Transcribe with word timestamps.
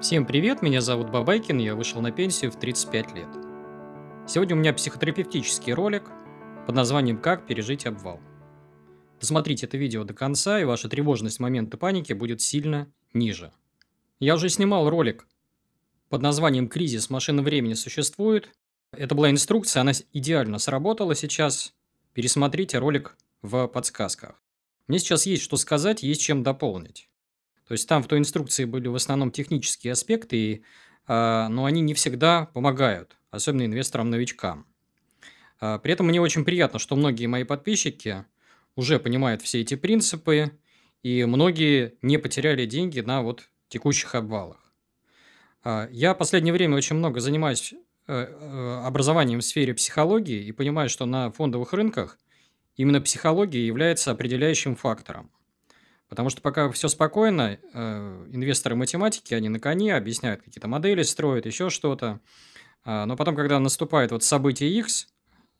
Всем 0.00 0.24
привет, 0.24 0.62
меня 0.62 0.80
зовут 0.80 1.10
Бабайкин, 1.10 1.58
я 1.58 1.74
вышел 1.74 2.00
на 2.00 2.10
пенсию 2.10 2.50
в 2.50 2.56
35 2.58 3.14
лет. 3.14 3.28
Сегодня 4.26 4.56
у 4.56 4.58
меня 4.58 4.72
психотерапевтический 4.72 5.74
ролик 5.74 6.04
под 6.66 6.74
названием 6.74 7.20
«Как 7.20 7.46
пережить 7.46 7.84
обвал». 7.84 8.18
Досмотрите 9.20 9.66
это 9.66 9.76
видео 9.76 10.04
до 10.04 10.14
конца, 10.14 10.58
и 10.58 10.64
ваша 10.64 10.88
тревожность 10.88 11.36
в 11.36 11.40
моменты 11.40 11.76
паники 11.76 12.14
будет 12.14 12.40
сильно 12.40 12.90
ниже. 13.12 13.52
Я 14.20 14.36
уже 14.36 14.48
снимал 14.48 14.88
ролик 14.88 15.26
под 16.08 16.22
названием 16.22 16.68
«Кризис 16.70 17.10
машины 17.10 17.42
времени 17.42 17.74
существует». 17.74 18.48
Это 18.92 19.14
была 19.14 19.30
инструкция, 19.30 19.82
она 19.82 19.92
идеально 20.14 20.58
сработала 20.58 21.14
сейчас. 21.14 21.74
Пересмотрите 22.14 22.78
ролик 22.78 23.18
в 23.42 23.66
подсказках. 23.66 24.42
Мне 24.86 24.98
сейчас 24.98 25.26
есть 25.26 25.42
что 25.42 25.58
сказать, 25.58 26.02
есть 26.02 26.22
чем 26.22 26.42
дополнить. 26.42 27.09
То 27.70 27.74
есть 27.74 27.88
там 27.88 28.02
в 28.02 28.08
той 28.08 28.18
инструкции 28.18 28.64
были 28.64 28.88
в 28.88 28.96
основном 28.96 29.30
технические 29.30 29.92
аспекты, 29.92 30.64
а, 31.06 31.48
но 31.48 31.66
они 31.66 31.82
не 31.82 31.94
всегда 31.94 32.46
помогают, 32.46 33.16
особенно 33.30 33.64
инвесторам-новичкам. 33.64 34.66
А, 35.60 35.78
при 35.78 35.92
этом 35.92 36.08
мне 36.08 36.20
очень 36.20 36.44
приятно, 36.44 36.80
что 36.80 36.96
многие 36.96 37.26
мои 37.26 37.44
подписчики 37.44 38.24
уже 38.74 38.98
понимают 38.98 39.40
все 39.42 39.60
эти 39.60 39.76
принципы, 39.76 40.58
и 41.04 41.24
многие 41.26 41.94
не 42.02 42.18
потеряли 42.18 42.66
деньги 42.66 42.98
на 42.98 43.22
вот 43.22 43.48
текущих 43.68 44.16
обвалах. 44.16 44.74
А, 45.62 45.88
я 45.92 46.12
в 46.12 46.18
последнее 46.18 46.52
время 46.52 46.76
очень 46.76 46.96
много 46.96 47.20
занимаюсь 47.20 47.72
э, 48.08 48.12
э, 48.12 48.80
образованием 48.84 49.38
в 49.38 49.44
сфере 49.44 49.74
психологии 49.74 50.42
и 50.42 50.50
понимаю, 50.50 50.88
что 50.88 51.06
на 51.06 51.30
фондовых 51.30 51.72
рынках 51.72 52.18
именно 52.74 53.00
психология 53.00 53.64
является 53.64 54.10
определяющим 54.10 54.74
фактором. 54.74 55.30
Потому 56.10 56.28
что 56.28 56.42
пока 56.42 56.68
все 56.72 56.88
спокойно, 56.88 57.56
э, 57.72 58.26
инвесторы 58.32 58.74
математики, 58.74 59.32
они 59.32 59.48
на 59.48 59.60
коне, 59.60 59.94
объясняют 59.94 60.42
какие-то 60.42 60.66
модели, 60.66 61.04
строят 61.04 61.46
еще 61.46 61.70
что-то. 61.70 62.18
А, 62.84 63.06
но 63.06 63.16
потом, 63.16 63.36
когда 63.36 63.60
наступает 63.60 64.10
вот 64.10 64.24
событие 64.24 64.76
X, 64.80 65.06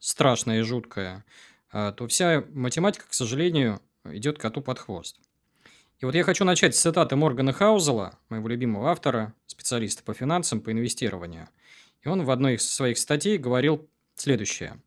страшное 0.00 0.58
и 0.58 0.62
жуткое, 0.62 1.24
а, 1.70 1.92
то 1.92 2.08
вся 2.08 2.42
математика, 2.50 3.06
к 3.08 3.14
сожалению, 3.14 3.80
идет 4.04 4.38
коту 4.38 4.60
под 4.60 4.80
хвост. 4.80 5.20
И 6.00 6.04
вот 6.04 6.16
я 6.16 6.24
хочу 6.24 6.44
начать 6.44 6.74
с 6.74 6.80
цитаты 6.80 7.14
Моргана 7.14 7.52
Хаузела, 7.52 8.18
моего 8.28 8.48
любимого 8.48 8.90
автора, 8.90 9.34
специалиста 9.46 10.02
по 10.02 10.14
финансам, 10.14 10.60
по 10.60 10.72
инвестированию. 10.72 11.48
И 12.02 12.08
он 12.08 12.24
в 12.24 12.30
одной 12.30 12.54
из 12.54 12.68
своих 12.68 12.98
статей 12.98 13.38
говорил 13.38 13.88
следующее. 14.16 14.82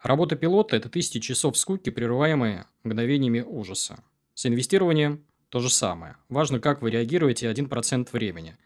Работа 0.00 0.36
пилота– 0.36 0.76
это 0.76 0.88
тысячи 0.88 1.18
часов 1.18 1.58
скуки, 1.58 1.90
прерываемые 1.90 2.66
мгновениями 2.84 3.40
ужаса. 3.40 4.04
С 4.40 4.46
инвестированием 4.46 5.26
то 5.50 5.60
же 5.60 5.68
самое. 5.68 6.16
Важно, 6.30 6.60
как 6.60 6.80
вы 6.80 6.90
реагируете 6.90 7.52
1% 7.52 8.08
времени. 8.10 8.56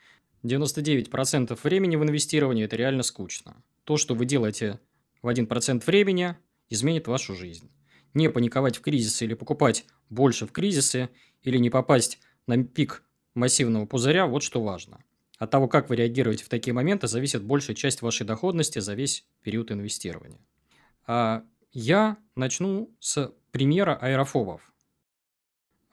99% 0.45 1.59
времени 1.65 1.97
в 1.97 2.05
инвестировании– 2.05 2.65
это 2.67 2.77
реально 2.77 3.03
скучно. 3.03 3.57
То, 3.83 3.97
что 3.97 4.15
вы 4.15 4.25
делаете 4.25 4.79
в 5.21 5.27
1% 5.27 5.85
времени, 5.85 6.37
изменит 6.71 7.09
вашу 7.09 7.35
жизнь. 7.35 7.73
Не 8.13 8.31
паниковать 8.31 8.77
в 8.77 8.83
кризисы 8.83 9.25
или 9.25 9.35
покупать 9.35 9.85
больше 10.11 10.47
в 10.47 10.53
кризисы, 10.53 11.11
или 11.43 11.57
не 11.59 11.71
попасть 11.71 12.21
на 12.47 12.63
пик 12.63 13.03
массивного 13.35 13.87
пузыря– 13.87 14.27
вот 14.29 14.45
что 14.45 14.63
важно. 14.63 15.03
От 15.39 15.51
того, 15.51 15.67
как 15.67 15.89
вы 15.89 15.97
реагируете 15.97 16.45
в 16.45 16.49
такие 16.49 16.73
моменты, 16.73 17.09
зависит 17.09 17.43
большая 17.43 17.75
часть 17.75 18.01
вашей 18.01 18.25
доходности 18.25 18.79
за 18.79 18.95
весь 18.95 19.27
период 19.43 19.73
инвестирования. 19.73 20.39
А 21.05 21.43
я 21.73 22.17
начну 22.37 22.95
с 23.01 23.35
примера 23.51 23.97
аэрофобов. 24.01 24.71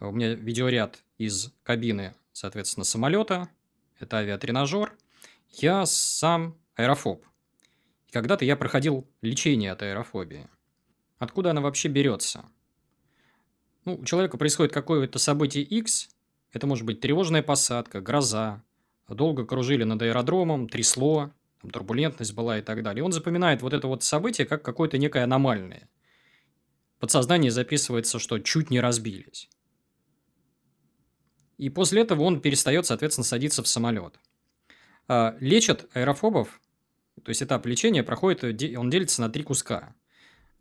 У 0.02 0.12
меня 0.12 0.34
видеоряд 0.34 0.98
из 1.20 1.54
кабины, 1.62 2.16
соответственно, 2.34 2.84
самолета. 2.84 3.50
Это 4.00 4.18
авиатренажер. 4.18 4.98
Я 5.52 5.86
сам 5.86 6.58
аэрофоб. 6.74 7.24
Когда-то 8.10 8.44
я 8.44 8.56
проходил 8.56 9.08
лечение 9.22 9.72
от 9.72 9.84
аэрофобии. 9.84 10.48
Откуда 11.20 11.52
она 11.52 11.62
вообще 11.62 11.88
берется? 11.88 12.46
Ну, 13.86 13.94
у 13.94 14.06
человека 14.06 14.38
происходит 14.38 14.74
какое-то 14.74 15.20
событие 15.20 15.64
X. 15.64 16.10
Это 16.52 16.66
может 16.66 16.84
быть 16.84 17.00
тревожная 17.00 17.44
посадка, 17.44 18.02
гроза. 18.02 18.64
Долго 19.08 19.46
кружили 19.46 19.84
над 19.84 20.02
аэродромом, 20.02 20.68
трясло, 20.68 21.32
там 21.62 21.70
турбулентность 21.70 22.34
была 22.34 22.58
и 22.58 22.64
так 22.64 22.82
далее. 22.82 23.04
Он 23.04 23.12
запоминает 23.12 23.62
вот 23.62 23.74
это 23.74 23.88
вот 23.88 24.02
событие 24.04 24.48
как 24.48 24.64
какое-то 24.64 24.98
некое 24.98 25.26
аномальное. 25.26 25.88
Подсознание 26.98 27.52
записывается, 27.52 28.18
что 28.18 28.40
чуть 28.40 28.72
не 28.72 28.80
разбились. 28.80 29.48
И 31.62 31.70
после 31.70 32.02
этого 32.02 32.24
он 32.24 32.42
перестает, 32.42 32.88
соответственно, 32.88 33.24
садиться 33.24 33.62
в 33.62 33.68
самолет. 33.68 34.20
А, 35.08 35.38
лечат 35.40 35.88
аэрофобов, 35.94 36.60
то 37.24 37.30
есть 37.30 37.44
этап 37.44 37.68
лечения 37.68 38.02
проходит, 38.02 38.44
он 38.76 38.90
делится 38.90 39.22
на 39.22 39.30
три 39.30 39.44
куска. 39.44 39.94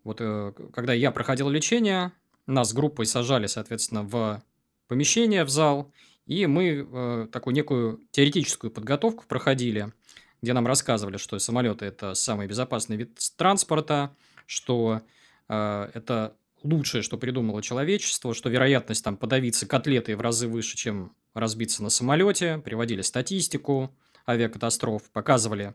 Вот 0.05 0.19
э, 0.21 0.53
когда 0.75 0.93
я 0.93 1.11
проходил 1.11 1.49
лечение, 1.49 2.13
нас 2.47 2.75
группой 2.75 3.07
сажали, 3.07 3.47
соответственно, 3.47 4.03
в 4.03 4.43
помещение, 4.89 5.45
в 5.45 5.49
зал, 5.49 5.91
и 6.27 6.45
мы 6.45 6.87
э, 6.87 7.29
такую 7.33 7.55
некую 7.55 8.01
теоретическую 8.11 8.71
подготовку 8.71 9.25
проходили, 9.27 9.95
где 10.43 10.53
нам 10.53 10.67
рассказывали, 10.67 11.17
что 11.17 11.39
самолеты– 11.39 11.85
это 11.87 12.13
самый 12.13 12.47
безопасный 12.47 12.99
вид 12.99 13.19
транспорта, 13.39 14.15
что 14.45 15.01
э, 15.49 15.91
это 15.95 16.37
лучшее, 16.63 17.03
что 17.03 17.17
придумало 17.19 17.63
человечество, 17.63 18.35
что 18.35 18.49
вероятность 18.49 19.05
там 19.05 19.17
подавиться 19.17 19.67
котлетой 19.67 20.15
в 20.15 20.21
разы 20.21 20.49
выше, 20.49 20.77
чем 20.77 21.13
разбиться 21.35 21.83
на 21.83 21.91
самолете, 21.91 22.59
приводили 22.59 23.03
статистику 23.03 23.95
авиакатастроф, 24.27 25.11
показывали 25.11 25.75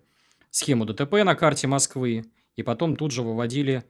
схему 0.51 0.85
ДТП 0.85 1.13
на 1.23 1.35
карте 1.35 1.67
Москвы, 1.67 2.25
и 2.55 2.63
потом 2.63 2.95
тут 2.95 3.11
же 3.11 3.21
выводили 3.21 3.83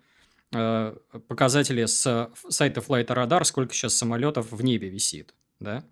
э, 0.52 0.96
показатели 1.28 1.86
с 1.86 2.32
сайта 2.50 2.82
Flight 2.82 3.08
Radar, 3.08 3.44
сколько 3.44 3.74
сейчас 3.74 3.96
самолетов 3.96 4.52
в 4.52 4.64
небе 4.64 4.90
висит, 4.90 5.34
да, 5.60 5.84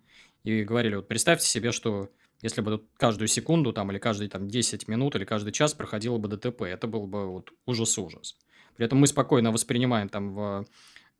и 0.44 0.64
говорили, 0.64 0.96
вот 0.96 1.08
представьте 1.08 1.48
себе, 1.48 1.72
что 1.72 2.10
если 2.42 2.62
бы 2.62 2.84
каждую 2.98 3.30
секунду 3.30 3.72
там 3.72 3.92
или 3.92 4.00
каждые 4.00 4.30
там 4.30 4.50
10 4.50 4.88
минут 4.88 5.16
или 5.16 5.24
каждый 5.24 5.54
час 5.54 5.74
проходило 5.74 6.18
бы 6.18 6.28
ДТП, 6.28 6.64
это 6.64 6.88
был 6.88 7.08
бы 7.08 7.28
вот 7.28 7.52
ужас-ужас. 7.66 8.38
При 8.76 8.86
этом 8.86 9.00
мы 9.00 9.08
спокойно 9.08 9.52
воспринимаем 9.52 10.10
там 10.10 10.34
в 10.34 10.66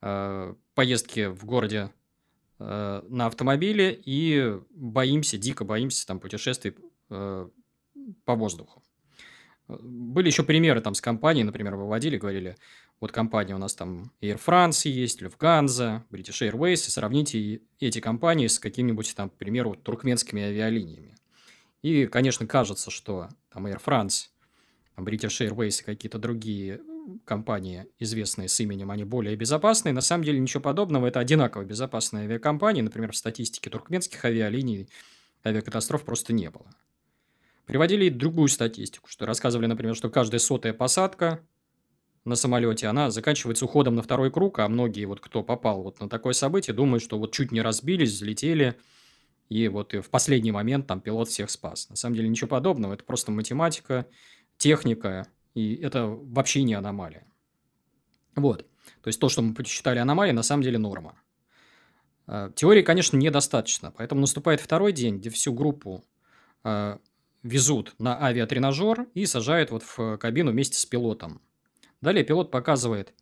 э, 0.04 0.54
поездки 0.76 1.28
в 1.28 1.46
городе 1.46 1.90
э, 2.60 3.02
на 3.08 3.26
автомобиле 3.26 4.00
и 4.06 4.60
боимся, 4.72 5.38
дико 5.38 5.64
боимся 5.64 6.06
там 6.06 6.20
путешествий 6.20 6.76
э, 7.10 7.50
по 8.26 8.36
воздуху. 8.36 8.84
Были 9.70 10.28
еще 10.28 10.44
примеры 10.44 10.82
там 10.82 10.94
с 10.94 11.00
компанией, 11.00 11.46
например, 11.46 11.76
выводили, 11.76 12.18
говорили, 12.18 12.58
вот 13.00 13.14
компания 13.14 13.56
у 13.56 13.58
нас 13.58 13.74
там 13.76 14.12
Air 14.22 14.40
France 14.46 14.90
есть, 14.90 15.22
Lufthansa, 15.22 16.02
British 16.12 16.42
Airways, 16.42 16.74
и 16.74 16.92
сравните 16.92 17.62
эти 17.80 18.02
компании 18.02 18.48
с 18.48 18.60
какими-нибудь 18.60 19.16
там, 19.16 19.30
к 19.30 19.34
примеру, 19.36 19.76
туркменскими 19.76 20.44
авиалиниями. 20.44 21.16
И, 21.82 22.08
конечно, 22.08 22.46
кажется, 22.46 22.92
что 22.92 23.30
там 23.50 23.68
Air 23.68 23.82
France, 23.84 24.28
British 24.98 25.48
Airways 25.48 25.82
и 25.82 25.86
какие-то 25.86 26.20
другие 26.20 26.82
компании, 27.26 27.88
известные 28.00 28.48
с 28.48 28.60
именем, 28.60 28.92
они 28.92 29.04
более 29.04 29.36
безопасные. 29.36 29.94
На 29.94 30.02
самом 30.02 30.24
деле 30.24 30.40
ничего 30.40 30.62
подобного. 30.62 31.08
Это 31.08 31.20
одинаково 31.20 31.64
безопасные 31.64 32.26
авиакомпании. 32.26 32.82
Например, 32.82 33.12
в 33.12 33.18
статистике 33.18 33.70
туркменских 33.70 34.24
авиалиний 34.26 34.90
авиакатастроф 35.46 36.04
просто 36.04 36.34
не 36.34 36.50
было. 36.50 36.68
Приводили 37.66 38.06
и 38.06 38.10
другую 38.10 38.50
статистику, 38.50 39.08
что 39.10 39.26
рассказывали, 39.26 39.68
например, 39.68 39.96
что 39.96 40.10
каждая 40.10 40.40
сотая 40.40 40.74
посадка 40.74 41.46
на 42.26 42.36
самолете, 42.36 42.88
она 42.88 43.10
заканчивается 43.10 43.66
уходом 43.66 43.96
на 43.96 44.02
второй 44.02 44.32
круг, 44.32 44.60
а 44.60 44.68
многие, 44.68 45.06
вот 45.06 45.20
кто 45.20 45.44
попал 45.44 45.84
вот 45.84 46.00
на 46.00 46.10
такое 46.10 46.34
событие, 46.34 46.74
думают, 46.74 47.04
что 47.04 47.18
вот 47.18 47.34
чуть 47.34 47.52
не 47.52 47.62
разбились, 47.62 48.12
взлетели, 48.12 48.76
и 49.50 49.68
вот 49.68 49.94
и 49.94 50.00
в 50.00 50.10
последний 50.10 50.52
момент 50.52 50.88
там 50.88 51.02
пилот 51.02 51.30
всех 51.30 51.50
спас. 51.50 51.90
На 51.90 51.96
самом 51.96 52.16
деле 52.16 52.30
ничего 52.30 52.48
подобного, 52.48 52.94
это 52.94 53.04
просто 53.04 53.32
математика, 53.32 54.08
техника, 54.58 55.28
и 55.54 55.76
это 55.76 56.08
вообще 56.08 56.64
не 56.64 56.74
аномалия. 56.74 57.26
Вот. 58.36 58.66
То 59.02 59.08
есть 59.08 59.20
то, 59.20 59.30
что 59.30 59.42
мы 59.42 59.54
посчитали 59.54 60.00
аномалией, 60.00 60.36
на 60.36 60.44
самом 60.44 60.64
деле 60.64 60.78
норма. 60.78 61.16
А, 62.28 62.52
теории, 62.52 62.82
конечно, 62.82 63.18
недостаточно. 63.18 63.92
Поэтому 63.92 64.22
наступает 64.22 64.62
второй 64.62 64.92
день, 64.92 65.18
где 65.18 65.30
всю 65.30 65.54
группу 65.54 66.04
э, 66.64 66.98
везут 67.44 67.94
на 68.00 68.24
авиатренажер 68.24 69.08
и 69.14 69.26
сажают 69.26 69.72
вот 69.72 69.84
в 69.84 70.18
кабину 70.18 70.52
вместе 70.52 70.78
с 70.78 70.86
пилотом. 70.86 71.42
Далее 72.02 72.24
пилот 72.24 72.52
показывает, 72.52 73.14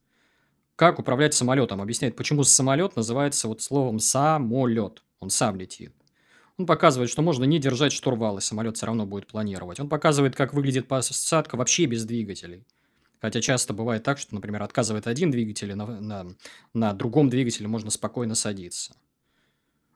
как 0.76 1.00
управлять 1.00 1.34
самолетом. 1.34 1.82
Объясняет, 1.82 2.16
почему 2.16 2.44
самолет 2.44 2.96
называется 2.96 3.48
вот 3.48 3.62
словом 3.62 4.00
самолет. 4.00 5.04
Он 5.20 5.30
сам 5.30 5.56
летит. 5.58 5.94
Он 6.62 6.68
показывает, 6.68 7.10
что 7.10 7.24
можно 7.24 7.44
не 7.46 7.58
держать 7.58 7.92
штурвал, 7.92 8.38
и 8.38 8.42
самолет 8.42 8.78
все 8.78 8.86
равно 8.86 9.08
будет 9.08 9.26
планировать. 9.26 9.80
Он 9.80 9.90
показывает, 9.90 10.36
как 10.36 10.54
выглядит 10.54 10.88
посадка 10.88 11.56
вообще 11.56 11.88
без 11.88 12.06
двигателей. 12.06 12.68
Хотя 13.20 13.42
часто 13.42 13.74
бывает 13.74 14.04
так, 14.04 14.20
что, 14.20 14.36
например, 14.36 14.62
отказывает 14.62 15.08
один 15.08 15.32
двигатель, 15.32 15.72
и 15.72 15.74
на, 15.74 15.88
на, 15.88 16.28
на 16.76 16.94
другом 16.94 17.30
двигателе 17.30 17.68
можно 17.68 17.90
спокойно 17.90 18.36
садиться. 18.36 18.94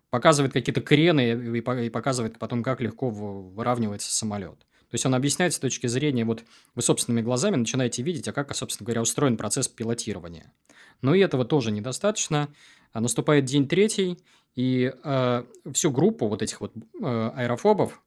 показывает 0.09 0.53
какие-то 0.53 0.81
крены 0.81 1.57
и 1.57 1.89
показывает 1.91 2.39
потом, 2.39 2.63
как 2.63 2.81
легко 2.81 3.11
выравнивается 3.11 4.11
самолет. 4.11 4.57
То 4.57 4.95
есть 4.95 5.05
он 5.05 5.13
объясняет 5.13 5.53
с 5.53 5.59
точки 5.59 5.85
зрения, 5.85 6.25
вот 6.25 6.43
вы 6.73 6.81
собственными 6.81 7.23
глазами 7.23 7.57
начинаете 7.57 8.01
видеть, 8.01 8.27
а 8.27 8.33
как, 8.33 8.55
собственно 8.55 8.85
говоря, 8.85 9.03
устроен 9.03 9.37
процесс 9.37 9.67
пилотирования. 9.67 10.51
Но 11.03 11.13
и 11.13 11.19
этого 11.19 11.45
тоже 11.45 11.69
недостаточно. 11.69 12.49
А 12.91 13.01
наступает 13.01 13.45
день 13.45 13.67
третий, 13.67 14.17
и 14.55 14.93
э, 15.03 15.43
всю 15.73 15.91
группу 15.91 16.27
вот 16.27 16.41
этих 16.41 16.61
вот 16.61 16.73
э, 16.75 17.31
аэрофобов 17.35 18.01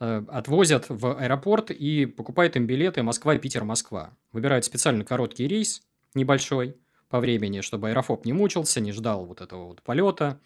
э, 0.00 0.22
отвозят 0.28 0.86
в 0.88 1.18
аэропорт 1.18 1.70
и 1.70 2.06
покупают 2.06 2.56
им 2.56 2.66
билеты 2.66 3.02
Москва, 3.02 3.36
Питер, 3.36 3.64
Москва. 3.64 4.16
Выбирают 4.32 4.64
специально 4.64 5.04
короткий 5.04 5.46
рейс, 5.46 5.82
небольшой 6.14 6.76
по 7.08 7.20
времени, 7.20 7.60
чтобы 7.60 7.90
аэрофоб 7.90 8.24
не 8.24 8.32
мучился, 8.32 8.80
не 8.80 8.92
ждал 8.92 9.26
вот 9.26 9.42
этого 9.42 9.66
вот 9.66 9.82
полета. 9.82 10.40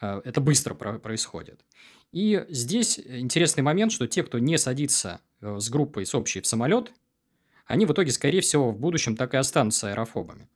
Э, 0.00 0.20
это 0.24 0.40
быстро 0.40 0.74
происходит. 0.74 1.64
И 2.12 2.44
здесь 2.48 2.98
интересный 2.98 3.62
момент, 3.62 3.92
что 3.92 4.08
те, 4.08 4.24
кто 4.24 4.40
не 4.40 4.58
садится 4.58 5.20
э, 5.40 5.58
с 5.60 5.70
группой 5.70 6.04
с 6.04 6.14
общей 6.14 6.40
в 6.40 6.46
самолет, 6.46 6.92
они 7.66 7.86
в 7.86 7.92
итоге, 7.92 8.10
скорее 8.10 8.40
всего, 8.40 8.72
в 8.72 8.78
будущем 8.78 9.14
так 9.16 9.34
и 9.34 9.36
останутся 9.36 9.90
аэрофобами. 9.90 10.48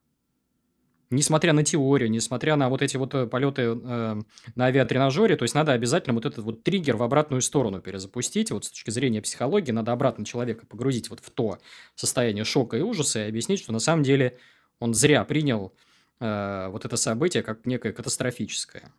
Несмотря 1.14 1.52
на 1.52 1.62
теорию, 1.62 2.10
несмотря 2.10 2.56
на 2.56 2.68
вот 2.68 2.82
эти 2.82 2.96
вот 2.96 3.14
э, 3.14 3.26
полеты 3.26 3.62
э, 3.62 4.22
на 4.54 4.66
авиатренажере, 4.66 5.36
то 5.36 5.44
есть 5.44 5.54
надо 5.54 5.72
обязательно 5.72 6.14
вот 6.14 6.26
этот 6.26 6.44
вот 6.44 6.64
триггер 6.64 6.96
в 6.96 7.02
обратную 7.02 7.40
сторону 7.40 7.80
перезапустить. 7.80 8.50
Вот 8.50 8.64
с 8.64 8.70
точки 8.70 8.90
зрения 8.90 9.22
психологии 9.22 9.70
надо 9.70 9.92
обратно 9.92 10.24
человека 10.24 10.66
погрузить 10.66 11.10
вот 11.10 11.20
в 11.20 11.30
то 11.30 11.58
состояние 11.94 12.44
шока 12.44 12.76
и 12.76 12.80
ужаса 12.80 13.24
и 13.24 13.28
объяснить, 13.28 13.60
что 13.60 13.72
на 13.72 13.78
самом 13.78 14.02
деле 14.02 14.38
он 14.80 14.92
зря 14.92 15.24
принял 15.24 15.72
э, 16.18 16.68
вот 16.68 16.84
это 16.84 16.96
событие 16.96 17.42
как 17.44 17.64
некое 17.64 17.92
катастрофическое. 17.92 18.92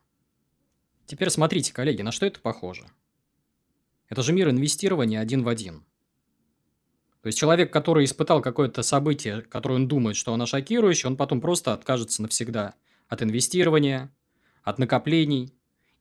Теперь 1.05 1.29
смотрите, 1.29 1.73
коллеги, 1.73 2.01
на 2.01 2.11
что 2.11 2.25
это 2.25 2.39
похоже. 2.39 2.85
Это 4.07 4.23
же 4.23 4.31
мир 4.31 4.49
инвестирования 4.49 5.19
один 5.19 5.43
в 5.43 5.49
один. 5.49 5.83
То 7.25 7.29
есть 7.29 7.39
человек, 7.39 7.73
который 7.73 8.05
испытал 8.05 8.39
какое-то 8.39 8.83
событие, 8.83 9.41
которое 9.41 9.73
он 9.73 9.87
думает, 9.87 10.15
что 10.15 10.31
оно 10.31 10.45
шокирующее, 10.45 11.09
он 11.09 11.17
потом 11.17 11.41
просто 11.41 11.73
откажется 11.73 12.21
навсегда 12.21 12.75
от 13.07 13.23
инвестирования, 13.23 14.13
от 14.61 14.77
накоплений, 14.77 15.51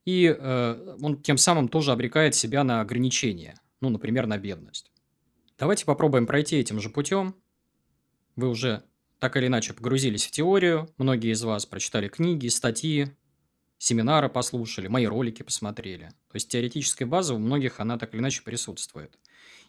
и 0.04 0.26
э, 0.38 0.96
он 1.00 1.22
тем 1.22 1.38
самым 1.38 1.68
тоже 1.68 1.92
обрекает 1.92 2.34
себя 2.34 2.62
на 2.62 2.82
ограничения, 2.82 3.58
ну, 3.80 3.88
например, 3.88 4.26
на 4.26 4.36
бедность. 4.36 4.92
Давайте 5.56 5.86
попробуем 5.86 6.26
пройти 6.26 6.56
этим 6.56 6.78
же 6.78 6.90
путем. 6.90 7.34
Вы 8.36 8.50
уже 8.50 8.82
так 9.18 9.38
или 9.38 9.46
иначе 9.46 9.72
погрузились 9.72 10.26
в 10.26 10.30
теорию, 10.30 10.90
многие 10.98 11.32
из 11.32 11.42
вас 11.42 11.64
прочитали 11.64 12.08
книги, 12.08 12.48
статьи, 12.48 13.16
семинары 13.78 14.28
послушали, 14.28 14.88
мои 14.88 15.06
ролики 15.06 15.42
посмотрели. 15.42 16.08
То 16.28 16.34
есть 16.34 16.50
теоретическая 16.50 17.06
база 17.06 17.32
у 17.32 17.38
многих, 17.38 17.80
она 17.80 17.96
так 17.96 18.12
или 18.12 18.20
иначе 18.20 18.42
присутствует. 18.42 19.18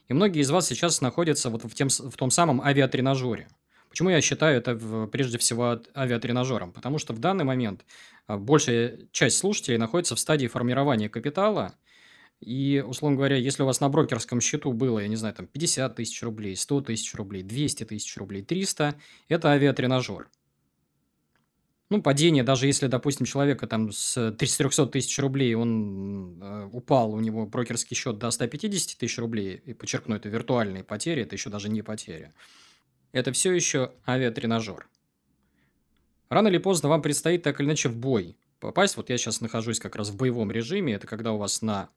И 0.08 0.14
многие 0.14 0.42
из 0.42 0.52
вас 0.52 0.68
сейчас 0.68 1.02
находятся 1.02 1.50
вот 1.50 1.64
в, 1.64 1.74
тем, 1.74 1.90
в 1.90 2.16
том 2.16 2.32
самом 2.32 2.62
авиатренажере. 2.62 3.48
Почему 3.90 4.10
я 4.10 4.22
считаю 4.22 4.58
это 4.58 4.76
прежде 5.08 5.38
всего 5.38 5.82
авиатренажером? 5.96 6.74
Потому 6.74 6.98
что 6.98 7.14
в 7.14 7.20
данный 7.20 7.46
момент 7.46 7.86
а, 8.28 8.38
большая 8.38 9.00
часть 9.12 9.38
слушателей 9.38 9.78
находится 9.78 10.16
в 10.16 10.20
стадии 10.20 10.48
формирования 10.48 11.08
капитала. 11.08 11.74
И, 12.42 12.84
условно 12.86 13.16
говоря, 13.16 13.38
если 13.38 13.64
у 13.64 13.66
вас 13.66 13.80
на 13.80 13.88
брокерском 13.88 14.42
счету 14.42 14.74
было, 14.74 15.00
я 15.00 15.08
не 15.08 15.16
знаю, 15.16 15.34
там 15.34 15.48
50 15.48 15.96
тысяч 15.96 16.22
рублей, 16.22 16.56
100 16.56 16.82
тысяч 16.82 17.16
рублей, 17.16 17.44
200 17.44 17.86
тысяч 17.86 18.18
рублей, 18.18 18.44
300, 18.44 18.96
это 19.30 19.52
авиатренажер. 19.52 20.28
Ну, 21.90 22.02
падение, 22.02 22.44
даже 22.44 22.66
если, 22.66 22.88
допустим, 22.88 23.28
человека 23.28 23.68
там 23.68 23.92
с 23.92 24.32
300 24.32 24.88
тысяч 24.88 25.20
рублей, 25.20 25.54
он 25.54 26.42
э, 26.42 26.70
упал, 26.72 27.14
у 27.14 27.20
него 27.20 27.46
брокерский 27.46 27.96
счет 27.96 28.18
до 28.18 28.32
150 28.32 28.98
тысяч 28.98 29.20
рублей, 29.20 29.62
и 29.66 29.74
подчеркну, 29.74 30.16
это 30.16 30.28
виртуальные 30.28 30.84
потери, 30.84 31.22
это 31.22 31.36
еще 31.36 31.52
даже 31.52 31.70
не 31.70 31.84
потери. 31.84 32.34
Это 33.12 33.32
все 33.32 33.54
еще 33.54 33.92
авиатренажер. 34.08 34.88
Рано 36.30 36.48
или 36.48 36.58
поздно 36.58 36.90
вам 36.90 37.04
предстоит 37.04 37.44
так 37.44 37.60
или 37.60 37.68
иначе 37.68 37.90
в 37.90 37.96
бой 37.96 38.36
попасть. 38.60 38.98
Вот 38.98 39.10
я 39.12 39.18
сейчас 39.18 39.42
нахожусь 39.42 39.80
как 39.80 39.96
раз 39.96 40.10
в 40.10 40.18
боевом 40.18 40.52
режиме. 40.52 40.96
Это 40.96 41.06
когда 41.06 41.34
у 41.34 41.38
вас 41.38 41.62
на 41.62 41.90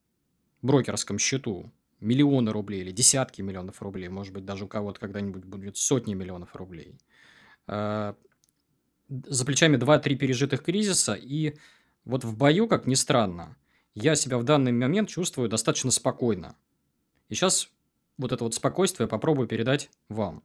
брокерском 0.61 1.19
счету 1.19 1.73
миллионы 1.99 2.52
рублей 2.52 2.82
или 2.82 2.93
десятки 2.93 3.43
миллионов 3.43 3.81
рублей, 3.82 4.08
может 4.08 4.32
быть, 4.32 4.44
даже 4.44 4.67
у 4.67 4.69
кого-то 4.69 5.00
когда-нибудь 5.00 5.44
будет 5.44 5.76
сотни 5.76 6.14
миллионов 6.14 6.55
рублей. 6.55 6.99
За 9.08 9.44
плечами 9.44 9.76
2-3 9.76 10.16
пережитых 10.16 10.62
кризиса, 10.62 11.14
и 11.14 11.55
вот 12.05 12.25
в 12.25 12.37
бою, 12.37 12.69
как 12.69 12.87
ни 12.87 12.94
странно, 12.94 13.56
я 13.94 14.14
себя 14.14 14.38
в 14.38 14.44
данный 14.44 14.72
момент 14.72 15.08
чувствую 15.08 15.49
достаточно 15.49 15.90
спокойно. 15.90 16.56
И 17.28 17.34
сейчас 17.34 17.70
вот 18.16 18.32
это 18.32 18.44
вот 18.44 18.55
спокойствие 18.55 19.08
попробую 19.08 19.49
передать 19.49 19.90
вам. 20.08 20.43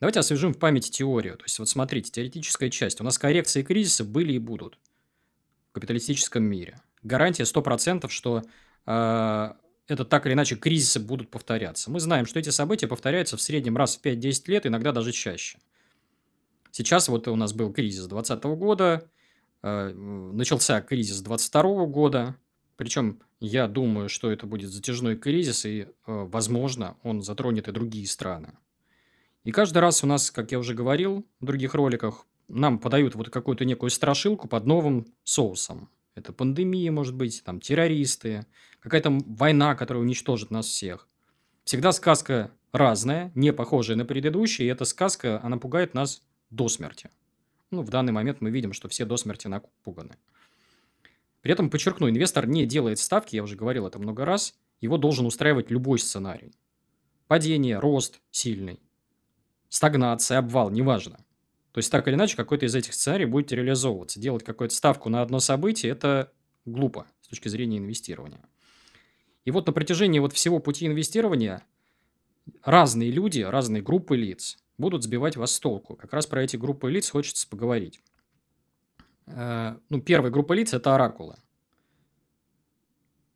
Давайте 0.00 0.20
освежим 0.20 0.52
в 0.52 0.58
памяти 0.58 0.90
теорию. 0.90 1.36
То 1.36 1.44
есть, 1.44 1.58
вот 1.58 1.68
смотрите, 1.68 2.10
теоретическая 2.10 2.70
часть. 2.70 3.00
У 3.00 3.04
нас 3.04 3.18
коррекции 3.18 3.60
и 3.60 3.64
кризисы 3.64 4.04
были 4.04 4.32
и 4.32 4.38
будут 4.38 4.78
в 5.70 5.72
капиталистическом 5.72 6.42
мире. 6.42 6.80
Гарантия 7.02 7.44
100%, 7.44 8.08
что 8.08 8.42
э, 8.86 9.52
это 9.86 10.04
так 10.04 10.26
или 10.26 10.34
иначе 10.34 10.56
кризисы 10.56 11.00
будут 11.00 11.30
повторяться. 11.30 11.90
Мы 11.90 12.00
знаем, 12.00 12.26
что 12.26 12.38
эти 12.38 12.50
события 12.50 12.88
повторяются 12.88 13.36
в 13.36 13.42
среднем 13.42 13.76
раз 13.76 13.96
в 13.96 14.04
5-10 14.04 14.42
лет, 14.48 14.66
иногда 14.66 14.92
даже 14.92 15.12
чаще. 15.12 15.58
Сейчас 16.72 17.08
вот 17.08 17.28
у 17.28 17.36
нас 17.36 17.52
был 17.52 17.70
кризис 17.70 18.06
2020 18.06 18.44
года, 18.56 19.08
э, 19.62 19.92
начался 19.92 20.80
кризис 20.80 21.20
2022 21.20 21.86
года, 21.86 22.36
причем 22.76 23.20
я 23.40 23.68
думаю, 23.68 24.08
что 24.08 24.30
это 24.30 24.46
будет 24.46 24.70
затяжной 24.70 25.16
кризис, 25.16 25.66
и, 25.66 25.82
э, 25.82 25.86
возможно, 26.06 26.96
он 27.02 27.22
затронет 27.22 27.68
и 27.68 27.72
другие 27.72 28.06
страны. 28.06 28.54
И 29.44 29.52
каждый 29.52 29.78
раз 29.78 30.02
у 30.02 30.06
нас, 30.06 30.30
как 30.30 30.50
я 30.50 30.58
уже 30.58 30.72
говорил 30.72 31.26
в 31.40 31.44
других 31.44 31.74
роликах, 31.74 32.26
нам 32.48 32.78
подают 32.78 33.14
вот 33.16 33.28
какую-то 33.28 33.66
некую 33.66 33.90
страшилку 33.90 34.48
под 34.48 34.64
новым 34.64 35.06
соусом. 35.24 35.90
Это 36.14 36.32
пандемия, 36.32 36.90
может 36.90 37.14
быть, 37.14 37.42
там 37.44 37.60
террористы, 37.60 38.46
какая-то 38.80 39.10
война, 39.26 39.74
которая 39.74 40.02
уничтожит 40.02 40.50
нас 40.50 40.66
всех. 40.66 41.06
Всегда 41.64 41.92
сказка 41.92 42.50
разная, 42.72 43.30
не 43.34 43.52
похожая 43.52 43.96
на 43.98 44.06
предыдущие, 44.06 44.68
и 44.68 44.70
эта 44.70 44.86
сказка, 44.86 45.38
она 45.42 45.58
пугает 45.58 45.92
нас 45.92 46.22
до 46.52 46.68
смерти. 46.68 47.10
Ну, 47.70 47.82
в 47.82 47.88
данный 47.88 48.12
момент 48.12 48.40
мы 48.40 48.50
видим, 48.50 48.72
что 48.72 48.88
все 48.88 49.04
до 49.04 49.16
смерти 49.16 49.48
напуганы. 49.48 50.16
При 51.40 51.52
этом, 51.52 51.70
подчеркну, 51.70 52.08
инвестор 52.08 52.46
не 52.46 52.66
делает 52.66 52.98
ставки, 52.98 53.34
я 53.34 53.42
уже 53.42 53.56
говорил 53.56 53.86
это 53.86 53.98
много 53.98 54.24
раз, 54.24 54.54
его 54.80 54.98
должен 54.98 55.26
устраивать 55.26 55.70
любой 55.70 55.98
сценарий. 55.98 56.54
Падение, 57.26 57.78
рост 57.78 58.20
сильный, 58.30 58.80
стагнация, 59.68 60.38
обвал, 60.38 60.70
неважно. 60.70 61.24
То 61.72 61.78
есть, 61.78 61.90
так 61.90 62.06
или 62.06 62.14
иначе, 62.14 62.36
какой-то 62.36 62.66
из 62.66 62.74
этих 62.74 62.92
сценариев 62.92 63.30
будет 63.30 63.50
реализовываться. 63.50 64.20
Делать 64.20 64.44
какую-то 64.44 64.74
ставку 64.74 65.08
на 65.08 65.22
одно 65.22 65.40
событие– 65.40 65.90
это 65.92 66.30
глупо 66.66 67.06
с 67.22 67.28
точки 67.28 67.48
зрения 67.48 67.78
инвестирования. 67.78 68.44
И 69.46 69.50
вот 69.50 69.66
на 69.66 69.72
протяжении 69.72 70.18
вот 70.18 70.34
всего 70.34 70.58
пути 70.58 70.86
инвестирования 70.86 71.64
разные 72.62 73.10
люди, 73.10 73.40
разные 73.40 73.82
группы 73.82 74.16
лиц 74.16 74.61
будут 74.78 75.02
сбивать 75.02 75.36
вас 75.36 75.52
с 75.52 75.60
толку. 75.60 75.96
Как 75.96 76.12
раз 76.12 76.26
про 76.26 76.42
эти 76.42 76.56
группы 76.56 76.90
лиц 76.90 77.10
хочется 77.10 77.48
поговорить. 77.48 78.00
Э, 79.26 79.76
ну, 79.88 80.00
первая 80.00 80.30
группа 80.30 80.52
лиц– 80.52 80.72
это 80.74 80.94
оракулы. 80.94 81.36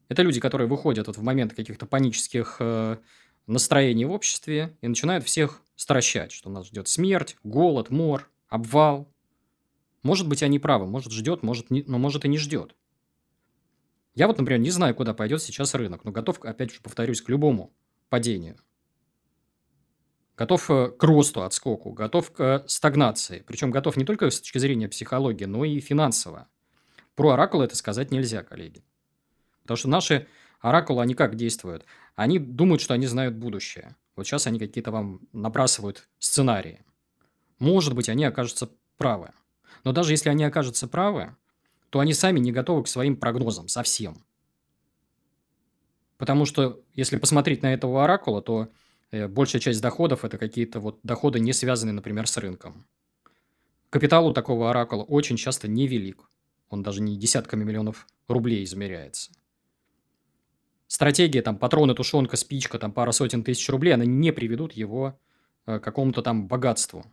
Это 0.08 0.22
люди, 0.22 0.40
которые 0.40 0.68
выходят 0.68 1.06
вот 1.06 1.16
в 1.16 1.22
момент 1.22 1.52
каких-то 1.54 1.86
панических 1.86 2.56
э, 2.60 2.96
настроений 3.46 4.04
в 4.04 4.12
обществе 4.12 4.76
и 4.80 4.88
начинают 4.88 5.24
всех 5.24 5.62
стращать, 5.74 6.32
что 6.32 6.48
нас 6.48 6.66
ждет 6.66 6.88
смерть, 6.88 7.36
голод, 7.42 7.90
мор, 7.90 8.30
обвал. 8.48 9.12
Может 10.02 10.28
быть, 10.28 10.42
они 10.42 10.58
правы, 10.58 10.86
может, 10.86 11.12
ждет, 11.12 11.42
может, 11.42 11.70
не, 11.70 11.82
но 11.86 11.98
может 11.98 12.24
и 12.24 12.28
не 12.28 12.38
ждет. 12.38 12.76
Я 14.14 14.28
вот, 14.28 14.38
например, 14.38 14.60
не 14.60 14.70
знаю, 14.70 14.94
куда 14.94 15.12
пойдет 15.12 15.42
сейчас 15.42 15.74
рынок, 15.74 16.04
но 16.04 16.12
готов, 16.12 16.40
опять 16.42 16.72
же, 16.72 16.80
повторюсь, 16.80 17.20
к 17.20 17.28
любому 17.28 17.74
падению 18.08 18.56
готов 20.36 20.70
э, 20.70 20.88
к 20.90 21.02
росту, 21.02 21.42
отскоку, 21.42 21.92
готов 21.92 22.30
к 22.32 22.40
э, 22.40 22.68
стагнации. 22.68 23.42
Причем 23.46 23.70
готов 23.70 23.96
не 23.96 24.04
только 24.04 24.30
с 24.30 24.40
точки 24.40 24.58
зрения 24.58 24.88
психологии, 24.88 25.44
но 25.44 25.64
и 25.64 25.80
финансово. 25.80 26.48
Про 27.14 27.30
оракулы 27.30 27.64
это 27.64 27.76
сказать 27.76 28.10
нельзя, 28.10 28.42
коллеги. 28.42 28.84
Потому 29.62 29.76
что 29.76 29.88
наши 29.88 30.26
оракулы, 30.60 31.02
они 31.02 31.14
как 31.14 31.34
действуют? 31.36 31.84
Они 32.14 32.38
думают, 32.38 32.82
что 32.82 32.94
они 32.94 33.06
знают 33.06 33.34
будущее. 33.34 33.96
Вот 34.14 34.26
сейчас 34.26 34.46
они 34.46 34.58
какие-то 34.58 34.90
вам 34.90 35.20
набрасывают 35.32 36.08
сценарии. 36.18 36.84
Может 37.58 37.94
быть, 37.94 38.08
они 38.08 38.24
окажутся 38.24 38.70
правы. 38.98 39.30
Но 39.84 39.92
даже 39.92 40.12
если 40.12 40.28
они 40.28 40.44
окажутся 40.44 40.88
правы, 40.88 41.34
то 41.90 42.00
они 42.00 42.12
сами 42.12 42.38
не 42.38 42.52
готовы 42.52 42.84
к 42.84 42.88
своим 42.88 43.16
прогнозам 43.16 43.68
совсем. 43.68 44.24
Потому 46.18 46.46
что, 46.46 46.82
если 46.94 47.18
посмотреть 47.18 47.62
на 47.62 47.74
этого 47.74 48.04
оракула, 48.04 48.40
то 48.42 48.68
большая 49.12 49.60
часть 49.60 49.80
доходов– 49.80 50.24
это 50.24 50.38
какие-то 50.38 50.80
вот 50.80 51.00
доходы, 51.02 51.40
не 51.40 51.52
связанные, 51.52 51.94
например, 51.94 52.26
с 52.26 52.36
рынком. 52.36 52.86
Капитал 53.90 54.26
у 54.26 54.32
такого 54.32 54.70
оракула 54.70 55.04
очень 55.04 55.36
часто 55.36 55.68
невелик. 55.68 56.28
Он 56.68 56.82
даже 56.82 57.00
не 57.00 57.16
десятками 57.16 57.64
миллионов 57.64 58.06
рублей 58.28 58.64
измеряется. 58.64 59.32
Стратегия, 60.88 61.42
там, 61.42 61.58
патроны, 61.58 61.94
тушенка, 61.94 62.36
спичка, 62.36 62.78
там, 62.78 62.92
пара 62.92 63.12
сотен 63.12 63.42
тысяч 63.42 63.68
рублей, 63.68 63.94
она 63.94 64.04
не 64.04 64.32
приведут 64.32 64.72
его 64.72 65.18
э, 65.66 65.78
к 65.78 65.82
какому-то 65.82 66.22
там 66.22 66.46
богатству. 66.46 67.04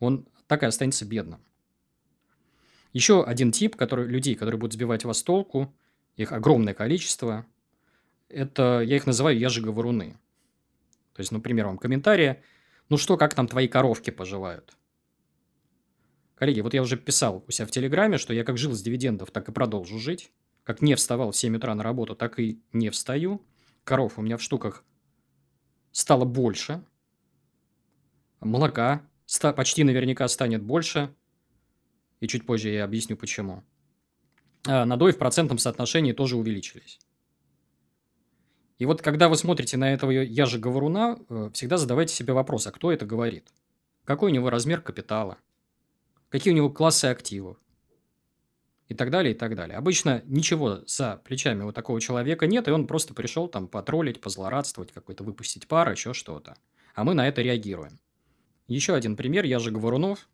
Он 0.00 0.26
так 0.46 0.62
и 0.62 0.66
останется 0.66 1.04
бедным. 1.04 1.40
Еще 2.92 3.22
один 3.22 3.52
тип 3.52 3.76
который, 3.76 4.06
людей, 4.08 4.34
которые 4.34 4.58
будут 4.58 4.72
сбивать 4.72 5.04
вас 5.04 5.22
толку, 5.22 5.74
их 6.16 6.32
огромное 6.32 6.74
количество, 6.74 7.46
это, 8.28 8.80
я 8.80 8.96
их 8.96 9.06
называю 9.06 9.38
яжи-говоруны. 9.38 10.16
То 11.16 11.22
есть, 11.22 11.32
например, 11.32 11.64
вам 11.64 11.78
комментарии, 11.78 12.42
ну 12.90 12.98
что, 12.98 13.16
как 13.16 13.32
там 13.32 13.48
твои 13.48 13.68
коровки 13.68 14.10
поживают? 14.10 14.76
Коллеги, 16.34 16.60
вот 16.60 16.74
я 16.74 16.82
уже 16.82 16.98
писал 16.98 17.42
у 17.48 17.50
себя 17.50 17.66
в 17.66 17.70
Телеграме, 17.70 18.18
что 18.18 18.34
я 18.34 18.44
как 18.44 18.58
жил 18.58 18.74
с 18.74 18.82
дивидендов, 18.82 19.30
так 19.30 19.48
и 19.48 19.52
продолжу 19.52 19.98
жить. 19.98 20.30
Как 20.62 20.82
не 20.82 20.94
вставал 20.94 21.30
в 21.30 21.36
7 21.36 21.56
утра 21.56 21.74
на 21.74 21.82
работу, 21.82 22.14
так 22.14 22.38
и 22.38 22.60
не 22.74 22.90
встаю. 22.90 23.40
Коров 23.84 24.18
у 24.18 24.22
меня 24.22 24.36
в 24.36 24.42
штуках 24.42 24.84
стало 25.90 26.26
больше. 26.26 26.84
Молока 28.40 29.08
почти 29.56 29.84
наверняка 29.84 30.28
станет 30.28 30.62
больше. 30.62 31.14
И 32.20 32.28
чуть 32.28 32.44
позже 32.44 32.68
я 32.68 32.84
объясню, 32.84 33.16
почему. 33.16 33.64
А 34.66 34.84
надои 34.84 35.12
в 35.12 35.18
процентном 35.18 35.56
соотношении 35.56 36.12
тоже 36.12 36.36
увеличились. 36.36 36.98
И 38.78 38.86
вот 38.86 39.02
когда 39.02 39.28
вы 39.28 39.36
смотрите 39.36 39.76
на 39.76 39.92
этого 39.92 40.10
я 40.10 40.46
же 40.46 40.58
говоруна, 40.58 41.18
э, 41.28 41.50
всегда 41.54 41.76
задавайте 41.76 42.14
себе 42.14 42.32
вопрос, 42.32 42.66
а 42.66 42.72
кто 42.72 42.92
это 42.92 43.06
говорит? 43.06 43.48
Какой 44.04 44.30
у 44.30 44.34
него 44.34 44.50
размер 44.50 44.80
капитала? 44.80 45.38
какие 46.28 46.52
у 46.52 46.56
него 46.56 46.70
классы 46.70 47.06
активов 47.06 47.56
и 48.88 48.94
так 48.94 49.10
далее, 49.10 49.34
и 49.34 49.36
так 49.36 49.56
далее. 49.56 49.78
Обычно 49.78 50.22
ничего 50.26 50.80
за 50.86 51.20
плечами 51.24 51.64
у 51.64 51.72
такого 51.72 52.00
человека 52.00 52.46
нет, 52.46 52.68
и 52.68 52.70
он 52.70 52.86
просто 52.86 53.14
пришел 53.14 53.48
там 53.48 53.68
потроллить, 53.68 54.20
позлорадствовать, 54.20 54.92
какой-то 54.92 55.24
выпустить 55.24 55.66
пар, 55.66 55.90
еще 55.90 56.14
что-то. 56.14 56.56
А 56.94 57.04
мы 57.04 57.14
на 57.14 57.26
это 57.26 57.42
реагируем. 57.42 57.98
Еще 58.68 58.94
один 58.94 59.16
пример, 59.16 59.44
я 59.44 59.58
же 59.58 59.70
Говорунов. 59.70 60.28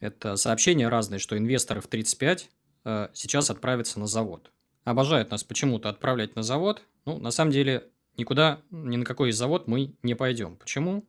Это 0.00 0.36
сообщения 0.36 0.88
разные, 0.88 1.18
что 1.18 1.36
инвесторы 1.36 1.80
в 1.80 1.86
35 1.86 2.50
э, 2.84 3.08
сейчас 3.12 3.50
отправятся 3.50 4.00
на 4.00 4.06
завод. 4.06 4.50
Обожают 4.84 5.30
нас 5.30 5.44
почему-то 5.44 5.88
отправлять 5.88 6.34
на 6.34 6.42
завод. 6.42 6.82
Ну, 7.04 7.18
на 7.18 7.30
самом 7.30 7.52
деле, 7.52 7.88
никуда, 8.16 8.60
ни 8.70 8.96
на 8.96 9.04
какой 9.04 9.32
завод 9.32 9.68
мы 9.68 9.94
не 10.02 10.14
пойдем. 10.14 10.56
Почему? 10.56 11.04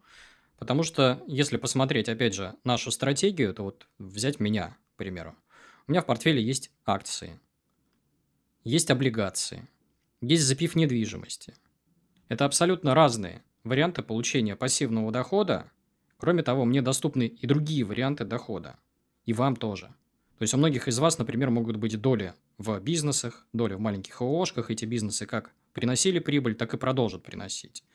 Потому 0.57 0.83
что, 0.83 1.21
если 1.27 1.57
посмотреть, 1.57 2.07
опять 2.07 2.35
же, 2.35 2.55
нашу 2.63 2.91
стратегию, 2.91 3.53
то 3.53 3.63
вот 3.63 3.87
взять 3.97 4.39
меня, 4.39 4.77
к 4.93 4.97
примеру. 4.97 5.35
У 5.87 5.91
меня 5.91 6.01
в 6.01 6.05
портфеле 6.05 6.41
есть 6.41 6.71
акции, 6.85 7.39
есть 8.63 8.89
облигации, 8.91 9.67
есть 10.21 10.43
запив 10.43 10.75
недвижимости. 10.75 11.55
Это 12.29 12.45
абсолютно 12.45 12.95
разные 12.95 13.43
варианты 13.63 14.03
получения 14.03 14.55
пассивного 14.55 15.11
дохода. 15.11 15.69
Кроме 16.17 16.43
того, 16.43 16.63
мне 16.63 16.81
доступны 16.81 17.27
и 17.27 17.45
другие 17.45 17.83
варианты 17.83 18.23
дохода. 18.23 18.79
И 19.25 19.33
вам 19.33 19.55
тоже. 19.55 19.93
То 20.43 20.45
есть 20.45 20.55
у 20.55 20.57
многих 20.57 20.89
из 20.89 20.99
вас, 20.99 21.17
например, 21.19 21.51
могут 21.51 21.77
быть 21.77 22.01
доли 22.01 22.33
в 22.57 22.77
бизнесах, 22.81 23.47
доли 23.53 23.75
в 23.75 23.79
маленьких 23.79 24.19
ООшках. 24.19 24.71
Эти 24.71 24.83
бизнесы 24.83 25.25
как 25.25 25.53
приносили 25.71 26.19
прибыль, 26.19 26.55
так 26.55 26.73
и 26.73 26.77
продолжат 26.77 27.23
приносить. 27.23 27.85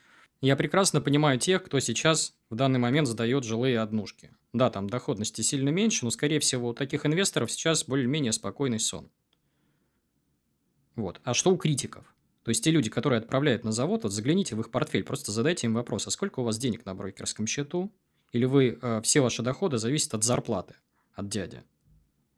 Я 0.41 0.57
прекрасно 0.57 1.03
понимаю 1.03 1.39
тех, 1.39 1.63
кто 1.63 1.79
сейчас 1.79 2.33
в 2.49 2.55
данный 2.55 2.79
момент 2.79 3.07
сдает 3.07 3.45
жилые 3.45 3.81
однушки. 3.81 4.31
Да, 4.55 4.71
там 4.71 4.89
доходности 4.89 5.43
сильно 5.43 5.69
меньше, 5.69 6.07
но, 6.07 6.11
скорее 6.11 6.41
всего, 6.41 6.71
у 6.71 6.73
таких 6.73 7.05
инвесторов 7.05 7.51
сейчас 7.51 7.85
более-менее 7.85 8.33
спокойный 8.33 8.81
сон. 8.81 9.11
Вот. 10.97 11.21
А 11.25 11.35
что 11.35 11.51
у 11.51 11.59
критиков? 11.59 12.15
То 12.45 12.49
есть 12.49 12.65
те 12.65 12.71
люди, 12.71 12.89
которые 12.89 13.19
отправляют 13.19 13.63
на 13.63 13.73
завод, 13.73 14.05
вот 14.05 14.13
загляните 14.13 14.57
в 14.57 14.61
их 14.61 14.71
портфель, 14.71 15.05
просто 15.05 15.33
задайте 15.33 15.67
им 15.67 15.75
вопрос, 15.75 16.07
а 16.07 16.11
сколько 16.11 16.41
у 16.41 16.45
вас 16.45 16.57
денег 16.57 16.87
на 16.87 16.95
брокерском 16.95 17.47
счету? 17.47 17.93
Или 18.33 18.47
вы 18.47 18.79
э, 18.81 19.03
все 19.03 19.21
ваши 19.21 19.43
доходы 19.43 19.77
зависят 19.77 20.15
от 20.15 20.25
зарплаты, 20.25 20.77
от 21.13 21.29
дяди? 21.29 21.63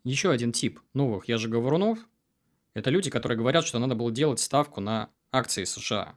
Еще 0.04 0.30
один 0.30 0.52
тип 0.52 0.80
новых 0.94 1.28
я 1.28 1.36
же 1.36 1.48
говорунов– 1.48 1.98
это 2.74 2.90
люди, 2.90 3.10
которые 3.10 3.36
говорят, 3.36 3.66
что 3.66 3.78
надо 3.78 3.94
было 3.94 4.10
делать 4.10 4.40
ставку 4.40 4.80
на 4.80 5.10
акции 5.30 5.64
США. 5.64 6.14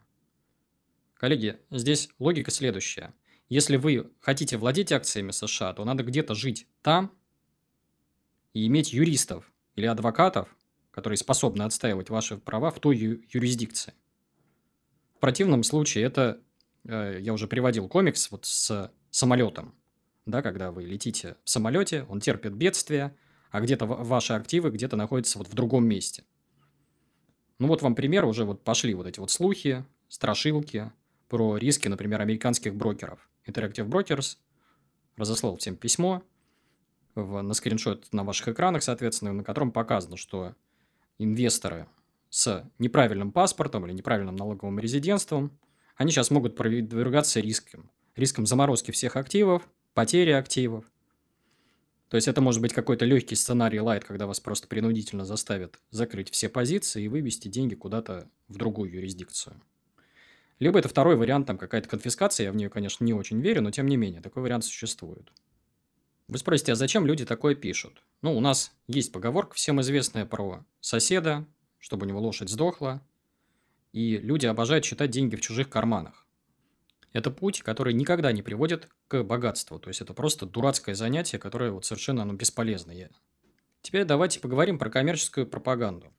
Коллеги, 1.16 1.60
здесь 1.70 2.10
логика 2.20 2.52
следующая. 2.52 3.13
Если 3.50 3.75
вы 3.75 4.12
хотите 4.20 4.58
владеть 4.58 4.92
акциями 4.92 5.32
США, 5.32 5.74
то 5.74 5.84
надо 5.84 6.04
где-то 6.04 6.34
жить 6.34 6.68
там 6.82 7.12
и 8.54 8.68
иметь 8.68 8.94
юристов 8.94 9.52
или 9.75 9.86
адвокатов, 9.86 10.56
которые 10.92 11.18
способны 11.18 11.63
отстаивать 11.63 12.10
ваши 12.10 12.38
права 12.38 12.72
в 12.72 12.80
той 12.80 12.98
ю- 12.98 13.22
юрисдикции. 13.30 13.94
В 15.16 15.20
противном 15.20 15.63
случае 15.63 16.06
это, 16.06 16.42
э, 16.86 17.20
я 17.20 17.34
уже 17.34 17.48
приводил 17.48 17.88
комикс 17.88 18.32
вот 18.32 18.46
с 18.46 18.92
самолетом, 19.10 19.75
да, 20.25 20.42
когда 20.42 20.72
вы 20.72 20.84
летите 20.84 21.36
в 21.44 21.50
самолете, 21.50 22.06
он 22.10 22.20
терпит 22.22 22.54
бедствие, 22.54 23.16
а 23.53 23.62
где-то 23.62 23.86
ваши 23.86 24.33
активы 24.33 24.72
где-то 24.72 24.95
находятся 24.95 25.38
вот 25.38 25.48
в 25.48 25.53
другом 25.53 25.86
месте. 25.86 26.24
Ну 27.60 27.67
вот 27.67 27.83
вам 27.83 27.93
пример, 27.93 28.25
уже 28.25 28.45
вот 28.45 28.63
пошли 28.63 28.95
вот 28.95 29.05
эти 29.05 29.19
вот 29.19 29.29
слухи, 29.29 29.86
страшилки, 30.10 30.91
про 31.29 31.57
риски, 31.57 31.88
например, 31.88 32.22
американских 32.22 32.74
брокеров. 32.74 33.29
Interactive 33.48 33.88
Brokers 33.88 34.38
разослал 35.17 35.55
всем 35.57 35.75
письмо 35.75 36.24
в, 37.13 37.43
на 37.43 37.53
скриншот 37.53 38.12
на 38.12 38.24
ваших 38.24 38.48
экранах, 38.48 38.81
соответственно, 38.81 39.33
на 39.33 39.43
котором 39.43 39.72
показано, 39.72 40.17
что 40.17 40.55
инвесторы 41.19 41.88
с 42.31 42.67
неправильным 42.79 43.31
паспортом 43.31 43.86
или 43.86 43.93
неправильным 43.93 44.36
налоговым 44.36 44.79
резидентством, 44.79 45.60
они 45.95 46.12
сейчас 46.12 46.31
могут 46.31 46.55
подвергаться 46.55 47.39
рискам. 47.39 47.91
Рискам 48.15 48.48
заморозки 48.48 48.89
всех 48.89 49.15
активов, 49.15 49.69
потери 49.93 50.31
активов. 50.31 50.86
То 52.13 52.17
есть 52.17 52.27
это 52.27 52.41
может 52.41 52.62
быть 52.62 52.74
какой-то 52.74 53.05
легкий 53.05 53.34
сценарий 53.34 53.79
лайт, 53.79 54.03
когда 54.03 54.27
вас 54.27 54.39
просто 54.39 54.67
принудительно 54.67 55.25
заставят 55.25 55.79
закрыть 55.89 56.29
все 56.29 56.48
позиции 56.48 57.05
и 57.05 57.08
вывести 57.08 57.48
деньги 57.48 57.74
куда-то 57.74 58.29
в 58.48 58.55
другую 58.55 58.91
юрисдикцию. 58.91 59.60
Либо 60.60 60.77
это 60.77 60.88
второй 60.88 61.15
вариант, 61.15 61.48
там 61.48 61.58
какая-то 61.58 61.89
конфискация, 61.89 62.43
я 62.43 62.51
в 62.51 62.55
нее, 62.55 62.70
конечно, 62.70 63.03
не 63.03 63.15
очень 63.15 63.41
верю, 63.41 63.63
но 63.63 63.72
тем 63.72 63.88
не 63.88 63.98
менее, 63.98 64.22
такой 64.22 64.43
вариант 64.43 64.63
существует. 64.63 65.34
Вы 66.27 66.38
спросите, 66.38 66.74
а 66.74 66.75
зачем 66.75 67.08
люди 67.08 67.25
такое 67.25 67.55
пишут? 67.55 68.03
Ну, 68.22 68.38
у 68.38 68.41
нас 68.41 68.72
есть 68.86 69.12
поговорка 69.12 69.55
всем 69.55 69.82
известная 69.82 70.27
про 70.27 70.63
соседа, 70.82 71.48
чтобы 71.79 72.05
у 72.05 72.10
него 72.10 72.20
лошадь 72.20 72.50
сдохла, 72.50 73.01
и 73.91 74.17
люди 74.17 74.46
обожают 74.46 74.86
считать 74.86 75.10
деньги 75.10 75.36
в 75.36 75.41
чужих 75.41 75.67
карманах. 75.67 76.23
Это 77.13 77.32
путь, 77.32 77.62
который 77.62 77.93
никогда 77.93 78.32
не 78.32 78.41
приводит 78.41 78.89
к 79.08 79.24
богатству. 79.24 79.79
То 79.79 79.89
есть 79.89 80.01
это 80.01 80.13
просто 80.13 80.46
дурацкое 80.46 80.96
занятие, 80.96 81.39
которое 81.39 81.72
вот 81.72 81.86
совершенно 81.86 82.24
оно 82.24 82.34
бесполезное. 82.34 83.12
Теперь 83.82 84.05
давайте 84.05 84.39
поговорим 84.39 84.79
про 84.79 84.89
коммерческую 84.89 85.48
пропаганду 85.48 86.12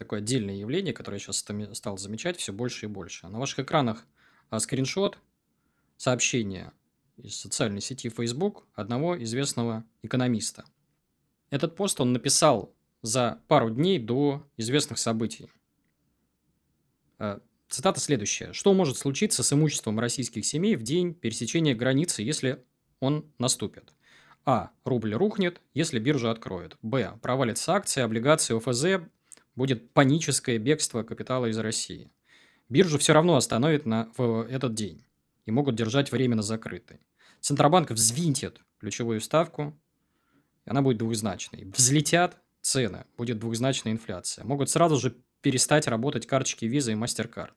такое 0.00 0.20
отдельное 0.20 0.54
явление, 0.54 0.94
которое 0.94 1.16
я 1.16 1.20
сейчас 1.20 1.44
стал 1.76 1.98
замечать 1.98 2.38
все 2.38 2.54
больше 2.54 2.86
и 2.86 2.88
больше. 2.88 3.28
На 3.28 3.38
ваших 3.38 3.60
экранах 3.60 4.06
а, 4.48 4.58
скриншот 4.58 5.18
сообщения 5.98 6.72
из 7.18 7.36
социальной 7.36 7.82
сети 7.82 8.08
Facebook 8.08 8.66
одного 8.74 9.22
известного 9.22 9.84
экономиста. 10.02 10.64
Этот 11.50 11.76
пост 11.76 12.00
он 12.00 12.14
написал 12.14 12.74
за 13.02 13.42
пару 13.46 13.68
дней 13.68 13.98
до 13.98 14.46
известных 14.56 14.98
событий. 14.98 15.50
Цитата 17.70 18.00
следующая. 18.00 18.52
Что 18.52 18.74
может 18.74 18.98
случиться 18.98 19.44
с 19.44 19.52
имуществом 19.52 20.00
российских 20.00 20.44
семей 20.44 20.74
в 20.74 20.82
день 20.82 21.14
пересечения 21.14 21.72
границы, 21.72 22.22
если 22.22 22.64
он 22.98 23.32
наступит? 23.38 23.92
А. 24.44 24.70
Рубль 24.84 25.14
рухнет, 25.14 25.60
если 25.72 26.00
биржа 26.00 26.32
откроет. 26.32 26.76
Б. 26.82 27.16
Провалится 27.22 27.74
акции, 27.74 28.00
облигации, 28.00 28.56
ОФЗ, 28.56 29.06
будет 29.54 29.92
паническое 29.92 30.58
бегство 30.58 31.04
капитала 31.04 31.46
из 31.46 31.58
России. 31.58 32.10
Биржу 32.68 32.98
все 32.98 33.12
равно 33.12 33.36
остановят 33.36 33.86
на, 33.86 34.10
в 34.16 34.48
этот 34.50 34.74
день 34.74 35.04
и 35.46 35.52
могут 35.52 35.76
держать 35.76 36.10
временно 36.10 36.42
закрытой. 36.42 36.98
Центробанк 37.40 37.92
взвинтит 37.92 38.60
ключевую 38.80 39.20
ставку, 39.20 39.78
она 40.64 40.82
будет 40.82 40.98
двузначной. 40.98 41.70
Взлетят 41.76 42.36
цены, 42.62 43.04
будет 43.16 43.38
двузначная 43.38 43.92
инфляция. 43.92 44.44
Могут 44.44 44.70
сразу 44.70 44.96
же 44.96 45.16
перестать 45.42 45.86
работать 45.86 46.26
карточки 46.26 46.64
Visa 46.64 46.92
и 46.92 46.96
MasterCard. 46.96 47.54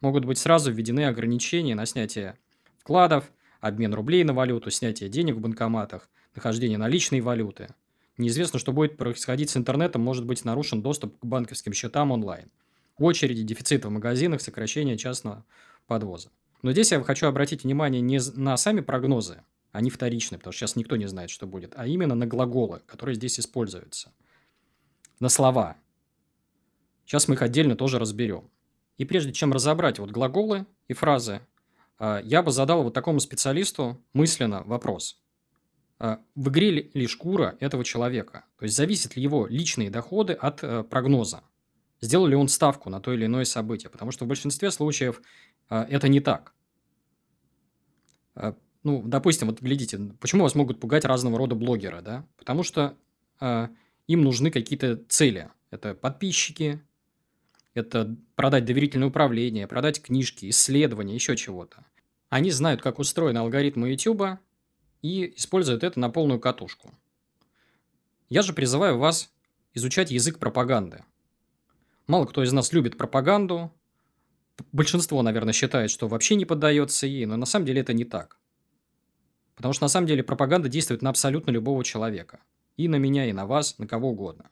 Могут 0.00 0.24
быть 0.24 0.38
сразу 0.38 0.72
введены 0.72 1.06
ограничения 1.06 1.74
на 1.74 1.86
снятие 1.86 2.38
вкладов, 2.78 3.30
обмен 3.60 3.94
рублей 3.94 4.24
на 4.24 4.34
валюту, 4.34 4.70
снятие 4.70 5.08
денег 5.08 5.36
в 5.36 5.40
банкоматах, 5.40 6.08
нахождение 6.34 6.78
наличной 6.78 7.20
валюты– 7.20 7.68
Неизвестно, 8.16 8.58
что 8.58 8.72
будет 8.72 8.96
происходить 8.96 9.50
с 9.50 9.56
интернетом, 9.56 10.02
может 10.02 10.24
быть 10.24 10.44
нарушен 10.44 10.82
доступ 10.82 11.18
к 11.18 11.24
банковским 11.24 11.72
счетам 11.72 12.12
онлайн. 12.12 12.50
Очереди, 12.96 13.42
дефицит 13.42 13.84
в 13.84 13.90
магазинах, 13.90 14.40
сокращение 14.40 14.96
частного 14.96 15.44
подвоза. 15.88 16.30
Но 16.62 16.70
здесь 16.70 16.92
я 16.92 17.02
хочу 17.02 17.26
обратить 17.26 17.64
внимание 17.64 18.00
не 18.00 18.20
на 18.36 18.56
сами 18.56 18.80
прогнозы, 18.80 19.42
они 19.72 19.90
вторичны, 19.90 20.38
потому 20.38 20.52
что 20.52 20.60
сейчас 20.60 20.76
никто 20.76 20.94
не 20.94 21.08
знает, 21.08 21.30
что 21.30 21.46
будет, 21.46 21.72
а 21.76 21.88
именно 21.88 22.14
на 22.14 22.26
глаголы, 22.26 22.82
которые 22.86 23.16
здесь 23.16 23.40
используются. 23.40 24.12
На 25.18 25.28
слова. 25.28 25.76
Сейчас 27.04 27.28
мы 27.28 27.34
их 27.34 27.42
отдельно 27.42 27.76
тоже 27.76 27.98
разберем. 27.98 28.50
И 28.96 29.04
прежде 29.04 29.32
чем 29.32 29.52
разобрать 29.52 29.98
вот 29.98 30.10
глаголы 30.10 30.66
и 30.88 30.94
фразы, 30.94 31.40
а, 31.98 32.20
я 32.22 32.42
бы 32.42 32.50
задал 32.50 32.82
вот 32.82 32.94
такому 32.94 33.20
специалисту 33.20 34.02
мысленно 34.12 34.62
вопрос. 34.64 35.20
А, 35.98 36.20
в 36.34 36.48
игре 36.48 36.90
ли 36.92 37.06
шкура 37.06 37.56
этого 37.60 37.84
человека? 37.84 38.44
То 38.58 38.64
есть, 38.64 38.76
зависят 38.76 39.16
ли 39.16 39.22
его 39.22 39.46
личные 39.46 39.90
доходы 39.90 40.32
от 40.32 40.62
э, 40.62 40.82
прогноза? 40.84 41.42
Сделал 42.00 42.26
ли 42.26 42.36
он 42.36 42.48
ставку 42.48 42.90
на 42.90 43.00
то 43.00 43.12
или 43.12 43.26
иное 43.26 43.44
событие? 43.44 43.90
Потому 43.90 44.10
что 44.10 44.24
в 44.24 44.28
большинстве 44.28 44.70
случаев 44.70 45.22
а, 45.68 45.86
это 45.88 46.08
не 46.08 46.20
так. 46.20 46.52
Ну, 48.82 49.02
допустим, 49.04 49.46
вот 49.48 49.62
глядите, 49.62 49.96
почему 50.20 50.42
вас 50.42 50.56
могут 50.56 50.80
пугать 50.80 51.04
разного 51.04 51.38
рода 51.38 51.54
блогеры, 51.54 52.02
да? 52.02 52.26
Потому 52.36 52.64
что 52.64 52.96
им 53.40 54.22
нужны 54.22 54.50
какие-то 54.50 54.96
цели. 55.08 55.50
Это 55.70 55.94
подписчики, 55.94 56.82
это 57.74 58.16
продать 58.36 58.64
доверительное 58.64 59.08
управление, 59.08 59.66
продать 59.66 60.00
книжки, 60.00 60.48
исследования, 60.48 61.14
еще 61.14 61.36
чего-то. 61.36 61.84
Они 62.28 62.50
знают, 62.50 62.80
как 62.82 62.98
устроены 62.98 63.38
алгоритмы 63.38 63.90
YouTube 63.90 64.38
и 65.02 65.34
используют 65.36 65.82
это 65.84 65.98
на 66.00 66.08
полную 66.08 66.40
катушку. 66.40 66.92
Я 68.28 68.42
же 68.42 68.52
призываю 68.52 68.98
вас 68.98 69.30
изучать 69.74 70.10
язык 70.10 70.38
пропаганды. 70.38 71.04
Мало 72.06 72.26
кто 72.26 72.42
из 72.42 72.52
нас 72.52 72.72
любит 72.72 72.96
пропаганду. 72.96 73.72
Большинство, 74.72 75.20
наверное, 75.22 75.52
считает, 75.52 75.90
что 75.90 76.08
вообще 76.08 76.36
не 76.36 76.44
поддается 76.44 77.06
ей, 77.06 77.26
но 77.26 77.36
на 77.36 77.46
самом 77.46 77.66
деле 77.66 77.80
это 77.80 77.92
не 77.92 78.04
так. 78.04 78.38
Потому 79.56 79.74
что 79.74 79.84
на 79.84 79.88
самом 79.88 80.06
деле 80.06 80.22
пропаганда 80.22 80.68
действует 80.68 81.02
на 81.02 81.10
абсолютно 81.10 81.50
любого 81.50 81.84
человека. 81.84 82.40
И 82.76 82.88
на 82.88 82.96
меня, 82.96 83.26
и 83.26 83.32
на 83.32 83.46
вас, 83.46 83.78
на 83.78 83.86
кого 83.86 84.10
угодно. 84.10 84.50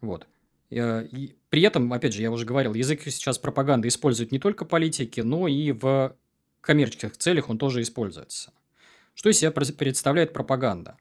Вот. 0.00 0.26
Э, 0.70 1.04
и 1.04 1.36
при 1.48 1.62
этом, 1.62 1.92
опять 1.92 2.14
же, 2.14 2.22
я 2.22 2.30
уже 2.30 2.46
говорил, 2.46 2.74
язык 2.74 3.02
сейчас 3.02 3.38
пропаганды 3.38 3.88
используют 3.88 4.32
не 4.32 4.38
только 4.38 4.64
политики, 4.64 5.20
но 5.20 5.48
и 5.48 5.72
в 5.72 6.16
коммерческих 6.60 7.16
целях 7.16 7.48
он 7.48 7.58
тоже 7.58 7.82
используется. 7.82 8.52
Что 9.14 9.28
из 9.28 9.38
себя 9.38 9.50
представляет 9.50 10.32
пропаганда? 10.32 10.96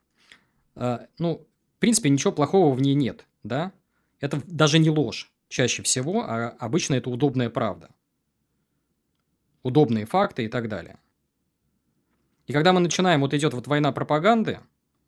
Э, 0.75 1.07
ну, 1.17 1.47
в 1.77 1.79
принципе, 1.79 2.09
ничего 2.09 2.31
плохого 2.31 2.73
в 2.73 2.81
ней 2.81 2.95
нет, 2.95 3.25
да? 3.43 3.71
Это 4.19 4.41
даже 4.47 4.79
не 4.79 4.89
ложь 4.89 5.31
чаще 5.47 5.81
всего, 5.83 6.23
а 6.23 6.49
обычно 6.59 6.95
это 6.95 7.09
удобная 7.09 7.49
правда. 7.49 7.89
Удобные 9.63 10.05
факты 10.05 10.45
и 10.45 10.47
так 10.47 10.67
далее. 10.69 10.99
И 12.47 12.53
когда 12.53 12.73
мы 12.73 12.79
начинаем, 12.79 13.21
вот 13.21 13.33
идет 13.33 13.53
вот 13.53 13.67
война 13.67 13.91
пропаганды, 13.91 14.59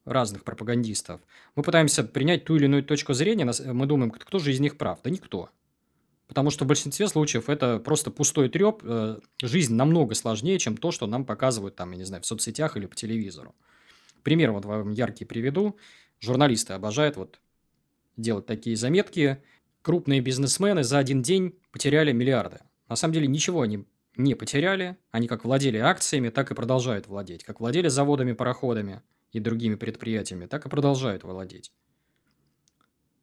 разных 0.06 0.44
пропагандистов, 0.44 1.22
мы 1.56 1.64
пытаемся 1.64 2.04
принять 2.04 2.46
ту 2.46 2.56
или 2.56 2.66
иную 2.66 2.84
точку 2.84 3.14
зрения, 3.14 3.52
мы 3.72 3.86
думаем, 3.86 4.12
кто 4.12 4.40
же 4.40 4.52
из 4.52 4.60
них 4.60 4.78
прав? 4.78 5.00
Да 5.04 5.10
никто. 5.10 5.50
Потому 6.28 6.50
что 6.50 6.64
в 6.64 6.68
большинстве 6.68 7.10
случаев 7.10 7.50
это 7.50 7.78
просто 7.78 8.10
пустой 8.10 8.48
треп. 8.48 8.82
Э, 8.84 9.20
жизнь 9.42 9.76
намного 9.76 10.16
сложнее, 10.16 10.60
чем 10.60 10.78
то, 10.78 10.92
что 10.92 11.06
нам 11.06 11.26
показывают 11.26 11.76
там, 11.76 11.92
я 11.92 11.98
не 11.98 12.06
знаю, 12.06 12.24
в 12.24 12.26
соцсетях 12.26 12.78
или 12.78 12.86
по 12.86 12.96
телевизору. 12.96 13.54
Пример 14.24 14.54
вот 14.54 14.64
вам 14.64 14.92
яркий 14.92 15.26
приведу. 15.26 15.78
Журналисты 16.22 16.72
обожают 16.72 17.18
вот 17.18 17.42
делать 18.16 18.46
такие 18.46 18.78
заметки. 18.78 19.44
Крупные 19.82 20.22
бизнесмены 20.22 20.86
за 20.86 21.00
один 21.00 21.22
день 21.22 21.60
потеряли 21.74 22.14
миллиарды. 22.14 22.60
На 22.88 22.96
самом 22.96 23.14
деле 23.14 23.28
ничего 23.28 23.62
они 23.62 23.86
не 24.16 24.34
потеряли. 24.34 24.96
Они 25.12 25.28
как 25.28 25.44
владели 25.44 25.80
акциями, 25.80 26.30
так 26.30 26.50
и 26.50 26.56
продолжают 26.56 27.08
владеть. 27.08 27.44
Как 27.44 27.60
владели 27.60 27.90
заводами, 27.90 28.32
пароходами– 28.32 29.02
и 29.32 29.40
другими 29.40 29.76
предприятиями, 29.76 30.46
так 30.46 30.66
и 30.66 30.70
продолжают 30.70 31.24
владеть. 31.24 31.72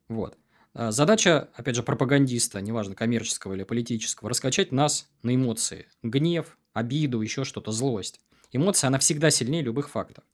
Вот. 0.09 0.39
А 0.75 0.91
задача, 0.91 1.49
опять 1.55 1.77
же, 1.77 1.83
пропагандиста, 1.83 2.61
неважно, 2.61 2.95
коммерческого 2.95 3.55
или 3.55 3.65
политического, 3.65 4.31
раскачать 4.31 4.73
нас 4.73 5.11
на 5.23 5.35
эмоции. 5.35 5.89
Гнев, 6.03 6.59
обиду, 6.73 7.21
еще 7.21 7.45
что-то, 7.45 7.73
злость. 7.73 8.21
Эмоция, 8.53 8.89
она 8.89 8.99
всегда 8.99 9.31
сильнее 9.31 9.63
любых 9.63 9.91
фактов. 9.91 10.25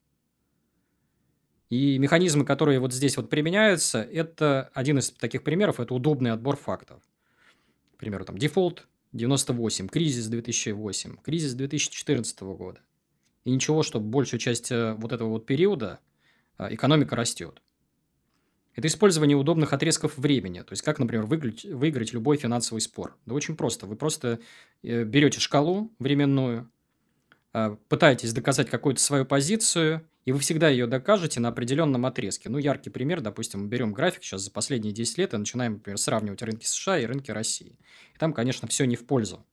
И 1.70 1.98
механизмы, 1.98 2.44
которые 2.44 2.78
вот 2.78 2.92
здесь 2.92 3.16
вот 3.16 3.30
применяются, 3.30 4.02
это 4.02 4.70
один 4.74 4.98
из 4.98 5.10
таких 5.10 5.42
примеров, 5.42 5.80
это 5.80 5.94
удобный 5.94 6.30
отбор 6.30 6.56
фактов. 6.56 7.02
К 7.96 7.98
примеру, 7.98 8.24
там 8.24 8.38
дефолт 8.38 8.86
98, 9.12 9.88
кризис 9.88 10.26
2008, 10.26 11.16
кризис 11.22 11.54
2014 11.54 12.40
года– 12.42 12.80
и 13.44 13.50
ничего, 13.50 13.82
что 13.82 14.00
большую 14.00 14.40
часть 14.40 14.72
э, 14.72 14.94
вот 14.94 15.12
этого 15.12 15.28
вот 15.28 15.46
периода 15.46 16.00
э, 16.58 16.74
экономика 16.74 17.14
растет. 17.14 17.62
Это 18.74 18.88
использование 18.88 19.36
удобных 19.36 19.72
отрезков 19.72 20.18
времени. 20.18 20.60
То 20.60 20.72
есть, 20.72 20.82
как, 20.82 20.98
например, 20.98 21.26
выиграть, 21.26 21.64
выиграть 21.64 22.12
любой 22.12 22.38
финансовый 22.38 22.80
спор. 22.80 23.16
Да 23.24 23.34
очень 23.34 23.56
просто. 23.56 23.86
Вы 23.86 23.96
просто 23.96 24.40
э, 24.82 25.04
берете 25.04 25.40
шкалу 25.40 25.92
временную, 25.98 26.70
пытаетесь 27.88 28.32
доказать 28.32 28.68
какую-то 28.68 29.00
свою 29.00 29.24
позицию, 29.24 30.04
и 30.24 30.32
вы 30.32 30.40
всегда 30.40 30.68
ее 30.68 30.88
докажете 30.88 31.38
на 31.38 31.50
определенном 31.50 32.04
отрезке. 32.04 32.48
Ну, 32.48 32.58
яркий 32.58 32.90
пример, 32.90 33.20
допустим, 33.20 33.60
мы 33.60 33.68
берем 33.68 33.92
график 33.92 34.24
сейчас 34.24 34.42
за 34.42 34.50
последние 34.50 34.92
10 34.92 35.18
лет 35.18 35.34
и 35.34 35.36
начинаем, 35.36 35.74
например, 35.74 35.98
сравнивать 35.98 36.42
рынки 36.42 36.64
США 36.64 36.98
и 36.98 37.06
рынки 37.06 37.30
России. 37.30 37.78
И 38.12 38.18
там, 38.18 38.32
конечно, 38.32 38.66
все 38.66 38.86
не 38.86 38.96
в 38.96 39.06
пользу 39.06 39.46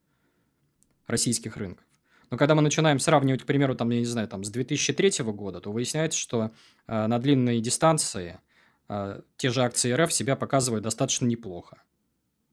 российских 1.05 1.57
рынков. 1.57 1.85
Но 2.31 2.37
когда 2.37 2.55
мы 2.55 2.61
начинаем 2.61 2.97
сравнивать, 2.99 3.43
к 3.43 3.45
примеру, 3.45 3.75
там, 3.75 3.89
я 3.89 3.99
не 3.99 4.05
знаю, 4.05 4.27
там, 4.29 4.45
с 4.45 4.49
2003 4.49 5.25
года, 5.25 5.59
то 5.59 5.71
выясняется, 5.71 6.17
что 6.17 6.51
э, 6.87 7.07
на 7.07 7.19
длинной 7.19 7.59
дистанции 7.59 8.39
э, 8.87 9.21
те 9.35 9.49
же 9.49 9.61
акции 9.61 9.91
РФ 9.91 10.11
себя 10.13 10.37
показывают 10.37 10.85
достаточно 10.85 11.25
неплохо. 11.25 11.83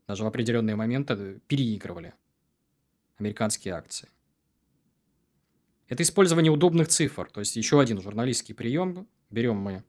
Даже 0.08 0.24
в 0.24 0.26
определенные 0.26 0.74
моменты 0.74 1.40
переигрывали 1.46 2.14
американские 3.18 3.74
акции. 3.74 4.08
Это 5.86 6.02
использование 6.02 6.50
удобных 6.50 6.88
цифр. 6.88 7.30
То 7.30 7.38
есть, 7.38 7.54
еще 7.54 7.80
один 7.80 8.02
журналистский 8.02 8.56
прием. 8.56 9.06
Берем 9.30 9.58
мы, 9.58 9.84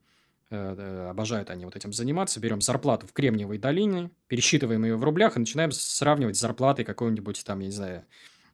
э, 0.51 1.07
обожают 1.09 1.49
они 1.49 1.65
вот 1.65 1.75
этим 1.75 1.93
заниматься, 1.93 2.39
берем 2.39 2.61
зарплату 2.61 3.07
в 3.07 3.13
Кремниевой 3.13 3.57
долине, 3.57 4.11
пересчитываем 4.27 4.85
ее 4.85 4.97
в 4.97 5.03
рублях 5.03 5.35
и 5.35 5.39
начинаем 5.39 5.71
сравнивать 5.71 6.37
с 6.37 6.41
зарплатой 6.41 6.85
какой-нибудь 6.85 7.43
там, 7.43 7.59
я 7.61 7.65
не 7.65 7.71
знаю, 7.71 8.05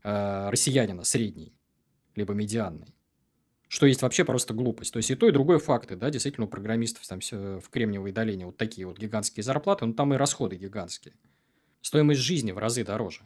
э, 0.06 0.50
россиянина 0.50 1.04
средний, 1.04 1.58
либо 2.16 2.34
медианный. 2.34 2.96
Что 3.68 3.88
есть 3.88 4.04
вообще 4.04 4.24
просто 4.24 4.54
глупость. 4.54 4.94
То 4.94 4.98
есть 4.98 5.10
и 5.10 5.16
то, 5.16 5.28
и 5.28 5.32
другое 5.32 5.58
факты, 5.58 5.96
да, 5.96 6.12
действительно 6.12 6.46
у 6.46 6.50
программистов 6.50 7.06
там 7.08 7.20
все 7.20 7.60
в 7.60 7.70
Кремниевой 7.70 8.12
долине 8.12 8.46
вот 8.46 8.58
такие 8.58 8.86
вот 8.86 9.00
гигантские 9.00 9.44
зарплаты, 9.44 9.86
но 9.86 9.94
там 9.94 10.14
и 10.14 10.18
расходы 10.18 10.56
гигантские. 10.56 11.16
Стоимость 11.82 12.22
жизни 12.22 12.52
в 12.52 12.60
разы 12.60 12.84
дороже. 12.84 13.22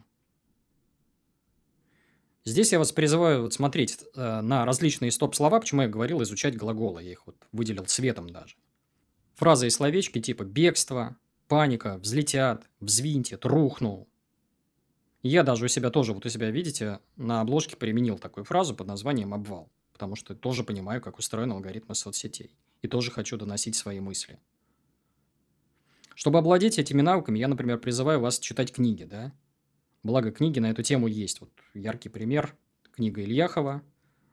Здесь 2.46 2.72
я 2.72 2.78
вас 2.78 2.90
призываю 2.90 3.42
вот 3.42 3.52
смотреть 3.52 3.98
э, 4.14 4.40
на 4.40 4.64
различные 4.64 5.10
стоп-слова, 5.10 5.60
почему 5.60 5.82
я 5.82 5.88
говорил 5.88 6.22
изучать 6.22 6.56
глаголы, 6.56 7.02
я 7.02 7.12
их 7.12 7.26
вот 7.26 7.36
выделил 7.52 7.84
цветом 7.84 8.30
даже. 8.30 8.56
Фразы 9.34 9.66
и 9.66 9.70
словечки 9.70 10.20
типа 10.20 10.44
«бегство», 10.44 11.18
«паника», 11.48 11.98
«взлетят», 11.98 12.66
«взвинтит», 12.80 13.44
«рухнул», 13.44 14.09
я 15.28 15.42
даже 15.42 15.66
у 15.66 15.68
себя 15.68 15.90
тоже, 15.90 16.12
вот 16.12 16.24
у 16.24 16.28
себя, 16.28 16.50
видите, 16.50 17.00
на 17.16 17.40
обложке 17.40 17.76
применил 17.76 18.18
такую 18.18 18.44
фразу 18.44 18.74
под 18.74 18.86
названием 18.86 19.34
«обвал», 19.34 19.70
потому 19.92 20.16
что 20.16 20.34
тоже 20.34 20.64
понимаю, 20.64 21.00
как 21.00 21.18
устроен 21.18 21.52
алгоритмы 21.52 21.94
соцсетей, 21.94 22.56
и 22.82 22.88
тоже 22.88 23.10
хочу 23.10 23.36
доносить 23.36 23.76
свои 23.76 24.00
мысли. 24.00 24.38
Чтобы 26.14 26.38
обладать 26.38 26.78
этими 26.78 27.02
навыками, 27.02 27.38
я, 27.38 27.48
например, 27.48 27.78
призываю 27.78 28.20
вас 28.20 28.38
читать 28.38 28.72
книги, 28.72 29.04
да? 29.04 29.32
Благо, 30.02 30.32
книги 30.32 30.58
на 30.58 30.70
эту 30.70 30.82
тему 30.82 31.06
есть. 31.06 31.40
Вот 31.40 31.50
яркий 31.74 32.08
пример– 32.08 32.56
книга 32.92 33.22
Ильяхова. 33.22 33.82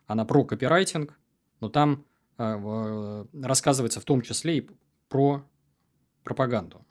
Она 0.05 0.25
про 0.25 0.45
копирайтинг, 0.45 1.19
но 1.59 1.69
там 1.69 2.05
э, 2.37 3.25
рассказывается 3.33 3.99
в 3.99 4.05
том 4.05 4.21
числе 4.21 4.59
и 4.59 4.69
про 5.09 5.43
пропаганду. 6.23 6.85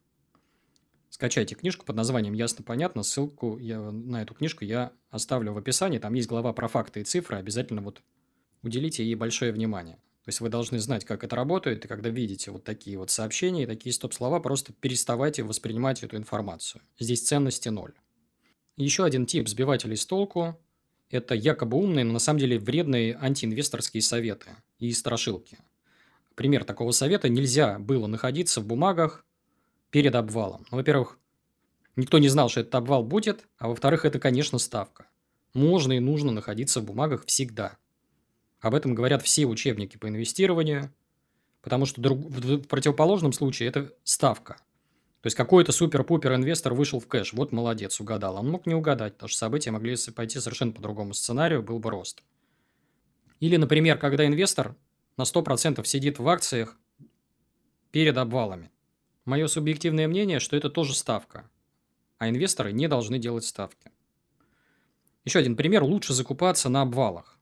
Скачайте 1.16 1.54
книжку 1.54 1.86
под 1.86 1.96
названием 1.96 2.34
«Ясно, 2.34 2.62
понятно». 2.62 3.02
Ссылку 3.02 3.56
я, 3.56 3.80
на 3.80 4.20
эту 4.20 4.34
книжку 4.34 4.66
я 4.66 4.92
оставлю 5.08 5.54
в 5.54 5.56
описании. 5.56 5.98
Там 5.98 6.12
есть 6.12 6.28
глава 6.28 6.52
про 6.52 6.68
факты 6.68 7.00
и 7.00 7.04
цифры. 7.04 7.38
Обязательно 7.38 7.80
вот 7.80 8.02
уделите 8.62 9.02
ей 9.02 9.14
большое 9.14 9.50
внимание. 9.50 9.96
То 9.96 10.28
есть 10.28 10.42
вы 10.42 10.50
должны 10.50 10.78
знать, 10.78 11.06
как 11.06 11.24
это 11.24 11.34
работает, 11.34 11.82
и 11.82 11.88
когда 11.88 12.10
видите 12.10 12.50
вот 12.50 12.64
такие 12.64 12.98
вот 12.98 13.10
сообщения 13.10 13.62
и 13.62 13.66
такие 13.66 13.94
стоп-слова, 13.94 14.40
просто 14.40 14.74
переставайте 14.74 15.42
воспринимать 15.42 16.02
эту 16.02 16.18
информацию. 16.18 16.82
Здесь 16.98 17.22
ценности 17.22 17.70
ноль. 17.70 17.94
Еще 18.76 19.02
один 19.02 19.24
тип 19.24 19.48
сбивателей 19.48 19.96
с 19.96 20.04
толку– 20.04 20.60
это 21.08 21.34
якобы 21.34 21.78
умные, 21.78 22.04
но 22.04 22.12
на 22.12 22.18
самом 22.18 22.40
деле 22.40 22.58
вредные 22.58 23.16
антиинвесторские 23.18 24.02
советы 24.02 24.50
и 24.78 24.92
страшилки. 24.92 25.56
Пример 26.34 26.64
такого 26.64 26.90
совета– 26.90 27.26
нельзя 27.30 27.78
было 27.78 28.06
находиться 28.06 28.60
в 28.60 28.66
бумагах 28.66 29.24
перед 29.96 30.14
обвалом. 30.14 30.66
Ну, 30.70 30.76
во-первых, 30.76 31.18
никто 31.96 32.18
не 32.18 32.28
знал, 32.28 32.50
что 32.50 32.60
этот 32.60 32.74
обвал 32.74 33.02
будет, 33.02 33.46
а 33.56 33.68
во-вторых, 33.68 34.04
это, 34.04 34.18
конечно, 34.18 34.58
ставка. 34.58 35.08
Можно 35.54 35.94
и 35.94 36.00
нужно 36.00 36.32
находиться 36.32 36.82
в 36.82 36.84
бумагах 36.84 37.24
всегда. 37.24 37.78
Об 38.60 38.74
этом 38.74 38.94
говорят 38.94 39.22
все 39.22 39.46
учебники 39.46 39.96
по 39.96 40.06
инвестированию, 40.06 40.92
потому 41.62 41.86
что 41.86 42.02
в 42.02 42.66
противоположном 42.66 43.32
случае 43.32 43.70
это 43.70 43.90
ставка. 44.04 44.58
То 45.22 45.28
есть 45.28 45.36
какой-то 45.36 45.72
супер-пупер 45.72 46.34
инвестор 46.34 46.74
вышел 46.74 47.00
в 47.00 47.08
кэш, 47.08 47.32
вот 47.32 47.52
молодец, 47.52 47.98
угадал. 47.98 48.36
Он 48.36 48.50
мог 48.50 48.66
не 48.66 48.74
угадать, 48.74 49.14
потому 49.14 49.30
что 49.30 49.38
события 49.38 49.70
могли 49.70 49.96
пойти 50.14 50.40
совершенно 50.40 50.72
по 50.72 50.82
другому 50.82 51.14
сценарию, 51.14 51.62
был 51.62 51.78
бы 51.78 51.88
рост. 51.88 52.22
Или, 53.40 53.56
например, 53.56 53.96
когда 53.96 54.26
инвестор 54.26 54.76
на 55.16 55.22
100% 55.22 55.82
сидит 55.86 56.18
в 56.18 56.28
акциях 56.28 56.78
перед 57.92 58.18
обвалами. 58.18 58.70
Мое 59.26 59.48
субъективное 59.48 60.06
мнение, 60.06 60.38
что 60.38 60.56
это 60.56 60.70
тоже 60.70 60.94
ставка, 60.94 61.50
а 62.18 62.28
инвесторы 62.28 62.72
не 62.72 62.86
должны 62.86 63.18
делать 63.18 63.44
ставки. 63.44 63.90
Еще 65.24 65.40
один 65.40 65.56
пример. 65.56 65.82
Лучше 65.82 66.14
закупаться 66.14 66.68
на 66.68 66.82
обвалах. 66.82 67.36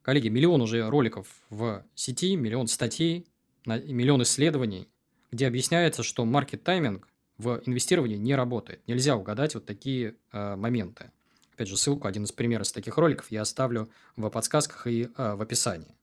Коллеги, 0.00 0.28
миллион 0.28 0.62
уже 0.62 0.88
роликов 0.88 1.28
в 1.50 1.84
сети, 1.94 2.36
миллион 2.36 2.68
статей, 2.68 3.26
миллион 3.66 4.22
исследований, 4.22 4.88
где 5.30 5.46
объясняется, 5.46 6.02
что 6.02 6.24
маркет-тайминг 6.24 7.06
в 7.36 7.60
инвестировании 7.66 8.16
не 8.16 8.34
работает. 8.34 8.80
Нельзя 8.86 9.16
угадать 9.16 9.54
вот 9.54 9.66
такие 9.66 10.14
э, 10.32 10.56
моменты. 10.56 11.10
Опять 11.52 11.68
же, 11.68 11.76
ссылку, 11.76 12.08
один 12.08 12.24
из 12.24 12.32
примеров 12.32 12.66
из 12.66 12.72
таких 12.72 12.96
роликов 12.96 13.30
я 13.30 13.42
оставлю 13.42 13.90
в 14.16 14.28
подсказках 14.30 14.86
и 14.86 15.04
э, 15.04 15.34
в 15.34 15.42
описании. 15.42 15.94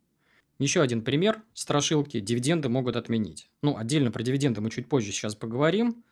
Еще 0.62 0.84
один 0.84 1.04
пример 1.04 1.42
страшилки. 1.56 2.20
Дивиденды 2.20 2.70
могут 2.70 2.96
отменить. 2.96 3.50
Ну, 3.64 3.78
отдельно 3.78 4.12
про 4.12 4.22
дивиденды 4.22 4.62
мы 4.62 4.70
чуть 4.70 4.88
позже 4.88 5.12
сейчас 5.12 5.34
поговорим. 5.34 6.04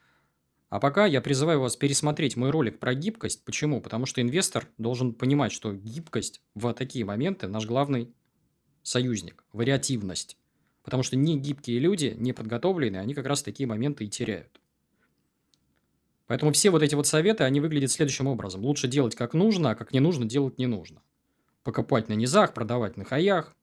А 0.69 0.79
пока 0.79 1.05
я 1.05 1.21
призываю 1.21 1.62
вас 1.62 1.75
пересмотреть 1.75 2.35
мой 2.35 2.49
ролик 2.49 2.79
про 2.79 2.95
гибкость. 2.95 3.45
Почему? 3.45 3.79
Потому 3.79 4.07
что 4.07 4.23
инвестор 4.23 4.67
должен 4.79 5.13
понимать, 5.13 5.51
что 5.51 5.71
гибкость 5.71 6.41
в 6.55 6.73
такие 6.73 7.05
моменты 7.05 7.47
наш 7.47 7.67
главный 7.67 8.12
союзник. 8.81 9.43
Вариативность. 9.53 10.35
Потому 10.81 11.03
что 11.03 11.15
не 11.15 11.38
гибкие 11.38 11.77
люди, 11.77 12.15
не 12.17 12.33
подготовленные, 12.33 13.01
они 13.03 13.13
как 13.13 13.27
раз 13.27 13.43
такие 13.43 13.67
моменты 13.67 14.05
и 14.05 14.09
теряют. 14.09 14.59
Поэтому 16.25 16.53
все 16.53 16.71
вот 16.71 16.81
эти 16.81 16.95
вот 16.95 17.05
советы, 17.05 17.43
они 17.43 17.59
выглядят 17.59 17.91
следующим 17.91 18.25
образом. 18.25 18.65
Лучше 18.65 18.88
делать 18.88 19.15
как 19.15 19.35
нужно, 19.35 19.69
а 19.71 19.75
как 19.75 19.93
не 19.93 19.99
нужно 19.99 20.25
делать 20.25 20.57
не 20.57 20.65
нужно. 20.65 21.03
Покупать 21.62 22.09
на 22.09 22.13
низах, 22.13 22.55
продавать 22.55 22.97
на 22.97 23.03
хаях, 23.05 23.55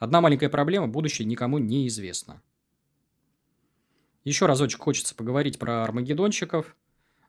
Одна 0.00 0.22
маленькая 0.22 0.48
проблема, 0.48 0.88
будущее 0.88 1.26
никому 1.26 1.58
не 1.58 1.86
известно. 1.86 2.42
Еще 4.24 4.46
разочек 4.46 4.80
хочется 4.80 5.14
поговорить 5.14 5.58
про 5.58 5.84
армагеддонщиков. 5.84 6.74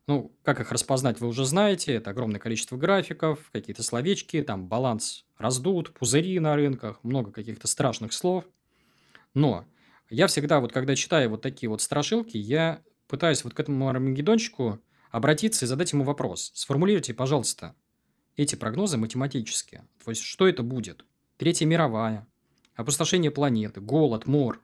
Ну, 0.07 0.31
как 0.43 0.62
их 0.62 0.71
распознать, 0.71 1.19
вы 1.19 1.27
уже 1.27 1.45
знаете. 1.45 1.93
Это 1.93 2.12
огромное 2.12 2.39
количество 2.39 2.77
графиков, 2.77 3.49
какие-то 3.51 3.84
словечки, 3.84 4.41
там 4.41 4.69
баланс 4.69 5.25
раздут, 5.38 5.93
пузыри 5.93 6.39
на 6.39 6.55
рынках, 6.55 7.03
много 7.03 7.31
каких-то 7.31 7.67
страшных 7.67 8.13
слов. 8.13 8.45
Но 9.34 9.65
я 10.10 10.27
всегда, 10.27 10.62
вот 10.62 10.71
когда 10.71 10.95
читаю 10.95 11.29
вот 11.29 11.41
такие 11.41 11.69
вот 11.69 11.81
страшилки, 11.81 12.38
я 12.38 12.81
пытаюсь 13.07 13.43
вот 13.43 13.53
к 13.53 13.60
этому 13.60 13.89
армагеддонщику 13.89 14.79
обратиться 15.12 15.65
и 15.65 15.67
задать 15.67 15.91
ему 15.91 16.05
вопрос. 16.05 16.51
Сформулируйте, 16.55 17.13
пожалуйста, 17.13 17.75
эти 18.38 18.55
прогнозы 18.55 18.95
математически. 18.95 19.84
То 20.05 20.12
есть, 20.12 20.21
что 20.21 20.47
это 20.47 20.63
будет? 20.63 21.05
Третья 21.38 21.65
мировая, 21.65 22.27
опустошение 22.75 23.31
планеты, 23.31 23.81
голод, 23.81 24.25
мор. 24.25 24.62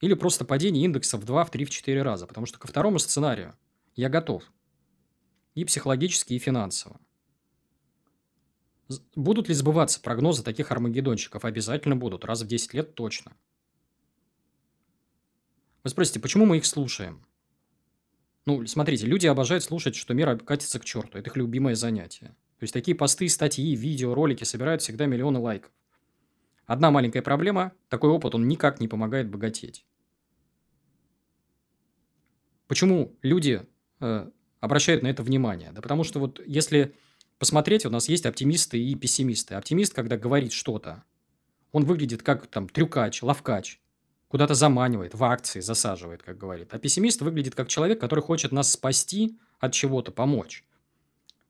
Или 0.00 0.14
просто 0.14 0.44
падение 0.44 0.84
индекса 0.84 1.16
в 1.16 1.24
2, 1.24 1.44
в 1.44 1.50
3, 1.50 1.64
в 1.64 1.70
4 1.70 2.02
раза. 2.02 2.26
Потому 2.26 2.46
что 2.46 2.58
ко 2.58 2.66
второму 2.66 2.98
сценарию 2.98 3.54
я 3.94 4.08
готов. 4.08 4.50
И 5.54 5.64
психологически, 5.64 6.34
и 6.34 6.38
финансово. 6.38 7.00
Будут 9.14 9.48
ли 9.48 9.54
сбываться 9.54 10.00
прогнозы 10.00 10.42
таких 10.42 10.72
армагеддонщиков? 10.72 11.44
Обязательно 11.44 11.96
будут. 11.96 12.24
Раз 12.24 12.42
в 12.42 12.46
10 12.46 12.74
лет 12.74 12.94
точно. 12.94 13.32
Вы 15.84 15.90
спросите, 15.90 16.20
почему 16.20 16.46
мы 16.46 16.58
их 16.58 16.66
слушаем? 16.66 17.24
Ну, 18.44 18.66
смотрите, 18.66 19.06
люди 19.06 19.26
обожают 19.26 19.62
слушать, 19.62 19.94
что 19.94 20.14
мир 20.14 20.38
катится 20.38 20.80
к 20.80 20.84
черту. 20.84 21.18
Это 21.18 21.30
их 21.30 21.36
любимое 21.36 21.74
занятие. 21.74 22.28
То 22.58 22.64
есть, 22.64 22.72
такие 22.72 22.96
посты, 22.96 23.28
статьи, 23.28 23.74
видео, 23.74 24.14
ролики 24.14 24.44
собирают 24.44 24.82
всегда 24.82 25.06
миллионы 25.06 25.38
лайков. 25.38 25.70
Одна 26.66 26.90
маленькая 26.90 27.22
проблема– 27.22 27.72
такой 27.88 28.10
опыт, 28.10 28.34
он 28.34 28.48
никак 28.48 28.80
не 28.80 28.88
помогает 28.88 29.28
богатеть. 29.28 29.84
Почему 32.66 33.16
люди 33.22 33.66
э, 34.00 34.30
обращают 34.60 35.02
на 35.02 35.08
это 35.08 35.22
внимание? 35.22 35.72
Да 35.72 35.82
потому 35.82 36.04
что 36.04 36.20
вот 36.20 36.40
если 36.46 36.94
посмотреть, 37.38 37.84
у 37.84 37.90
нас 37.90 38.08
есть 38.08 38.24
оптимисты 38.24 38.82
и 38.82 38.94
пессимисты. 38.94 39.56
Оптимист, 39.56 39.92
когда 39.92 40.16
говорит 40.16 40.52
что-то, 40.52 41.02
он 41.72 41.84
выглядит 41.84 42.22
как 42.22 42.46
там 42.46 42.68
трюкач, 42.68 43.22
ловкач, 43.22 43.80
куда-то 44.28 44.54
заманивает, 44.54 45.14
в 45.14 45.22
акции 45.24 45.60
засаживает, 45.60 46.22
как 46.22 46.38
говорит. 46.38 46.72
А 46.72 46.78
пессимист 46.78 47.20
выглядит 47.20 47.54
как 47.54 47.68
человек, 47.68 48.00
который 48.00 48.20
хочет 48.20 48.52
нас 48.52 48.72
спасти 48.72 49.38
от 49.58 49.72
чего-то, 49.72 50.12
помочь. 50.12 50.64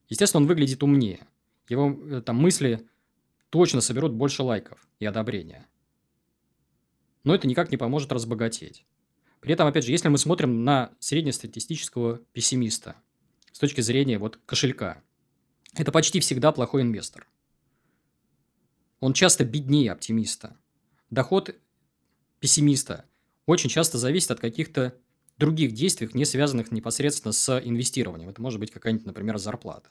Естественно, 0.08 0.42
он 0.42 0.48
выглядит 0.48 0.82
умнее. 0.82 1.26
Его 1.68 1.96
э, 2.06 2.22
там 2.22 2.36
мысли 2.36 2.88
точно 3.52 3.82
соберут 3.82 4.14
больше 4.14 4.42
лайков 4.42 4.88
и 4.98 5.04
одобрения. 5.04 5.68
Но 7.22 7.34
это 7.34 7.46
никак 7.46 7.70
не 7.70 7.76
поможет 7.76 8.10
разбогатеть. 8.10 8.86
При 9.40 9.52
этом, 9.52 9.68
опять 9.68 9.84
же, 9.84 9.90
если 9.90 10.08
мы 10.08 10.16
смотрим 10.16 10.64
на 10.64 10.94
среднестатистического 11.00 12.16
пессимиста 12.32 12.96
с 13.52 13.58
точки 13.58 13.82
зрения 13.82 14.18
вот 14.18 14.38
кошелька, 14.46 15.02
это 15.74 15.92
почти 15.92 16.18
всегда 16.20 16.50
плохой 16.50 16.80
инвестор. 16.80 17.28
Он 19.00 19.12
часто 19.12 19.44
беднее 19.44 19.92
оптимиста. 19.92 20.56
Доход 21.10 21.54
пессимиста 22.40 23.04
очень 23.44 23.68
часто 23.68 23.98
зависит 23.98 24.30
от 24.30 24.40
каких-то 24.40 24.98
других 25.36 25.72
действий, 25.72 26.08
не 26.14 26.24
связанных 26.24 26.72
непосредственно 26.72 27.32
с 27.32 27.60
инвестированием. 27.62 28.30
Это 28.30 28.40
может 28.40 28.60
быть 28.60 28.70
какая-нибудь, 28.70 29.04
например, 29.04 29.36
зарплата. 29.36 29.90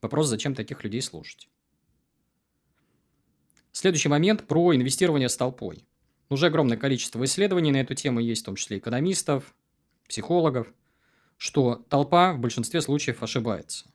Вопрос, 0.00 0.28
зачем 0.28 0.54
таких 0.54 0.82
людей 0.82 1.02
слушать. 1.02 1.50
Следующий 3.72 4.08
момент 4.08 4.46
про 4.46 4.74
инвестирование 4.74 5.28
с 5.28 5.36
толпой. 5.36 5.84
Уже 6.28 6.46
огромное 6.46 6.76
количество 6.76 7.24
исследований 7.24 7.70
на 7.70 7.78
эту 7.78 7.94
тему 7.94 8.20
есть, 8.20 8.42
в 8.42 8.44
том 8.46 8.56
числе 8.56 8.78
экономистов, 8.78 9.54
психологов, 10.08 10.72
что 11.36 11.76
толпа 11.88 12.32
в 12.32 12.40
большинстве 12.40 12.80
случаев 12.80 13.22
ошибается. 13.22 13.86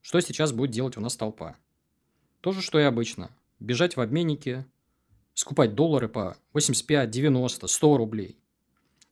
Что 0.00 0.20
сейчас 0.20 0.52
будет 0.52 0.70
делать 0.70 0.96
у 0.96 1.00
нас 1.00 1.16
толпа? 1.16 1.56
То 2.40 2.52
же, 2.52 2.62
что 2.62 2.78
и 2.78 2.84
обычно. 2.84 3.30
Бежать 3.60 3.96
в 3.96 4.00
обменники, 4.00 4.64
скупать 5.34 5.74
доллары 5.74 6.08
по 6.08 6.36
85, 6.52 7.10
90, 7.10 7.66
100 7.66 7.96
рублей. 7.96 8.38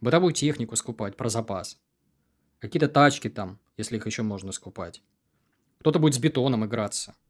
Бытовую 0.00 0.32
технику 0.32 0.76
скупать 0.76 1.16
про 1.16 1.28
запас. 1.28 1.78
Какие-то 2.60 2.88
тачки 2.88 3.28
там, 3.28 3.58
если 3.76 3.96
их 3.96 4.06
еще 4.06 4.22
можно 4.22 4.52
скупать. 4.52 5.02
Кто-то 5.80 5.98
будет 5.98 6.14
с 6.14 6.18
бетоном 6.18 6.64
играться– 6.64 7.14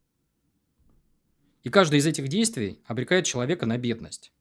и 1.63 1.71
каждое 1.71 1.99
из 1.99 2.07
этих 2.07 2.29
действий 2.29 2.81
обрекает 2.87 3.27
человека 3.27 3.67
на 3.67 3.79
бедность. 3.79 4.33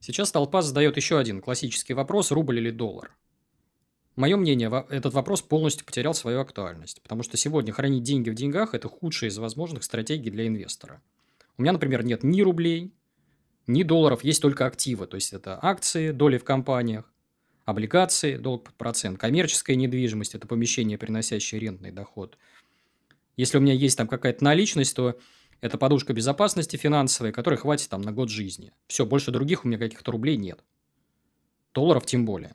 Сейчас 0.00 0.32
толпа 0.32 0.62
задает 0.62 0.96
еще 0.96 1.18
один 1.18 1.40
классический 1.40 1.94
вопрос– 1.94 2.30
рубль 2.32 2.58
или 2.58 2.70
доллар? 2.70 3.16
Мое 4.16 4.36
мнение, 4.36 4.70
этот 4.90 5.12
вопрос 5.12 5.42
полностью 5.42 5.84
потерял 5.84 6.14
свою 6.14 6.40
актуальность, 6.40 7.02
потому 7.02 7.22
что 7.22 7.36
сегодня 7.36 7.72
хранить 7.72 8.04
деньги 8.04 8.30
в 8.30 8.34
деньгах– 8.34 8.72
это 8.74 8.88
худшая 8.88 9.30
из 9.30 9.38
возможных 9.38 9.82
стратегий 9.82 10.30
для 10.30 10.46
инвестора. 10.46 11.02
У 11.56 11.62
меня, 11.62 11.72
например, 11.72 12.04
нет 12.04 12.22
ни 12.22 12.42
рублей, 12.42 12.92
ни 13.66 13.82
долларов, 13.82 14.22
есть 14.22 14.42
только 14.42 14.66
активы, 14.66 15.06
то 15.06 15.16
есть 15.16 15.32
это 15.32 15.58
акции, 15.60 16.12
доли 16.12 16.38
в 16.38 16.44
компаниях, 16.44 17.10
облигации, 17.64 18.36
долг 18.36 18.64
под 18.64 18.74
процент, 18.74 19.18
коммерческая 19.18 19.76
недвижимость– 19.76 20.34
это 20.36 20.46
помещение, 20.46 20.98
приносящее 20.98 21.60
рентный 21.60 21.90
доход. 21.90 22.38
Если 23.36 23.58
у 23.58 23.60
меня 23.60 23.72
есть 23.72 23.98
там 23.98 24.06
какая-то 24.06 24.44
наличность, 24.44 24.94
то 24.94 25.18
это 25.64 25.78
подушка 25.78 26.12
безопасности 26.12 26.76
финансовой, 26.76 27.32
которой 27.32 27.54
хватит 27.54 27.88
там 27.88 28.02
на 28.02 28.12
год 28.12 28.28
жизни. 28.28 28.74
Все, 28.86 29.06
больше 29.06 29.30
других 29.30 29.64
у 29.64 29.68
меня 29.68 29.78
каких-то 29.78 30.12
рублей 30.12 30.36
нет. 30.36 30.62
Долларов 31.72 32.04
тем 32.04 32.26
более. 32.26 32.54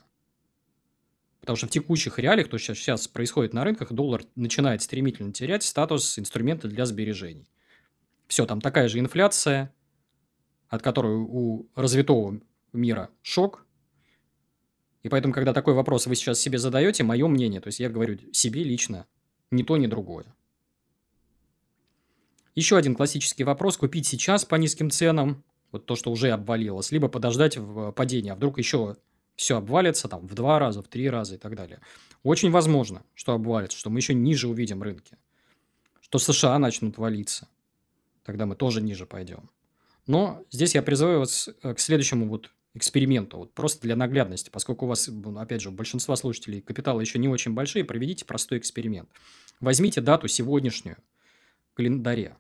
Потому 1.39 1.55
что 1.57 1.65
в 1.65 1.71
текущих 1.71 2.19
реалиях, 2.19 2.49
то, 2.49 2.59
что 2.59 2.75
сейчас 2.75 3.07
происходит 3.07 3.51
на 3.51 3.63
рынках, 3.63 3.91
доллар 3.93 4.25
начинает 4.35 4.83
стремительно 4.83 5.33
терять 5.33 5.63
статус 5.63 6.19
инструмента 6.19 6.67
для 6.67 6.85
сбережений. 6.85 7.49
Все, 8.27 8.45
там 8.45 8.61
такая 8.61 8.87
же 8.87 8.99
инфляция, 8.99 9.73
от 10.67 10.83
которой 10.83 11.15
у 11.15 11.67
развитого 11.73 12.39
мира 12.73 13.09
шок. 13.23 13.65
И 15.01 15.09
поэтому, 15.09 15.33
когда 15.33 15.51
такой 15.51 15.73
вопрос 15.73 16.05
вы 16.05 16.13
сейчас 16.13 16.39
себе 16.39 16.59
задаете, 16.59 17.03
мое 17.03 17.27
мнение, 17.27 17.59
то 17.59 17.69
есть 17.69 17.79
я 17.79 17.89
говорю 17.89 18.19
себе 18.33 18.63
лично, 18.63 19.07
ни 19.49 19.63
то, 19.63 19.77
ни 19.77 19.87
другое. 19.87 20.27
Еще 22.55 22.77
один 22.77 22.95
классический 22.95 23.43
вопрос. 23.43 23.77
Купить 23.77 24.07
сейчас 24.07 24.45
по 24.45 24.55
низким 24.55 24.89
ценам, 24.89 25.43
вот 25.71 25.85
то, 25.85 25.95
что 25.95 26.11
уже 26.11 26.31
обвалилось, 26.31 26.91
либо 26.91 27.07
подождать 27.07 27.57
в 27.57 27.91
падении, 27.91 28.31
а 28.31 28.35
вдруг 28.35 28.57
еще 28.57 28.97
все 29.35 29.57
обвалится 29.57 30.07
там 30.07 30.27
в 30.27 30.33
два 30.33 30.59
раза, 30.59 30.81
в 30.81 30.87
три 30.87 31.09
раза 31.09 31.35
и 31.35 31.37
так 31.37 31.55
далее. 31.55 31.79
Очень 32.23 32.51
возможно, 32.51 33.03
что 33.13 33.33
обвалится, 33.33 33.77
что 33.77 33.89
мы 33.89 33.99
еще 33.99 34.13
ниже 34.13 34.47
увидим 34.47 34.83
рынки, 34.83 35.17
что 36.01 36.19
США 36.19 36.59
начнут 36.59 36.97
валиться, 36.97 37.47
тогда 38.23 38.45
мы 38.45 38.55
тоже 38.55 38.81
ниже 38.81 39.05
пойдем. 39.05 39.49
Но 40.07 40.43
здесь 40.49 40.75
я 40.75 40.81
призываю 40.81 41.19
вас 41.19 41.49
э, 41.61 41.73
к 41.73 41.79
следующему 41.79 42.27
вот 42.27 42.51
эксперименту, 42.73 43.37
вот 43.37 43.53
просто 43.53 43.81
для 43.81 43.95
наглядности, 43.95 44.49
поскольку 44.49 44.85
у 44.85 44.89
вас, 44.89 45.07
ну, 45.07 45.37
опять 45.37 45.61
же, 45.61 45.69
у 45.69 45.71
большинства 45.71 46.15
слушателей 46.15 46.61
капиталы 46.61 47.03
еще 47.03 47.19
не 47.19 47.27
очень 47.27 47.53
большие, 47.53 47.83
проведите 47.85 48.25
простой 48.25 48.57
эксперимент. 48.57 49.09
Возьмите 49.59 50.01
дату 50.01 50.27
сегодняшнюю 50.27 50.97
календаре, 51.79 52.35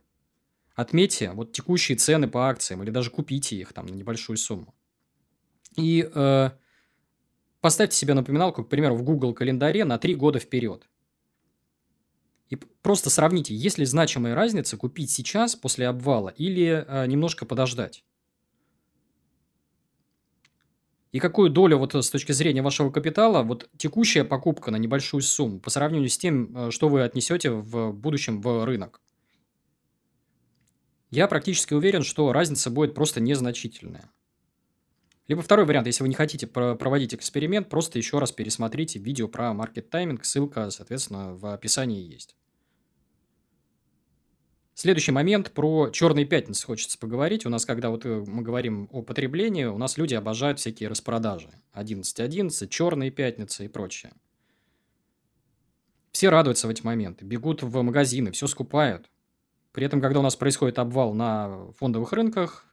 отметьте 0.75 1.31
вот 1.31 1.53
текущие 1.53 1.97
цены 1.97 2.27
по 2.27 2.49
акциям 2.49 2.83
или 2.83 2.89
даже 2.89 3.09
купите 3.09 3.55
их 3.55 3.71
там 3.71 3.85
на 3.85 3.93
небольшую 3.93 4.35
сумму. 4.35 4.75
И 5.77 6.09
э, 6.13 6.49
поставьте 7.61 7.95
себе 7.95 8.15
напоминалку, 8.15 8.65
к 8.65 8.69
примеру, 8.69 8.95
в 8.95 9.03
Google 9.03 9.33
календаре 9.33 9.85
на 9.85 9.97
три 9.97 10.15
года 10.15 10.39
вперед. 10.39 10.89
И 12.49 12.57
просто 12.57 13.09
сравните, 13.09 13.55
есть 13.55 13.77
ли 13.77 13.85
значимая 13.85 14.35
разница 14.35 14.75
купить 14.75 15.09
сейчас 15.09 15.55
после 15.55 15.87
обвала 15.87 16.29
или 16.29 16.83
э, 16.85 17.05
немножко 17.07 17.45
подождать. 17.45 18.03
И 21.13 21.19
какую 21.19 21.49
долю 21.49 21.77
вот 21.77 21.95
э, 21.95 22.01
с 22.01 22.09
точки 22.09 22.33
зрения 22.33 22.61
вашего 22.61 22.91
капитала, 22.91 23.41
вот 23.43 23.69
текущая 23.77 24.25
покупка 24.25 24.69
на 24.69 24.75
небольшую 24.75 25.21
сумму 25.21 25.59
по 25.61 25.69
сравнению 25.69 26.09
с 26.09 26.17
тем, 26.17 26.53
э, 26.57 26.71
что 26.71 26.89
вы 26.89 27.03
отнесете 27.03 27.51
в 27.51 27.93
будущем 27.93 28.41
в 28.41 28.65
рынок? 28.65 28.99
Я 31.09 31.27
практически 31.27 31.73
уверен, 31.73 32.03
что 32.03 32.31
разница 32.31 32.69
будет 32.69 32.93
просто 32.93 33.19
незначительная. 33.19 34.11
Либо 35.27 35.41
второй 35.41 35.65
вариант, 35.65 35.87
если 35.87 36.03
вы 36.03 36.09
не 36.09 36.15
хотите 36.15 36.47
проводить 36.47 37.13
эксперимент, 37.13 37.69
просто 37.69 37.99
еще 37.99 38.17
раз 38.19 38.31
пересмотрите 38.31 38.97
видео 38.99 39.27
про 39.27 39.53
маркет 39.53 39.89
тайминг, 39.89 40.25
ссылка, 40.25 40.69
соответственно, 40.71 41.35
в 41.35 41.53
описании 41.53 42.01
есть. 42.01 42.35
Следующий 44.73 45.11
момент 45.11 45.51
про 45.51 45.89
черные 45.89 46.25
пятницы 46.25 46.65
хочется 46.65 46.97
поговорить. 46.97 47.45
У 47.45 47.49
нас, 47.49 47.65
когда 47.65 47.89
вот 47.89 48.05
э, 48.05 48.23
мы 48.25 48.41
говорим 48.41 48.87
о 48.91 49.01
потреблении, 49.01 49.65
у 49.65 49.77
нас 49.77 49.97
люди 49.97 50.15
обожают 50.15 50.57
всякие 50.57 50.87
распродажи. 50.87 51.51
11.11, 51.73 52.69
черные 52.69 53.11
пятницы 53.11 53.65
и 53.65 53.67
прочее. 53.67 54.13
Все 56.13 56.29
радуются 56.29 56.67
в 56.67 56.69
эти 56.69 56.81
моменты, 56.81 57.25
бегут 57.25 57.61
в 57.61 57.81
магазины, 57.81 58.31
все 58.31 58.47
скупают. 58.47 59.09
При 59.71 59.85
этом, 59.85 60.01
когда 60.01 60.19
у 60.19 60.23
нас 60.23 60.35
происходит 60.35 60.79
обвал 60.79 61.13
на 61.13 61.71
фондовых 61.73 62.11
рынках, 62.11 62.65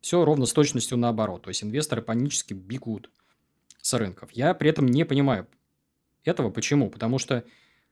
все 0.00 0.24
ровно 0.24 0.46
с 0.46 0.52
точностью 0.52 0.96
наоборот. 0.96 1.42
То 1.42 1.48
есть 1.48 1.62
инвесторы 1.62 2.02
панически 2.02 2.54
бегут 2.54 3.10
с 3.80 3.92
рынков. 3.94 4.30
Я 4.32 4.54
при 4.54 4.70
этом 4.70 4.86
не 4.86 5.04
понимаю 5.04 5.46
этого. 6.24 6.50
Почему? 6.50 6.90
Потому 6.90 7.18
что, 7.18 7.44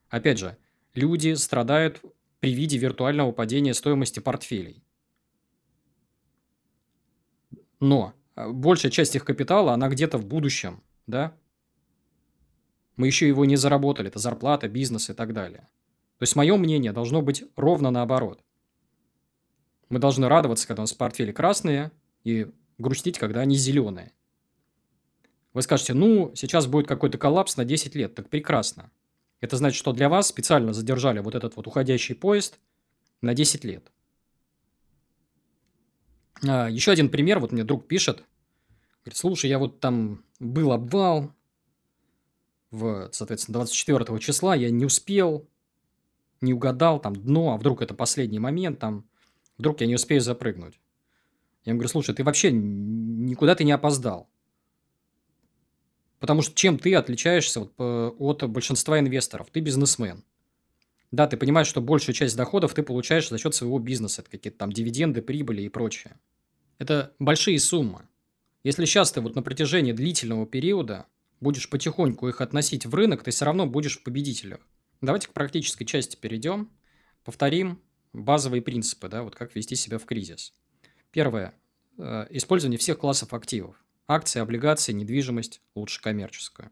опять 0.09 0.39
же, 0.39 0.57
люди 0.95 1.35
страдают 1.35 2.01
при 2.41 2.55
виде 2.55 2.79
виртуального 2.79 3.33
падения 3.33 3.75
стоимости 3.75 4.21
портфелей. 4.21 4.85
Но 7.81 8.15
а, 8.35 8.51
большая 8.51 8.91
часть 8.91 9.15
их 9.15 9.25
капитала, 9.25 9.73
она 9.73 9.89
где-то 9.89 10.19
в 10.19 10.27
будущем, 10.27 10.83
да? 11.07 11.37
Мы 12.97 13.07
еще 13.07 13.29
его 13.29 13.45
не 13.45 13.57
заработали, 13.57 14.09
это 14.09 14.19
зарплата, 14.19 14.69
бизнес 14.69 15.11
и 15.11 15.15
так 15.15 15.33
далее. 15.33 15.69
То 16.19 16.25
есть, 16.25 16.37
мое 16.37 16.57
мнение 16.57 16.93
должно 16.93 17.23
быть 17.23 17.45
ровно 17.57 17.91
наоборот. 17.91 18.43
Мы 19.89 19.99
должны 19.99 20.29
радоваться, 20.29 20.67
когда 20.67 20.83
у 20.83 20.85
нас 20.85 20.93
портфели 20.93 21.33
красные, 21.33 21.93
и 22.25 22.51
грустить, 22.79 23.19
когда 23.19 23.41
они 23.41 23.57
зеленые. 23.57 24.13
Вы 25.55 25.63
скажете, 25.63 25.95
ну, 25.95 26.33
сейчас 26.35 26.67
будет 26.67 26.87
какой-то 26.87 27.19
коллапс 27.19 27.57
на 27.57 27.65
10 27.65 27.95
лет. 27.95 28.15
Так 28.15 28.29
прекрасно. 28.29 28.91
Это 29.41 29.57
значит, 29.57 29.79
что 29.79 29.93
для 29.93 30.09
вас 30.09 30.29
специально 30.29 30.73
задержали 30.73 31.21
вот 31.21 31.35
этот 31.35 31.57
вот 31.57 31.67
уходящий 31.67 32.15
поезд 32.15 32.59
на 33.23 33.35
10 33.35 33.65
лет. 33.65 33.91
А, 36.47 36.69
еще 36.69 36.93
один 36.93 37.09
пример. 37.09 37.39
Вот 37.39 37.53
мне 37.53 37.65
друг 37.65 37.87
пишет. 37.87 38.25
Говорит, 39.05 39.17
слушай, 39.17 39.49
я 39.49 39.59
вот 39.59 39.81
там 39.81 40.25
был 40.39 40.73
обвал 40.73 41.33
в, 42.71 43.09
соответственно, 43.13 43.55
24 43.55 44.19
числа. 44.19 44.55
Я 44.55 44.71
не 44.71 44.85
успел, 44.85 45.49
не 46.41 46.55
угадал 46.55 47.01
там 47.01 47.15
дно, 47.15 47.55
а 47.55 47.57
вдруг 47.57 47.83
это 47.83 47.95
последний 47.95 48.39
момент, 48.39 48.79
там, 48.79 49.09
вдруг 49.57 49.81
я 49.81 49.87
не 49.87 49.95
успею 49.95 50.21
запрыгнуть. 50.21 50.81
Я 51.65 51.71
ему 51.71 51.79
говорю, 51.79 51.91
слушай, 51.91 52.15
ты 52.15 52.25
вообще 52.25 52.51
никуда 52.53 53.55
ты 53.55 53.65
не 53.65 53.73
опоздал. 53.73 54.29
Потому 56.21 56.43
что 56.43 56.55
чем 56.55 56.79
ты 56.79 56.95
отличаешься 56.95 57.69
вот, 57.77 58.43
от 58.43 58.51
большинства 58.51 58.99
инвесторов? 58.99 59.49
Ты 59.51 59.61
бизнесмен. 59.61 60.25
Да, 61.11 61.27
ты 61.27 61.37
понимаешь, 61.37 61.69
что 61.69 61.81
большую 61.81 62.15
часть 62.15 62.37
доходов 62.37 62.75
ты 62.75 62.83
получаешь 62.83 63.29
за 63.29 63.39
счет 63.39 63.55
своего 63.55 63.79
бизнеса. 63.79 64.23
Это 64.23 64.31
какие-то 64.31 64.59
там 64.59 64.73
дивиденды, 64.73 65.23
прибыли 65.23 65.63
и 65.63 65.69
прочее. 65.69 66.19
Это 66.79 67.15
большие 67.19 67.59
суммы. 67.59 68.03
Если 68.65 68.85
сейчас 68.85 69.13
ты 69.13 69.21
вот 69.21 69.35
на 69.35 69.43
протяжении 69.43 69.93
длительного 69.93 70.47
периода 70.47 71.07
будешь 71.41 71.71
потихоньку 71.71 72.29
их 72.29 72.41
относить 72.41 72.85
в 72.85 72.95
рынок, 72.95 73.23
ты 73.23 73.31
все 73.31 73.45
равно 73.45 73.67
будешь 73.67 73.99
в 73.99 74.03
победителях. 74.03 74.61
Давайте 75.01 75.29
к 75.29 75.33
практической 75.33 75.85
части 75.85 76.17
перейдем. 76.17 76.71
Повторим 77.25 77.81
базовые 78.13 78.63
принципы, 78.63 79.09
да, 79.09 79.23
вот 79.23 79.37
как 79.37 79.55
вести 79.55 79.77
себя 79.77 79.99
в 79.99 80.05
кризис. 80.05 80.53
Первое. 81.11 81.55
Э, 81.99 82.27
использование 82.31 82.79
всех 82.79 82.99
классов 82.99 83.33
активов. 83.33 83.77
Акции, 84.07 84.41
облигации, 84.41 84.93
недвижимость, 84.93 85.61
лучше 85.75 86.01
коммерческую. 86.01 86.71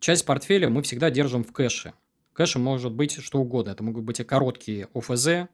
Часть 0.00 0.24
портфеля 0.24 0.68
мы 0.68 0.82
всегда 0.82 1.10
держим 1.10 1.44
в 1.44 1.52
кэше. 1.52 1.92
Кэшем 2.32 2.62
может 2.62 2.92
быть 2.92 3.20
что 3.20 3.40
угодно. 3.40 3.70
Это 3.70 3.82
могут 3.82 4.04
быть 4.04 4.20
и 4.20 4.24
короткие 4.24 4.88
ОФЗ, 4.94 5.48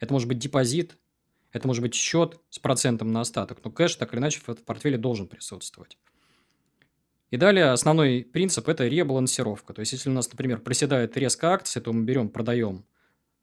это 0.00 0.12
может 0.12 0.28
быть 0.28 0.38
депозит, 0.38 0.96
это 1.50 1.66
может 1.66 1.82
быть 1.82 1.94
счет 1.94 2.40
с 2.48 2.58
процентом 2.58 3.12
на 3.12 3.20
остаток. 3.20 3.58
Но 3.64 3.70
кэш 3.70 3.96
так 3.96 4.12
или 4.12 4.20
иначе 4.20 4.40
в 4.40 4.54
портфеле 4.64 4.98
должен 4.98 5.26
присутствовать. 5.26 5.98
И 7.32 7.38
далее 7.38 7.70
основной 7.70 8.28
принцип– 8.30 8.68
это 8.68 8.86
ребалансировка. 8.86 9.72
То 9.72 9.80
есть, 9.80 9.92
если 9.92 10.10
у 10.10 10.12
нас, 10.12 10.30
например, 10.30 10.60
проседает 10.60 11.16
резко 11.16 11.54
акции, 11.54 11.80
то 11.80 11.90
мы 11.90 12.04
берем, 12.04 12.28
продаем 12.28 12.84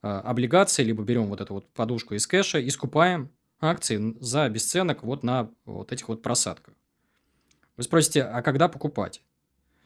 э, 0.04 0.08
облигации, 0.08 0.84
либо 0.84 1.02
берем 1.02 1.26
вот 1.26 1.42
эту 1.42 1.56
вот 1.56 1.74
подушку 1.74 2.14
из 2.14 2.28
кэша 2.28 2.60
и 2.60 2.70
скупаем 2.70 3.32
акции 3.60 4.16
за 4.20 4.48
бесценок 4.48 5.02
вот 5.02 5.24
на 5.24 5.50
вот 5.66 5.92
этих 5.92 6.08
вот 6.08 6.22
просадках. 6.22 6.76
Вы 7.78 7.84
спросите, 7.84 8.22
а 8.22 8.44
когда 8.44 8.68
покупать? 8.68 9.24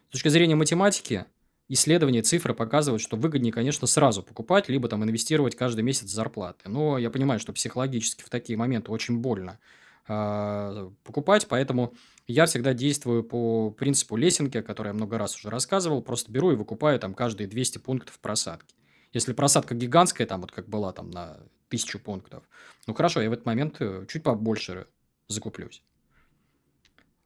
С 0.09 0.11
точки 0.11 0.27
зрения 0.27 0.55
математики, 0.55 1.23
исследования, 1.69 2.23
цифры 2.23 2.53
показывают, 2.53 3.01
что 3.01 3.15
выгоднее, 3.15 3.53
конечно, 3.53 3.87
сразу 3.87 4.21
покупать, 4.21 4.67
либо 4.67 4.89
там 4.89 5.05
инвестировать 5.05 5.55
каждый 5.55 5.81
месяц 5.81 6.09
зарплаты. 6.09 6.67
Но 6.67 6.97
я 6.97 7.09
понимаю, 7.09 7.39
что 7.39 7.53
психологически 7.53 8.21
в 8.21 8.29
такие 8.29 8.57
моменты 8.57 8.91
очень 8.91 9.19
больно 9.19 9.59
покупать, 10.05 11.47
поэтому 11.47 11.93
я 12.27 12.45
всегда 12.45 12.73
действую 12.73 13.23
по 13.23 13.71
принципу 13.71 14.15
лесенки, 14.15 14.61
который 14.61 14.89
я 14.89 14.93
много 14.93 15.17
раз 15.17 15.35
уже 15.37 15.49
рассказывал, 15.49 16.01
просто 16.01 16.31
беру 16.31 16.51
и 16.51 16.55
выкупаю 16.55 16.99
там 16.99 17.13
каждые 17.13 17.47
200 17.47 17.77
пунктов 17.79 18.19
просадки. 18.19 18.75
Если 19.13 19.33
просадка 19.33 19.75
гигантская, 19.75 20.27
там 20.27 20.41
вот 20.41 20.51
как 20.51 20.67
была 20.67 20.91
там 20.91 21.09
на 21.11 21.39
тысячу 21.69 21.99
пунктов, 21.99 22.43
ну 22.87 22.93
хорошо, 22.93 23.21
я 23.21 23.29
в 23.29 23.33
этот 23.33 23.45
момент 23.45 23.77
э, 23.79 24.05
чуть 24.09 24.23
побольше 24.23 24.87
закуплюсь. 25.27 25.83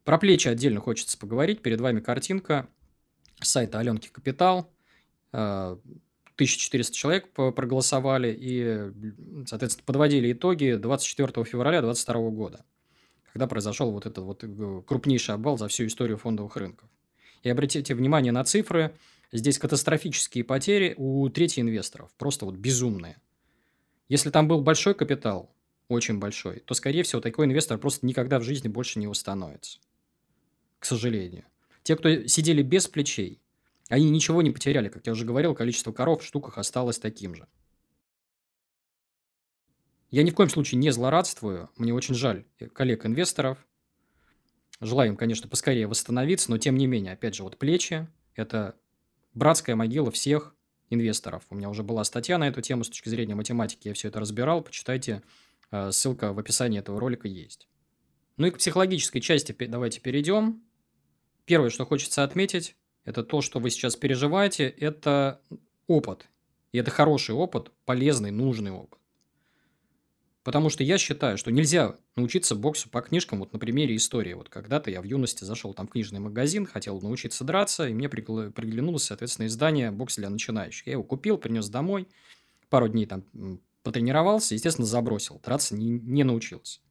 Про 0.03 0.17
плечи 0.17 0.47
отдельно 0.47 0.79
хочется 0.79 1.17
поговорить. 1.17 1.61
Перед 1.61 1.81
вами 1.81 1.99
картинка 1.99 2.67
сайта 3.41 3.79
Аленки 3.79 4.09
Капитал. 4.09 4.71
1400 6.37 6.91
э, 6.91 6.95
человек 6.95 7.29
проголосовали 7.31 8.35
и, 8.39 9.45
соответственно, 9.45 9.85
подводили 9.85 10.31
итоги 10.31 10.75
24 10.75 11.45
февраля 11.45 11.81
2022 11.81 12.29
года, 12.31 12.65
когда 13.33 13.47
произошел 13.47 13.91
вот 13.91 14.05
этот 14.05 14.23
вот 14.23 14.43
э, 14.43 14.81
крупнейший 14.87 15.35
обвал 15.35 15.57
за 15.57 15.67
всю 15.67 15.85
историю 15.85 16.17
фондовых 16.17 16.55
рынков. 16.55 16.89
И 17.43 17.49
обратите 17.49 17.93
внимание 17.93 18.31
на 18.31 18.43
цифры– 18.43 18.95
Здесь 19.31 19.59
катастрофические 19.59 20.43
потери 20.43 20.93
у 20.97 21.27
трети 21.29 21.59
инвесторов, 21.59 22.09
просто 22.17 22.45
вот 22.45 22.55
безумные. 22.55 23.17
Если 24.07 24.29
там 24.29 24.47
был 24.47 24.61
большой 24.61 24.95
капитал, 24.95 25.53
очень 25.89 26.17
большой, 26.17 26.61
то, 26.61 26.73
скорее 26.73 27.03
всего, 27.03 27.21
такой 27.21 27.45
инвестор 27.45 27.77
просто 27.77 28.05
никогда 28.05 28.39
в 28.39 28.43
жизни 28.43 28.69
больше 28.69 28.99
не 28.99 29.07
установится. 29.07 29.79
К 30.79 30.85
сожалению. 30.85 31.43
Те, 31.83 31.97
кто 31.97 32.25
сидели 32.27 32.61
без 32.61 32.87
плечей, 32.87 33.41
они 33.89 34.09
ничего 34.09 34.41
не 34.41 34.51
потеряли. 34.51 34.89
Как 34.89 35.05
я 35.05 35.13
уже 35.13 35.25
говорил, 35.25 35.55
количество 35.55 35.91
коров 35.91 36.21
в 36.21 36.25
штуках 36.25 36.57
осталось 36.57 36.99
таким 36.99 37.35
же. 37.35 37.47
Я 40.09 40.23
ни 40.23 40.29
в 40.29 40.35
коем 40.35 40.49
случае 40.49 40.79
не 40.79 40.91
злорадствую. 40.91 41.69
Мне 41.75 41.93
очень 41.93 42.15
жаль 42.15 42.45
коллег-инвесторов. 42.73 43.57
Желаю 44.79 45.11
им, 45.11 45.17
конечно, 45.17 45.49
поскорее 45.49 45.87
восстановиться, 45.87 46.51
но 46.51 46.57
тем 46.57 46.77
не 46.77 46.87
менее, 46.87 47.13
опять 47.13 47.35
же, 47.35 47.43
вот 47.43 47.57
плечи– 47.57 48.07
это 48.35 48.75
братская 49.33 49.75
могила 49.75 50.11
всех 50.11 50.55
инвесторов. 50.89 51.43
У 51.49 51.55
меня 51.55 51.69
уже 51.69 51.83
была 51.83 52.03
статья 52.03 52.37
на 52.37 52.47
эту 52.47 52.61
тему 52.61 52.83
с 52.83 52.89
точки 52.89 53.09
зрения 53.09 53.35
математики, 53.35 53.87
я 53.87 53.93
все 53.93 54.07
это 54.07 54.19
разбирал, 54.19 54.61
почитайте, 54.61 55.23
э, 55.71 55.91
ссылка 55.91 56.31
в 56.31 56.39
описании 56.39 56.79
этого 56.79 56.99
ролика 56.99 57.27
есть. 57.27 57.67
Ну 58.37 58.47
и 58.47 58.51
к 58.51 58.59
психологической 58.59 59.19
части 59.19 59.55
давайте 59.67 59.99
перейдем. 59.99 60.63
Первое, 61.45 61.69
что 61.69 61.85
хочется 61.85 62.23
отметить, 62.23 62.75
это 63.07 63.23
то, 63.23 63.41
что 63.41 63.59
вы 63.59 63.69
сейчас 63.69 63.95
переживаете, 63.95 64.67
это 64.67 65.39
опыт. 65.87 66.27
И 66.73 66.77
это 66.77 66.91
хороший 66.91 67.35
опыт, 67.35 67.71
полезный, 67.85 68.31
нужный 68.31 68.71
опыт. 68.71 68.99
Потому 70.43 70.69
что 70.69 70.83
я 70.83 70.97
считаю, 70.97 71.37
что 71.37 71.49
нельзя 71.49 71.95
научиться 72.17 72.53
боксу 72.53 72.89
по 72.89 72.99
книжкам, 72.99 73.39
вот 73.39 73.53
на 73.53 73.59
примере 73.59 73.95
истории. 73.95 74.33
Вот 74.33 74.49
когда-то 74.49 74.91
я 74.91 74.99
в 74.99 75.05
юности 75.05 75.45
зашел 75.45 75.73
там 75.73 75.87
в 75.87 75.91
книжный 75.91 76.19
магазин, 76.19 76.65
хотел 76.65 76.99
научиться 76.99 77.45
драться, 77.45 77.87
и 77.87 77.93
мне 77.93 78.09
приглянулось, 78.09 79.05
соответственно, 79.05 79.47
издание 79.47 79.89
«Бокс 79.89 80.17
для 80.17 80.29
начинающих». 80.29 80.85
Я 80.87 80.93
его 80.93 81.03
купил, 81.03 81.37
принес 81.37 81.69
домой, 81.69 82.09
пару 82.67 82.89
дней 82.89 83.05
там 83.05 83.23
потренировался, 83.83 84.53
естественно, 84.53 84.85
забросил. 84.85 85.39
Драться 85.45 85.75
не, 85.75 85.91
не 85.91 86.25
научился. 86.25 86.81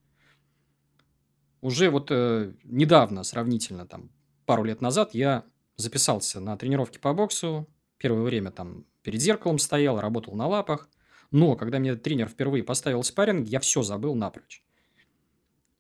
Уже 1.60 1.90
вот 1.90 2.08
э, 2.10 2.54
недавно, 2.64 3.22
сравнительно 3.22 3.86
там 3.86 4.10
пару 4.46 4.64
лет 4.64 4.80
назад, 4.80 5.12
я 5.12 5.44
записался 5.76 6.40
на 6.40 6.56
тренировки 6.56 6.98
по 6.98 7.12
боксу. 7.12 7.68
Первое 7.98 8.22
время 8.22 8.50
там 8.50 8.84
перед 9.02 9.20
зеркалом 9.20 9.58
стоял, 9.58 10.00
работал 10.00 10.34
на 10.34 10.46
лапах. 10.46 10.88
Но 11.30 11.56
когда 11.56 11.78
мне 11.78 11.96
тренер 11.96 12.28
впервые 12.28 12.62
поставил 12.62 13.02
спарринг, 13.02 13.48
я 13.48 13.60
все 13.60 13.82
забыл 13.82 14.14
напрочь. 14.14 14.62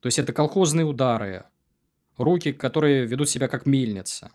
То 0.00 0.06
есть 0.06 0.18
это 0.18 0.32
колхозные 0.32 0.84
удары, 0.84 1.44
руки, 2.16 2.52
которые 2.52 3.06
ведут 3.06 3.28
себя 3.28 3.48
как 3.48 3.66
мельница, 3.66 4.30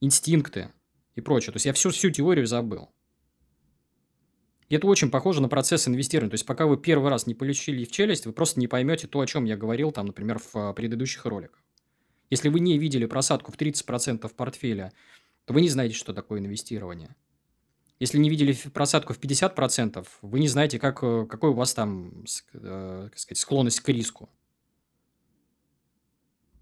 инстинкты 0.00 0.72
и 1.14 1.20
прочее. 1.20 1.52
То 1.52 1.56
есть 1.56 1.66
я 1.66 1.72
всю, 1.72 1.90
всю 1.90 2.10
теорию 2.10 2.46
забыл. 2.46 2.90
И 4.68 4.76
это 4.76 4.86
очень 4.86 5.10
похоже 5.10 5.42
на 5.42 5.48
процесс 5.48 5.86
инвестирования. 5.88 6.30
То 6.30 6.34
есть 6.34 6.46
пока 6.46 6.66
вы 6.66 6.76
первый 6.76 7.10
раз 7.10 7.26
не 7.26 7.34
полечили 7.34 7.84
в 7.84 7.90
челюсть, 7.90 8.26
вы 8.26 8.32
просто 8.32 8.60
не 8.60 8.66
поймете 8.66 9.06
то, 9.06 9.20
о 9.20 9.26
чем 9.26 9.44
я 9.44 9.56
говорил, 9.56 9.92
там, 9.92 10.06
например, 10.06 10.38
в 10.38 10.56
а, 10.56 10.72
предыдущих 10.72 11.24
роликах. 11.26 11.63
Если 12.34 12.48
вы 12.48 12.58
не 12.58 12.78
видели 12.78 13.06
просадку 13.06 13.52
в 13.52 13.56
30% 13.56 14.28
портфеля, 14.34 14.92
то 15.44 15.54
вы 15.54 15.60
не 15.60 15.68
знаете, 15.68 15.94
что 15.94 16.12
такое 16.12 16.40
инвестирование. 16.40 17.14
Если 18.00 18.18
не 18.18 18.28
видели 18.28 18.52
просадку 18.70 19.12
в 19.12 19.20
50%, 19.20 20.04
вы 20.20 20.40
не 20.40 20.48
знаете, 20.48 20.80
как, 20.80 21.04
э, 21.04 21.26
какой 21.26 21.50
у 21.50 21.54
вас 21.54 21.74
там 21.74 22.24
э, 22.52 23.08
сказать, 23.14 23.38
склонность 23.38 23.78
к 23.78 23.88
риску. 23.88 24.28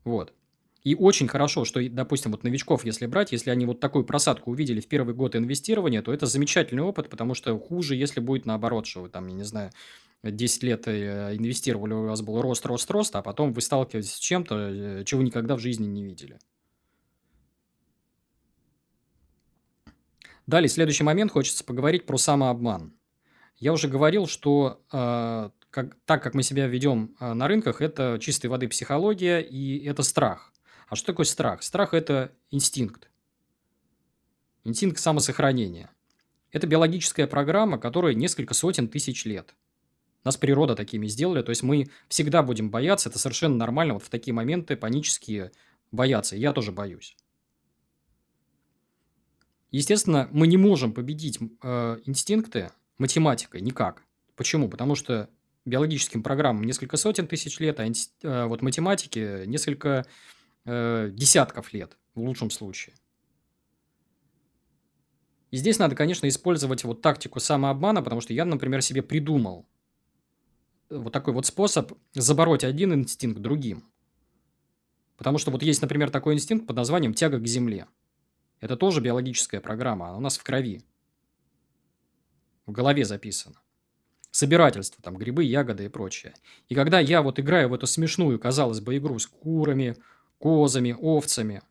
Вот. 0.04 0.34
И 0.84 0.96
очень 0.96 1.28
хорошо, 1.28 1.64
что, 1.64 1.80
допустим, 1.88 2.32
вот 2.32 2.42
новичков, 2.42 2.84
если 2.84 3.06
брать, 3.06 3.30
если 3.30 3.50
они 3.50 3.66
вот 3.66 3.78
такую 3.78 4.04
просадку 4.04 4.50
увидели 4.50 4.80
в 4.80 4.88
первый 4.88 5.14
год 5.14 5.36
инвестирования, 5.36 6.02
то 6.02 6.12
это 6.12 6.26
замечательный 6.26 6.82
опыт, 6.82 7.08
потому 7.08 7.34
что 7.34 7.56
хуже, 7.58 7.94
если 7.94 8.18
будет 8.18 8.46
наоборот, 8.46 8.86
что 8.86 9.02
вы 9.02 9.08
там, 9.08 9.28
я 9.28 9.34
не 9.34 9.44
знаю, 9.44 9.70
10 10.24 10.62
лет 10.64 10.88
э, 10.88 11.36
инвестировали, 11.36 11.94
у 11.94 12.06
вас 12.06 12.20
был 12.22 12.40
рост, 12.40 12.66
рост, 12.66 12.90
рост, 12.90 13.14
а 13.14 13.22
потом 13.22 13.52
вы 13.52 13.60
сталкиваетесь 13.60 14.14
с 14.14 14.18
чем-то, 14.18 15.02
чего 15.04 15.22
никогда 15.22 15.56
в 15.56 15.60
жизни 15.60 15.86
не 15.86 16.04
видели. 16.04 16.38
Далее, 20.46 20.68
следующий 20.68 21.04
момент, 21.04 21.30
хочется 21.30 21.64
поговорить 21.64 22.06
про 22.06 22.16
самообман. 22.16 22.92
Я 23.56 23.72
уже 23.72 23.86
говорил, 23.86 24.26
что 24.26 24.82
э, 24.92 25.50
как, 25.70 25.96
так 26.04 26.22
как 26.22 26.34
мы 26.34 26.42
себя 26.42 26.66
ведем 26.66 27.16
э, 27.20 27.32
на 27.32 27.46
рынках, 27.46 27.80
это 27.80 28.18
чистой 28.20 28.46
воды 28.48 28.66
психология 28.68 29.40
и 29.40 29.84
это 29.84 30.02
страх. 30.02 30.51
А 30.92 30.94
что 30.94 31.06
такое 31.06 31.24
страх? 31.24 31.62
Страх– 31.62 31.94
это 31.94 32.32
инстинкт. 32.50 33.08
Инстинкт 34.62 34.98
самосохранения. 34.98 35.90
Это 36.50 36.66
биологическая 36.66 37.26
программа, 37.26 37.78
которая 37.78 38.12
несколько 38.12 38.52
сотен 38.52 38.88
тысяч 38.88 39.24
лет. 39.24 39.54
Нас 40.22 40.36
природа 40.36 40.76
такими 40.76 41.06
сделали, 41.06 41.40
то 41.40 41.48
есть 41.48 41.62
мы 41.62 41.88
всегда 42.08 42.42
будем 42.42 42.70
бояться, 42.70 43.08
это 43.08 43.18
совершенно 43.18 43.56
нормально, 43.56 43.94
вот 43.94 44.02
в 44.02 44.10
такие 44.10 44.34
моменты 44.34 44.76
панические 44.76 45.52
бояться. 45.92 46.36
Я 46.36 46.52
тоже 46.52 46.72
боюсь. 46.72 47.16
Естественно, 49.70 50.28
мы 50.30 50.46
не 50.46 50.58
можем 50.58 50.92
победить 50.92 51.38
э, 51.62 52.00
инстинкты 52.04 52.70
математикой 52.98 53.62
никак. 53.62 54.02
Почему? 54.36 54.68
Потому 54.68 54.94
что 54.94 55.30
биологическим 55.64 56.22
программам 56.22 56.64
несколько 56.64 56.98
сотен 56.98 57.26
тысяч 57.26 57.60
лет, 57.60 57.80
а 57.80 57.88
инст... 57.88 58.12
э, 58.22 58.44
вот 58.44 58.60
математике 58.60 59.44
несколько 59.46 60.04
э, 60.64 61.10
десятков 61.12 61.72
лет 61.72 61.96
в 62.14 62.20
лучшем 62.20 62.50
случае. 62.50 62.94
И 65.50 65.56
здесь 65.56 65.78
надо, 65.78 65.94
конечно, 65.94 66.26
использовать 66.28 66.84
вот 66.84 67.02
тактику 67.02 67.40
самообмана, 67.40 68.02
потому 68.02 68.20
что 68.20 68.32
я, 68.32 68.44
например, 68.44 68.80
себе 68.82 69.02
придумал 69.02 69.66
вот 70.88 71.12
такой 71.12 71.34
вот 71.34 71.46
способ 71.46 71.92
забороть 72.12 72.64
один 72.64 72.94
инстинкт 72.94 73.40
другим. 73.40 73.84
Потому 75.16 75.38
что 75.38 75.50
вот 75.50 75.62
есть, 75.62 75.82
например, 75.82 76.10
такой 76.10 76.34
инстинкт 76.34 76.66
под 76.66 76.76
названием 76.76 77.14
тяга 77.14 77.38
к 77.38 77.46
земле– 77.46 77.86
это 78.62 78.76
тоже 78.76 79.00
биологическая 79.00 79.60
программа, 79.60 80.06
она 80.06 80.18
у 80.18 80.20
нас 80.20 80.38
в 80.38 80.44
крови. 80.44 80.82
В 82.64 82.70
голове 82.70 83.04
записано. 83.04 83.56
Собирательство, 84.30 85.02
там, 85.02 85.16
грибы, 85.16 85.42
ягоды 85.42 85.86
и 85.86 85.88
прочее. 85.88 86.32
И 86.68 86.76
когда 86.76 87.00
я 87.00 87.22
вот 87.22 87.40
играю 87.40 87.68
в 87.68 87.74
эту 87.74 87.88
смешную, 87.88 88.38
казалось 88.38 88.80
бы, 88.80 88.96
игру 88.96 89.18
с 89.18 89.26
курами, 89.26 89.96
козами, 90.42 90.96
овцами, 91.00 91.62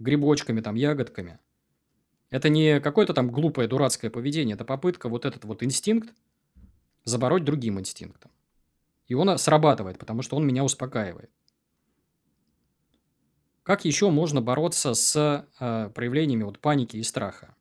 грибочками, 0.00 0.60
там, 0.60 0.74
ягодками, 0.74 1.38
это 2.30 2.48
не 2.48 2.80
какое-то 2.80 3.14
там 3.14 3.30
глупое, 3.30 3.68
дурацкое 3.68 4.10
поведение, 4.10 4.54
это 4.54 4.64
попытка 4.64 5.08
вот 5.08 5.24
этот 5.24 5.44
вот 5.44 5.62
инстинкт 5.62 6.12
забороть 7.04 7.44
другим 7.44 7.78
инстинктом. 7.78 8.32
И 9.06 9.14
он 9.14 9.38
срабатывает, 9.38 9.98
потому 9.98 10.22
что 10.22 10.36
он 10.36 10.44
меня 10.44 10.64
успокаивает. 10.64 11.30
Как 13.62 13.84
еще 13.84 14.10
можно 14.10 14.42
бороться 14.42 14.94
с 14.94 15.46
э, 15.60 15.90
проявлениями 15.94 16.42
вот, 16.42 16.58
паники 16.58 16.96
и 16.96 17.02
страха? 17.04 17.54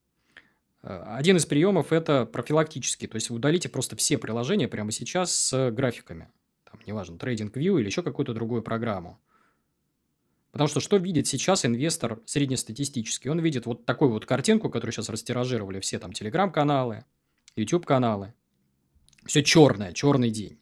Э, 0.82 1.04
один 1.06 1.38
из 1.38 1.46
приемов– 1.46 1.92
это 1.94 2.26
профилактический. 2.26 3.08
То 3.08 3.16
есть, 3.16 3.30
вы 3.30 3.36
удалите 3.36 3.70
просто 3.70 3.96
все 3.96 4.18
приложения 4.18 4.68
прямо 4.68 4.92
сейчас 4.92 5.32
с 5.34 5.72
графиками. 5.72 6.30
Там, 6.64 6.80
неважно, 6.86 7.16
TradingView 7.16 7.80
или 7.80 7.86
еще 7.86 8.04
какую-то 8.04 8.34
другую 8.34 8.64
программу. 8.64 9.20
Потому 10.52 10.68
что 10.68 10.80
что 10.80 10.98
видит 10.98 11.28
сейчас 11.28 11.66
инвестор 11.66 12.22
среднестатистический? 12.26 13.30
Он 13.30 13.40
видит 13.40 13.66
вот 13.66 13.86
такую 13.86 14.12
вот 14.12 14.26
картинку, 14.26 14.70
которую 14.70 14.94
сейчас 14.94 15.10
растиражировали 15.10 15.80
все 15.80 16.00
там 16.00 16.14
телеграм-каналы, 16.14 17.06
YouTube-каналы. 17.56 18.34
Все 19.26 19.44
черное, 19.44 19.94
черный 19.94 20.30
день. 20.30 20.60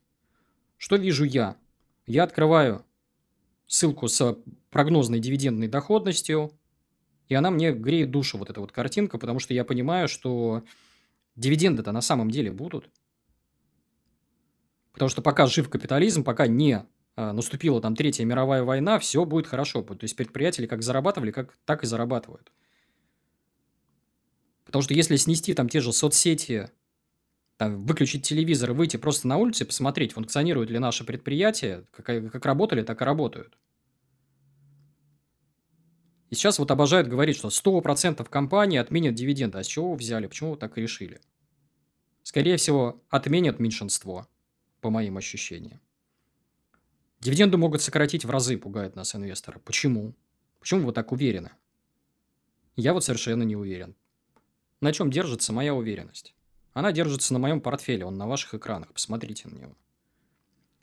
Что 0.77 0.95
вижу 0.95 1.23
я? 1.23 1.57
Я 2.07 2.23
открываю 2.23 2.85
ссылку 3.67 4.07
с 4.07 4.37
прогнозной 4.69 5.19
дивидендной 5.19 5.67
доходностью, 5.67 6.51
и 7.27 7.35
она 7.35 7.49
мне 7.51 7.71
греет 7.71 8.11
душу, 8.11 8.37
вот 8.37 8.49
эта 8.49 8.59
вот 8.59 8.71
картинка, 8.71 9.17
потому 9.17 9.39
что 9.39 9.53
я 9.53 9.63
понимаю, 9.63 10.07
что 10.07 10.63
дивиденды-то 11.35 11.91
на 11.91 12.01
самом 12.01 12.29
деле 12.29 12.51
будут. 12.51 12.89
Потому 14.93 15.09
что 15.09 15.21
пока 15.21 15.47
жив 15.47 15.69
капитализм, 15.69 16.23
пока 16.23 16.47
не 16.47 16.85
наступила 17.15 17.81
там 17.81 17.95
Третья 17.95 18.25
мировая 18.25 18.63
война, 18.63 18.99
все 18.99 19.25
будет 19.25 19.47
хорошо. 19.47 19.81
То 19.81 19.97
есть 20.01 20.15
предприятия 20.15 20.67
как 20.67 20.83
зарабатывали, 20.83 21.31
как, 21.31 21.55
так 21.65 21.83
и 21.83 21.87
зарабатывают. 21.87 22.51
Потому 24.65 24.81
что 24.81 24.93
если 24.93 25.15
снести 25.15 25.53
там 25.53 25.69
те 25.69 25.79
же 25.79 25.93
соцсети, 25.93 26.69
там, 27.57 27.85
выключить 27.85 28.27
телевизор 28.27 28.73
выйти 28.73 28.97
просто 28.97 29.27
на 29.27 29.37
улицу 29.37 29.63
и 29.63 29.67
посмотреть, 29.67 30.13
функционируют 30.13 30.69
ли 30.69 30.79
наши 30.79 31.05
предприятия, 31.05 31.85
как, 31.91 32.31
как 32.31 32.45
работали, 32.45 32.81
так 32.81 33.01
и 33.01 33.05
работают. 33.05 33.57
И 36.29 36.35
сейчас 36.35 36.59
вот 36.59 36.71
обожают 36.71 37.07
говорить, 37.07 37.37
что 37.37 37.47
100% 37.47 38.27
компании 38.29 38.77
отменят 38.79 39.13
дивиденды. 39.13 39.59
А 39.59 39.63
с 39.63 39.67
чего 39.67 39.91
вы 39.91 39.97
взяли? 39.97 40.27
Почему 40.27 40.51
вы 40.51 40.57
так 40.57 40.77
решили? 40.77 41.21
Скорее 42.23 42.57
всего, 42.57 43.01
отменят 43.09 43.59
меньшинство, 43.59 44.27
по 44.81 44.89
моим 44.89 45.17
ощущениям. 45.17 45.79
Дивиденды 47.25 47.57
могут 47.57 47.81
сократить 47.81 48.23
в 48.23 48.29
разы, 48.29 48.55
пугает 48.55 48.95
нас 48.95 49.15
инвесторы. 49.15 49.59
Почему? 49.59 50.13
Почему 50.59 50.85
вы 50.85 50.93
так 50.93 51.11
уверены? 51.11 51.49
Я 52.75 52.93
вот 52.93 53.03
совершенно 53.03 53.41
не 53.41 53.55
уверен. 53.55 53.95
На 54.79 54.93
чем 54.93 55.09
держится 55.09 55.51
моя 55.51 55.73
уверенность? 55.73 56.35
Она 56.73 56.91
держится 56.91 57.33
на 57.33 57.39
моем 57.39 57.61
портфеле, 57.61 58.05
он 58.05 58.19
на 58.19 58.27
ваших 58.27 58.53
экранах. 58.53 58.93
Посмотрите 58.93 59.47
на 59.47 59.55
него. 59.55 59.75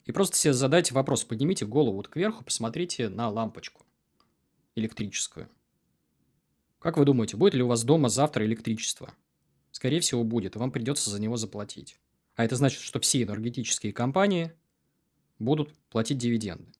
И 0.03 0.11
просто 0.11 0.35
себе 0.35 0.51
задайте 0.51 0.93
вопрос, 0.93 1.23
поднимите 1.23 1.65
голову 1.65 1.95
вот 1.95 2.09
кверху, 2.09 2.43
посмотрите 2.43 3.07
на 3.07 3.29
лампочку 3.29 3.85
электрическую. 4.75 5.47
Как 6.79 6.97
вы 6.97 7.05
думаете, 7.05 7.37
будет 7.37 7.53
ли 7.53 7.63
у 7.63 7.67
вас 7.67 7.85
дома 7.85 8.09
завтра 8.09 8.45
электричество? 8.45 9.13
Скорее 9.71 10.01
всего, 10.01 10.25
будет, 10.25 10.57
и 10.57 10.59
вам 10.59 10.73
придется 10.73 11.09
за 11.09 11.21
него 11.21 11.37
заплатить. 11.37 12.01
А 12.35 12.43
это 12.43 12.57
значит, 12.57 12.81
что 12.81 12.99
все 12.99 13.23
энергетические 13.23 13.93
компании 13.93 14.51
будут 15.39 15.73
платить 15.89 16.17
дивиденды. 16.17 16.71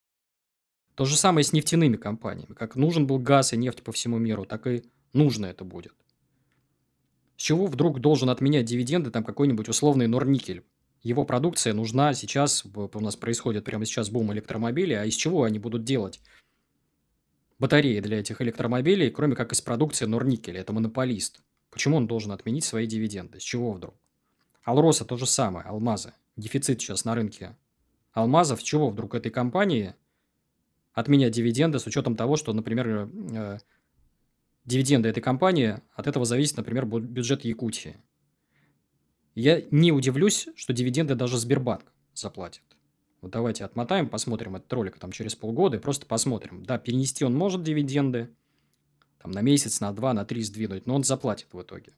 То 0.96 1.06
же 1.06 1.18
самое 1.18 1.44
с 1.44 1.54
нефтяными 1.54 1.98
компаниями. 1.98 2.54
Как 2.54 2.76
нужен 2.76 3.08
был 3.08 3.18
газ 3.18 3.54
и 3.54 3.58
нефть 3.58 3.84
по 3.84 3.92
всему 3.92 4.18
миру, 4.20 4.46
так 4.46 4.68
и 4.68 4.84
нужно 5.12 5.48
это 5.48 5.64
будет. 5.64 5.94
С 7.36 7.42
чего 7.42 7.66
вдруг 7.66 8.00
должен 8.00 8.30
отменять 8.30 8.66
дивиденды 8.66 9.10
там 9.10 9.24
какой-нибудь 9.24 9.70
условный 9.70 10.08
Норникель? 10.08 10.64
Его 11.02 11.26
продукция 11.26 11.74
нужна 11.74 12.14
сейчас, 12.14 12.64
у 12.66 13.00
нас 13.00 13.16
происходит 13.16 13.66
прямо 13.66 13.86
сейчас 13.86 14.10
бум 14.10 14.32
электромобилей, 14.32 15.00
а 15.00 15.06
из 15.06 15.16
чего 15.16 15.44
они 15.44 15.60
будут 15.60 15.84
делать 15.84 16.22
батареи 17.60 18.00
для 18.00 18.20
этих 18.20 18.42
электромобилей, 18.42 19.10
кроме 19.10 19.36
как 19.36 19.52
из 19.52 19.62
продукции 19.62 20.06
Норникеля? 20.06 20.62
Это 20.62 20.74
монополист. 20.74 21.42
Почему 21.72 21.98
он 21.98 22.08
должен 22.08 22.32
отменить 22.32 22.64
свои 22.64 22.86
дивиденды? 22.86 23.40
С 23.40 23.44
чего 23.44 23.72
вдруг? 23.72 23.96
Алроса 24.64 25.06
то 25.06 25.18
же 25.18 25.26
самое, 25.26 25.66
алмазы. 25.66 26.14
дефицит 26.38 26.82
сейчас 26.82 27.04
на 27.04 27.16
рынке 27.16 27.58
алмазов, 28.14 28.64
чего 28.64 28.90
вдруг 28.90 29.16
этой 29.16 29.32
компании 29.32 29.96
отменять 30.94 31.34
дивиденды 31.34 31.80
с 31.80 31.88
учетом 31.88 32.16
того, 32.16 32.38
что, 32.38 32.54
например, 32.54 33.10
э, 33.34 33.60
дивиденды 34.66 35.10
этой 35.10 35.22
компании, 35.22 35.82
от 35.94 36.08
этого 36.08 36.26
зависит, 36.26 36.58
например, 36.58 36.86
бюджет 36.86 37.44
Якутии. 37.44 37.98
Я 39.36 39.64
не 39.72 39.92
удивлюсь, 39.92 40.48
что 40.56 40.74
дивиденды 40.74 41.16
даже 41.16 41.40
Сбербанк 41.40 41.92
заплатит. 42.14 42.62
Вот 43.22 43.32
давайте 43.32 43.66
отмотаем, 43.66 44.10
посмотрим 44.10 44.56
этот 44.56 44.72
ролик 44.74 45.00
там 45.00 45.12
через 45.12 45.36
полгода 45.36 45.78
и 45.78 45.80
просто 45.80 46.06
посмотрим. 46.06 46.64
Да, 46.66 46.78
перенести 46.78 47.26
он 47.26 47.34
может 47.34 47.64
дивиденды, 47.64 48.30
там 49.20 49.32
на 49.32 49.42
месяц, 49.42 49.80
на 49.80 49.92
два, 49.94 50.14
на 50.14 50.26
три 50.26 50.44
сдвинуть, 50.44 50.86
но 50.86 50.96
он 50.96 51.04
заплатит 51.04 51.48
в 51.54 51.62
итоге. 51.62 51.94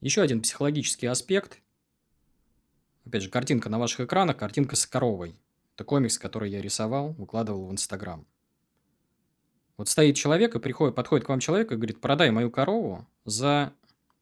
Еще 0.00 0.22
один 0.22 0.40
психологический 0.40 1.06
аспект. 1.06 1.60
Опять 3.04 3.22
же, 3.22 3.30
картинка 3.30 3.68
на 3.68 3.78
ваших 3.78 4.00
экранах, 4.00 4.38
картинка 4.38 4.74
с 4.74 4.86
коровой. 4.86 5.36
Это 5.74 5.84
комикс, 5.84 6.18
который 6.18 6.50
я 6.50 6.60
рисовал, 6.60 7.12
выкладывал 7.12 7.66
в 7.66 7.72
Инстаграм. 7.72 8.26
Вот 9.76 9.88
стоит 9.88 10.16
человек 10.16 10.54
и 10.54 10.60
приходит, 10.60 10.94
подходит 10.94 11.26
к 11.26 11.28
вам 11.28 11.40
человек 11.40 11.72
и 11.72 11.76
говорит, 11.76 12.00
продай 12.00 12.30
мою 12.30 12.50
корову 12.50 13.08
за 13.24 13.72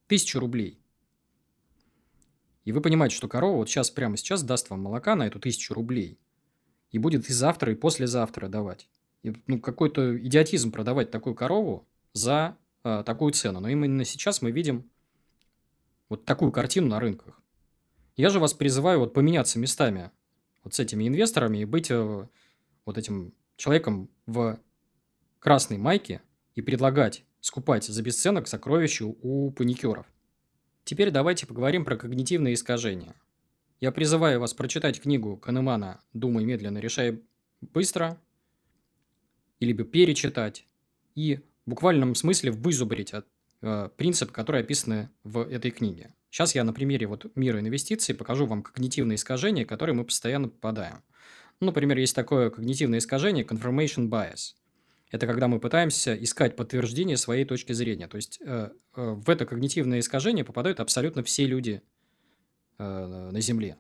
тысячу 0.07 0.39
рублей. 0.39 0.81
И 2.65 2.73
вы 2.73 2.81
понимаете, 2.81 3.17
что 3.17 3.29
корова 3.29 3.57
вот 3.57 3.69
сейчас, 3.69 3.91
прямо 3.91 4.17
сейчас 4.17 4.43
даст 4.43 4.71
вам 4.71 4.83
молока 4.83 5.17
на 5.17 5.27
эту 5.27 5.41
тысячу 5.41 5.75
рублей. 5.75 6.19
И 6.91 6.99
будет 6.99 7.29
и 7.29 7.33
завтра, 7.33 7.73
и 7.73 7.75
послезавтра 7.75 8.49
давать. 8.49 8.89
И, 9.23 9.35
ну, 9.47 9.61
какой-то 9.61 10.19
идиотизм 10.19 10.71
продавать 10.71 11.11
такую 11.11 11.35
корову 11.35 11.87
за 12.13 12.57
э, 12.85 13.03
такую 13.05 13.33
цену. 13.33 13.61
Но 13.61 13.69
именно 13.69 14.05
сейчас 14.05 14.43
мы 14.43 14.51
видим 14.51 14.89
вот 16.09 16.25
такую 16.25 16.53
картину 16.53 16.89
на 16.89 17.01
рынках. 17.01 17.41
Я 18.17 18.31
же 18.31 18.41
вас 18.41 18.55
призываю 18.55 19.01
вот 19.01 19.15
поменяться 19.15 19.59
местами 19.59 20.11
вот 20.63 20.75
с 20.75 20.81
этими 20.81 21.09
инвесторами 21.09 21.59
и 21.59 21.65
быть 21.65 21.91
э, 21.91 22.29
вот 22.85 22.99
этим 22.99 23.35
человеком 23.57 24.11
в 24.27 24.59
красной 25.39 25.79
майке 25.79 26.23
и 26.55 26.63
предлагать 26.63 27.25
скупать 27.41 27.85
за 27.85 28.03
бесценок 28.03 28.49
сокровища 28.49 29.07
у 29.07 29.51
паникеров. 29.51 30.07
Теперь 30.85 31.11
давайте 31.11 31.47
поговорим 31.47 31.85
про 31.85 31.97
когнитивные 31.97 32.55
искажения. 32.55 33.15
Я 33.81 33.93
призываю 33.93 34.41
вас 34.41 34.53
прочитать 34.53 35.01
книгу 35.01 35.37
Канемана 35.37 36.01
«Думай 36.13 36.45
медленно, 36.45 36.79
решай 36.79 37.23
быстро» 37.61 38.21
или 39.59 39.73
перечитать 39.73 40.67
и 41.15 41.41
в 41.67 41.71
буквальном 41.71 42.15
смысле 42.15 42.51
вызубрить 42.51 43.13
от, 43.13 43.27
э, 43.63 43.89
принципы, 43.97 44.33
которые 44.33 44.63
описаны 44.63 45.11
в 45.23 45.49
этой 45.49 45.71
книге. 45.71 46.15
Сейчас 46.31 46.55
я 46.55 46.65
на 46.65 46.73
примере 46.73 47.07
вот 47.07 47.27
мира 47.35 47.59
инвестиций 47.61 48.15
покажу 48.15 48.47
вам 48.47 48.63
когнитивные 48.63 49.17
искажения, 49.17 49.65
которые 49.65 49.95
мы 49.95 50.05
постоянно 50.05 50.49
попадаем. 50.49 51.03
Ну, 51.59 51.67
например, 51.67 51.99
есть 51.99 52.15
такое 52.15 52.51
когнитивное 52.51 53.01
искажение 53.01 53.45
confirmation 53.45 54.09
bias. 54.09 54.55
Это 55.11 55.27
когда 55.27 55.49
мы 55.49 55.59
пытаемся 55.59 56.15
искать 56.15 56.55
подтверждение 56.55 57.17
своей 57.17 57.45
точки 57.45 57.73
зрения. 57.73 58.07
То 58.07 58.17
есть 58.17 58.41
э, 58.43 58.71
э, 58.95 59.11
в 59.11 59.29
это 59.29 59.45
когнитивное 59.45 59.99
искажение 59.99 60.45
попадают 60.45 60.79
абсолютно 60.79 61.25
все 61.25 61.47
люди 61.47 61.83
э, 62.79 63.31
на 63.33 63.41
Земле. 63.41 63.77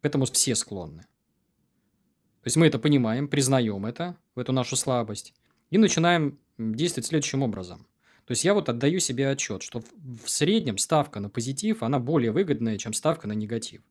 К 0.00 0.06
этому 0.06 0.26
все 0.26 0.54
склонны. 0.54 1.02
То 1.02 2.48
есть 2.48 2.56
мы 2.56 2.68
это 2.68 2.78
понимаем, 2.78 3.26
признаем 3.26 3.84
это, 3.84 4.16
эту 4.36 4.52
нашу 4.52 4.76
слабость, 4.76 5.34
и 5.70 5.78
начинаем 5.78 6.38
действовать 6.56 7.06
следующим 7.06 7.42
образом. 7.42 7.88
То 8.26 8.32
есть 8.32 8.44
я 8.44 8.54
вот 8.54 8.68
отдаю 8.68 9.00
себе 9.00 9.28
отчет, 9.28 9.62
что 9.62 9.82
в 10.24 10.30
среднем 10.30 10.78
ставка 10.78 11.20
на 11.20 11.28
позитив, 11.28 11.82
она 11.82 11.98
более 11.98 12.32
выгодная, 12.32 12.78
чем 12.78 12.94
ставка 12.94 13.28
на 13.28 13.32
негатив. 13.32 13.82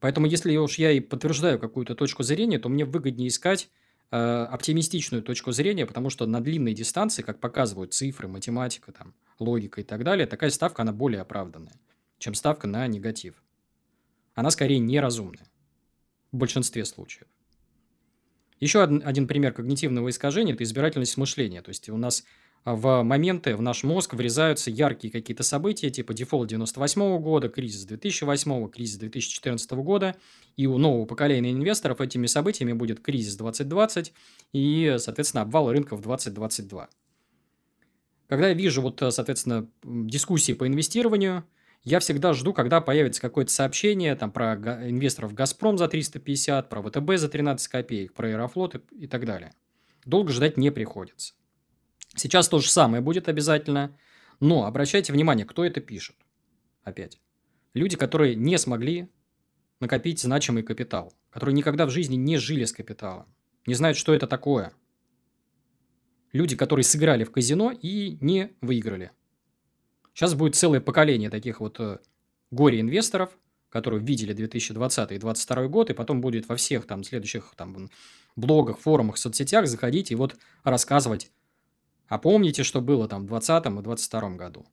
Поэтому 0.00 0.26
если 0.26 0.56
уж 0.56 0.78
я 0.78 0.90
и 0.90 0.98
подтверждаю 0.98 1.60
какую-то 1.60 1.94
точку 1.94 2.24
зрения, 2.24 2.58
то 2.58 2.68
мне 2.68 2.84
выгоднее 2.84 3.28
искать 3.28 3.70
э, 4.10 4.16
оптимистичную 4.16 5.22
точку 5.22 5.52
зрения, 5.52 5.86
потому 5.86 6.10
что 6.10 6.26
на 6.26 6.40
длинной 6.40 6.74
дистанции, 6.74 7.22
как 7.22 7.38
показывают 7.38 7.94
цифры, 7.94 8.26
математика, 8.26 8.90
там, 8.90 9.14
логика 9.38 9.80
и 9.80 9.84
так 9.84 10.02
далее, 10.02 10.26
такая 10.26 10.50
ставка, 10.50 10.82
она 10.82 10.92
более 10.92 11.20
оправданная, 11.20 11.78
чем 12.18 12.34
ставка 12.34 12.66
на 12.66 12.84
негатив. 12.88 13.40
Она 14.34 14.50
скорее 14.50 14.80
неразумная 14.80 15.48
в 16.32 16.38
большинстве 16.38 16.84
случаев. 16.84 17.28
Еще 18.58 18.82
один, 18.82 19.02
один 19.04 19.28
пример 19.28 19.52
когнитивного 19.52 20.08
искажения– 20.08 20.54
это 20.54 20.64
избирательность 20.64 21.16
мышления. 21.16 21.62
То 21.62 21.68
есть 21.68 21.88
у 21.88 21.96
нас 21.96 22.24
в 22.64 23.02
моменты 23.02 23.56
в 23.56 23.62
наш 23.62 23.82
мозг 23.82 24.14
врезаются 24.14 24.70
яркие 24.70 25.12
какие-то 25.12 25.42
события, 25.42 25.90
типа 25.90 26.14
дефолт 26.14 26.48
98 26.48 27.18
года, 27.18 27.48
кризис 27.48 27.84
2008, 27.84 28.68
кризис 28.70 28.98
2014 28.98 29.72
года, 29.72 30.14
и 30.56 30.66
у 30.66 30.78
нового 30.78 31.04
поколения 31.04 31.50
инвесторов 31.50 32.00
этими 32.00 32.26
событиями 32.26 32.72
будет 32.72 33.00
кризис 33.00 33.34
2020 33.36 34.12
и, 34.52 34.96
соответственно, 34.98 35.42
обвал 35.42 35.72
рынков 35.72 36.02
2022. 36.02 36.88
Когда 38.28 38.48
я 38.48 38.54
вижу, 38.54 38.80
вот, 38.80 39.02
соответственно, 39.10 39.68
дискуссии 39.82 40.52
по 40.52 40.66
инвестированию, 40.66 41.44
я 41.82 41.98
всегда 41.98 42.32
жду, 42.32 42.52
когда 42.52 42.80
появится 42.80 43.20
какое-то 43.20 43.52
сообщение 43.52 44.14
там, 44.14 44.30
про 44.30 44.54
инвесторов 44.88 45.34
«Газпром» 45.34 45.76
за 45.76 45.88
350, 45.88 46.68
про 46.68 46.80
ВТБ 46.80 47.16
за 47.16 47.28
13 47.28 47.66
копеек, 47.66 48.12
про 48.12 48.28
Аэрофлот 48.28 48.76
и 48.92 49.08
так 49.08 49.26
далее. 49.26 49.52
Долго 50.04 50.32
ждать 50.32 50.56
не 50.56 50.70
приходится. 50.70 51.34
Сейчас 52.14 52.48
то 52.48 52.58
же 52.58 52.68
самое 52.68 53.02
будет 53.02 53.28
обязательно, 53.28 53.96
но 54.40 54.64
обращайте 54.66 55.12
внимание, 55.12 55.46
кто 55.46 55.64
это 55.64 55.80
пишет. 55.80 56.16
Опять. 56.84 57.20
Люди, 57.74 57.96
которые 57.96 58.34
не 58.34 58.58
смогли 58.58 59.08
накопить 59.80 60.20
значимый 60.20 60.62
капитал, 60.62 61.14
которые 61.30 61.54
никогда 61.54 61.86
в 61.86 61.90
жизни 61.90 62.16
не 62.16 62.36
жили 62.36 62.64
с 62.64 62.72
капиталом, 62.72 63.26
не 63.66 63.74
знают, 63.74 63.96
что 63.96 64.14
это 64.14 64.26
такое. 64.26 64.72
Люди, 66.32 66.56
которые 66.56 66.84
сыграли 66.84 67.24
в 67.24 67.30
казино 67.30 67.70
и 67.70 68.18
не 68.20 68.52
выиграли. 68.60 69.12
Сейчас 70.14 70.34
будет 70.34 70.54
целое 70.54 70.80
поколение 70.80 71.30
таких 71.30 71.60
вот 71.60 71.80
э, 71.80 71.98
горе-инвесторов, 72.50 73.30
которые 73.70 74.02
видели 74.02 74.34
2020 74.34 75.12
и 75.12 75.18
2022 75.18 75.68
год, 75.68 75.90
и 75.90 75.94
потом 75.94 76.20
будет 76.20 76.48
во 76.48 76.56
всех 76.56 76.86
там 76.86 77.02
следующих 77.04 77.54
там 77.56 77.88
блогах, 78.36 78.78
форумах, 78.78 79.16
соцсетях 79.16 79.66
заходить 79.66 80.10
и 80.10 80.14
вот 80.14 80.36
рассказывать 80.64 81.30
а 82.12 82.18
помните, 82.18 82.62
что 82.62 82.82
было 82.82 83.08
там 83.08 83.22
в 83.22 83.28
2020 83.28 83.64
и 83.64 83.82
2022 83.82 84.36
году. 84.36 84.66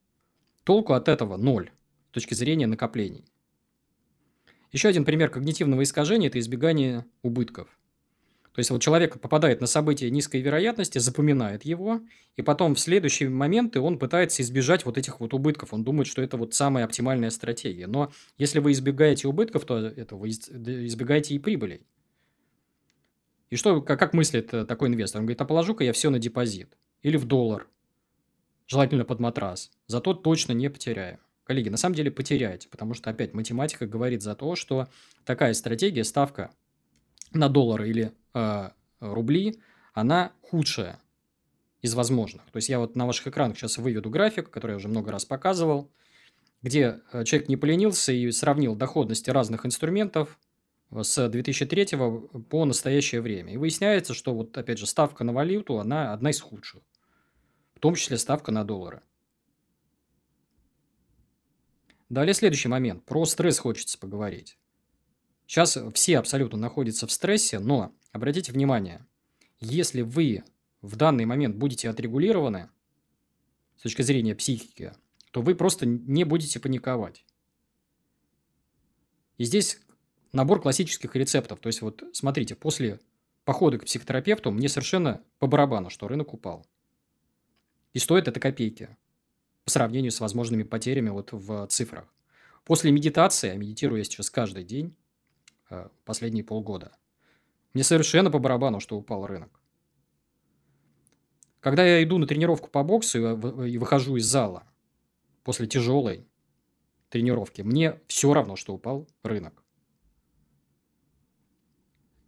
Толку 0.65 0.91
от 0.91 1.07
этого 1.07 1.37
ноль 1.37 1.71
с 2.09 2.13
точки 2.13 2.33
зрения 2.33 2.67
накоплений. 2.67 3.23
Еще 4.73 4.89
один 4.89 5.05
пример 5.05 5.29
когнитивного 5.29 5.83
искажения– 5.83 6.27
это 6.29 6.37
избегание 6.37 7.05
убытков. 7.21 7.69
То 8.51 8.59
есть 8.59 8.71
вот 8.71 8.81
человек 8.81 9.21
попадает 9.21 9.61
на 9.61 9.67
событие 9.67 10.09
низкой 10.09 10.41
вероятности, 10.41 10.97
запоминает 10.97 11.63
его, 11.63 12.01
и 12.35 12.41
потом 12.41 12.75
в 12.75 12.79
следующие 12.81 13.29
моменты 13.29 13.79
он 13.79 13.99
пытается 13.99 14.41
избежать 14.41 14.83
вот 14.83 14.97
этих 14.97 15.21
вот 15.21 15.33
убытков. 15.33 15.73
Он 15.73 15.85
думает, 15.85 16.07
что 16.07 16.21
это 16.21 16.35
вот 16.35 16.53
самая 16.53 16.83
оптимальная 16.83 17.29
стратегия. 17.29 17.87
Но 17.87 18.11
если 18.37 18.59
вы 18.59 18.73
избегаете 18.73 19.29
убытков, 19.29 19.63
то 19.63 19.77
это 19.77 20.17
вы 20.17 20.27
избегаете 20.27 21.35
и 21.35 21.39
прибылей. 21.39 21.87
И 23.49 23.55
что, 23.55 23.81
как, 23.81 24.13
мыслит 24.13 24.53
э, 24.53 24.65
такой 24.65 24.89
инвестор? 24.89 25.21
Он 25.21 25.25
говорит, 25.25 25.39
а 25.39 25.45
положу-ка 25.45 25.85
я 25.85 25.93
все 25.93 26.09
на 26.09 26.19
депозит 26.19 26.75
или 27.01 27.17
в 27.17 27.25
доллар, 27.25 27.67
желательно 28.67 29.05
под 29.05 29.19
матрас. 29.19 29.71
Зато 29.87 30.13
точно 30.13 30.53
не 30.53 30.69
потеряю. 30.69 31.19
Коллеги, 31.43 31.69
на 31.69 31.77
самом 31.77 31.95
деле 31.95 32.11
потеряете, 32.11 32.69
потому 32.69 32.93
что 32.93 33.09
опять 33.09 33.33
математика 33.33 33.87
говорит 33.87 34.21
за 34.21 34.35
то, 34.35 34.55
что 34.55 34.87
такая 35.25 35.53
стратегия, 35.53 36.03
ставка 36.03 36.51
на 37.31 37.49
доллары 37.49 37.89
или 37.89 38.11
э, 38.33 38.69
рубли, 38.99 39.59
она 39.93 40.31
худшая 40.41 40.99
из 41.81 41.95
возможных. 41.95 42.43
То 42.51 42.57
есть 42.57 42.69
я 42.69 42.79
вот 42.79 42.95
на 42.95 43.07
ваших 43.07 43.27
экранах 43.27 43.57
сейчас 43.57 43.77
выведу 43.77 44.09
график, 44.09 44.49
который 44.49 44.71
я 44.71 44.77
уже 44.77 44.87
много 44.87 45.11
раз 45.11 45.25
показывал, 45.25 45.89
где 46.61 46.99
э, 47.11 47.23
человек 47.23 47.49
не 47.49 47.57
поленился 47.57 48.11
и 48.11 48.29
сравнил 48.31 48.75
доходности 48.75 49.29
разных 49.29 49.65
инструментов 49.65 50.37
с 50.91 51.29
2003 51.29 51.87
по 52.49 52.65
настоящее 52.65 53.21
время. 53.21 53.53
И 53.53 53.57
выясняется, 53.57 54.13
что 54.13 54.33
вот 54.33 54.57
опять 54.57 54.79
же 54.79 54.87
ставка 54.87 55.23
на 55.23 55.33
валюту, 55.33 55.79
она 55.79 56.13
одна 56.13 56.31
из 56.31 56.39
худших 56.41 56.81
в 57.79 57.81
том 57.81 57.95
числе 57.95 58.17
ставка 58.17 58.51
на 58.51 58.65
доллары. 58.65 59.01
Далее 62.09 62.33
следующий 62.33 62.67
момент. 62.67 63.05
Про 63.05 63.23
стресс 63.23 63.57
хочется 63.57 63.97
поговорить. 63.97 64.57
Сейчас 65.47 65.77
все 65.93 66.19
абсолютно 66.19 66.57
находятся 66.57 67.07
в 67.07 67.11
стрессе, 67.13 67.59
но 67.59 67.95
обратите 68.11 68.51
внимание, 68.51 69.07
если 69.61 70.01
вы 70.01 70.43
в 70.81 70.97
данный 70.97 71.23
момент 71.23 71.55
будете 71.55 71.89
отрегулированы 71.89 72.69
с 73.77 73.83
точки 73.83 74.01
зрения 74.01 74.35
психики, 74.35 74.91
то 75.31 75.41
вы 75.41 75.55
просто 75.55 75.85
не 75.85 76.25
будете 76.25 76.59
паниковать. 76.59 77.25
И 79.37 79.45
здесь 79.45 79.79
набор 80.31 80.61
классических 80.61 81.15
рецептов. 81.15 81.59
То 81.59 81.67
есть, 81.67 81.81
вот 81.81 82.03
смотрите, 82.13 82.55
после 82.55 82.99
похода 83.45 83.77
к 83.77 83.85
психотерапевту 83.85 84.51
мне 84.51 84.69
совершенно 84.69 85.21
по 85.39 85.47
барабану, 85.47 85.89
что 85.89 86.07
рынок 86.07 86.33
упал. 86.33 86.65
И 87.93 87.99
стоит 87.99 88.27
это 88.27 88.39
копейки 88.39 88.95
по 89.63 89.71
сравнению 89.71 90.11
с 90.11 90.19
возможными 90.19 90.63
потерями 90.63 91.09
вот 91.09 91.31
в 91.31 91.67
цифрах. 91.67 92.13
После 92.63 92.91
медитации, 92.91 93.49
а 93.49 93.55
медитирую 93.55 93.97
я 93.97 94.03
сейчас 94.03 94.29
каждый 94.29 94.63
день, 94.63 94.95
э, 95.69 95.89
последние 96.05 96.43
полгода. 96.43 96.91
Мне 97.73 97.83
совершенно 97.83 98.29
по 98.29 98.39
барабану, 98.39 98.79
что 98.79 98.97
упал 98.97 99.25
рынок. 99.25 99.59
Когда 101.59 101.85
я 101.85 102.03
иду 102.03 102.17
на 102.17 102.27
тренировку 102.27 102.69
по 102.69 102.83
боксу 102.83 103.19
и 103.65 103.77
выхожу 103.77 104.15
из 104.15 104.25
зала 104.25 104.63
после 105.43 105.67
тяжелой 105.67 106.27
тренировки, 107.09 107.61
мне 107.61 107.99
все 108.07 108.33
равно, 108.33 108.55
что 108.55 108.73
упал 108.73 109.07
рынок. 109.23 109.63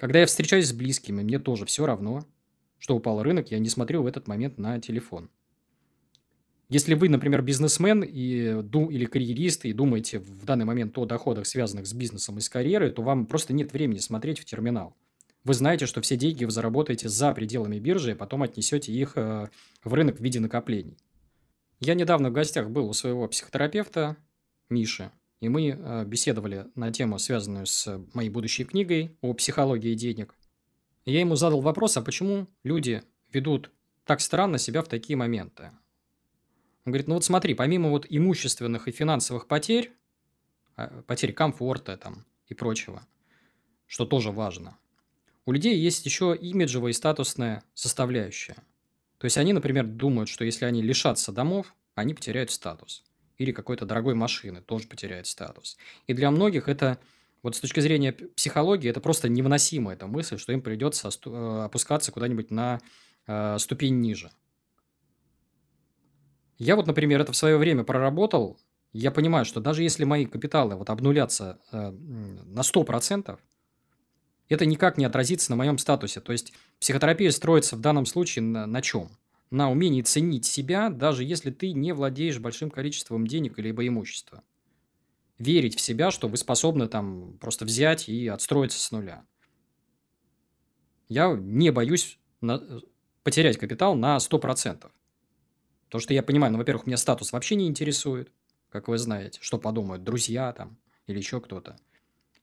Когда 0.01 0.17
я 0.17 0.25
встречаюсь 0.25 0.67
с 0.67 0.73
близкими, 0.73 1.21
мне 1.21 1.37
тоже 1.37 1.67
все 1.67 1.85
равно, 1.85 2.25
что 2.79 2.95
упал 2.95 3.21
рынок, 3.21 3.51
я 3.51 3.59
не 3.59 3.69
смотрю 3.69 4.01
в 4.01 4.07
этот 4.07 4.27
момент 4.27 4.57
на 4.57 4.81
телефон. 4.81 5.29
Если 6.69 6.95
вы, 6.95 7.07
например, 7.07 7.43
бизнесмен 7.43 8.01
и, 8.01 8.63
или 8.63 9.05
карьерист 9.05 9.65
и 9.65 9.73
думаете 9.73 10.17
в 10.17 10.43
данный 10.43 10.65
момент 10.65 10.97
о 10.97 11.05
доходах, 11.05 11.45
связанных 11.45 11.85
с 11.85 11.93
бизнесом 11.93 12.39
и 12.39 12.41
с 12.41 12.49
карьерой, 12.49 12.89
то 12.89 13.03
вам 13.03 13.27
просто 13.27 13.53
нет 13.53 13.73
времени 13.73 13.99
смотреть 13.99 14.39
в 14.39 14.45
терминал. 14.45 14.95
Вы 15.43 15.53
знаете, 15.53 15.85
что 15.85 16.01
все 16.01 16.17
деньги 16.17 16.45
вы 16.45 16.51
заработаете 16.51 17.07
за 17.07 17.31
пределами 17.33 17.77
биржи, 17.77 18.13
и 18.13 18.15
потом 18.15 18.41
отнесете 18.41 18.91
их 18.91 19.13
э, 19.17 19.49
в 19.83 19.93
рынок 19.93 20.17
в 20.17 20.23
виде 20.23 20.39
накоплений. 20.39 20.97
Я 21.79 21.93
недавно 21.93 22.31
в 22.31 22.33
гостях 22.33 22.71
был 22.71 22.89
у 22.89 22.93
своего 22.93 23.27
психотерапевта 23.27 24.17
Миши, 24.67 25.11
и 25.41 25.49
мы 25.49 25.69
э, 25.69 26.05
беседовали 26.05 26.67
на 26.75 26.91
тему, 26.91 27.19
связанную 27.19 27.65
с 27.65 27.99
моей 28.13 28.29
будущей 28.29 28.63
книгой 28.63 29.17
о 29.21 29.33
психологии 29.33 29.95
денег. 29.95 30.35
Я 31.03 31.19
ему 31.19 31.35
задал 31.35 31.61
вопрос, 31.61 31.97
а 31.97 32.01
почему 32.01 32.47
люди 32.63 33.03
ведут 33.33 33.71
так 34.05 34.21
странно 34.21 34.59
себя 34.59 34.83
в 34.83 34.87
такие 34.87 35.17
моменты? 35.17 35.71
Он 36.85 36.91
говорит, 36.91 37.07
ну 37.07 37.15
вот 37.15 37.25
смотри, 37.25 37.55
помимо 37.55 37.89
вот 37.89 38.05
имущественных 38.07 38.87
и 38.87 38.91
финансовых 38.91 39.47
потерь, 39.47 39.91
а, 40.75 41.01
потерь 41.07 41.33
комфорта 41.33 41.97
там 41.97 42.25
и 42.45 42.53
прочего, 42.53 43.05
что 43.87 44.05
тоже 44.05 44.31
важно, 44.31 44.77
у 45.45 45.53
людей 45.53 45.75
есть 45.75 46.05
еще 46.05 46.37
имиджевая 46.39 46.91
и 46.91 46.93
статусная 46.93 47.63
составляющая. 47.73 48.57
То 49.17 49.25
есть 49.25 49.37
они, 49.37 49.53
например, 49.53 49.87
думают, 49.87 50.29
что 50.29 50.45
если 50.45 50.65
они 50.65 50.83
лишатся 50.83 51.31
домов, 51.31 51.73
они 51.95 52.13
потеряют 52.13 52.51
статус. 52.51 53.03
Или 53.41 53.51
какой-то 53.53 53.87
дорогой 53.87 54.13
машины 54.13 54.61
тоже 54.61 54.87
потеряют 54.87 55.25
статус. 55.25 55.75
И 56.05 56.13
для 56.13 56.29
многих 56.29 56.67
это, 56.67 56.99
вот 57.41 57.55
с 57.55 57.59
точки 57.59 57.79
зрения 57.79 58.11
психологии, 58.11 58.87
это 58.87 59.01
просто 59.01 59.29
невыносимая 59.29 59.95
эта 59.95 60.05
мысль, 60.05 60.37
что 60.37 60.53
им 60.53 60.61
придется 60.61 61.09
э, 61.09 61.61
опускаться 61.65 62.11
куда-нибудь 62.11 62.51
на 62.51 62.79
э, 63.25 63.57
ступень 63.57 63.99
ниже. 63.99 64.29
Я 66.59 66.75
вот, 66.75 66.85
например, 66.85 67.19
это 67.19 67.31
в 67.31 67.35
свое 67.35 67.57
время 67.57 67.83
проработал. 67.83 68.59
Я 68.93 69.09
понимаю, 69.09 69.45
что 69.45 69.59
даже 69.59 69.81
если 69.81 70.03
мои 70.03 70.27
капиталы 70.27 70.75
вот 70.75 70.91
обнулятся 70.91 71.59
э, 71.71 71.89
на 71.89 72.61
100%, 72.61 73.39
это 74.49 74.65
никак 74.67 74.99
не 74.99 75.05
отразится 75.05 75.49
на 75.49 75.55
моем 75.55 75.79
статусе. 75.79 76.19
То 76.19 76.31
есть 76.31 76.53
психотерапия 76.79 77.31
строится 77.31 77.75
в 77.75 77.81
данном 77.81 78.05
случае 78.05 78.43
на, 78.43 78.67
на 78.67 78.83
чем? 78.83 79.09
На 79.51 79.69
умении 79.69 80.01
ценить 80.01 80.45
себя, 80.45 80.89
даже 80.89 81.23
если 81.23 81.51
ты 81.51 81.73
не 81.73 81.93
владеешь 81.93 82.39
большим 82.39 82.71
количеством 82.71 83.27
денег 83.27 83.59
или 83.59 83.69
имущества. 83.87 84.43
Верить 85.37 85.75
в 85.75 85.81
себя, 85.81 86.09
что 86.09 86.27
вы 86.27 86.37
способны 86.37 86.87
там 86.87 87.37
просто 87.37 87.65
взять 87.65 88.07
и 88.07 88.27
отстроиться 88.27 88.79
с 88.79 88.91
нуля. 88.91 89.25
Я 91.09 91.35
не 91.35 91.71
боюсь 91.71 92.17
на, 92.39 92.81
потерять 93.23 93.57
капитал 93.57 93.95
на 93.95 94.17
100%. 94.17 94.89
То, 95.89 95.99
что 95.99 96.13
я 96.13 96.23
понимаю, 96.23 96.53
ну, 96.53 96.57
во-первых, 96.57 96.87
меня 96.87 96.95
статус 96.95 97.33
вообще 97.33 97.55
не 97.55 97.67
интересует, 97.67 98.31
как 98.69 98.87
вы 98.87 98.97
знаете, 98.97 99.39
что 99.41 99.57
подумают 99.57 100.05
друзья 100.05 100.53
там 100.53 100.77
или 101.07 101.17
еще 101.17 101.41
кто-то. 101.41 101.75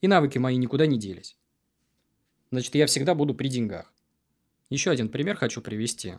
И 0.02 0.08
навыки 0.08 0.36
мои 0.36 0.56
никуда 0.56 0.84
не 0.86 0.98
делись. 0.98 1.38
Значит, 2.50 2.74
я 2.74 2.86
всегда 2.86 3.14
буду 3.14 3.34
при 3.34 3.48
деньгах. 3.48 3.90
Еще 4.68 4.90
один 4.90 5.08
пример 5.08 5.36
хочу 5.36 5.62
привести. 5.62 6.18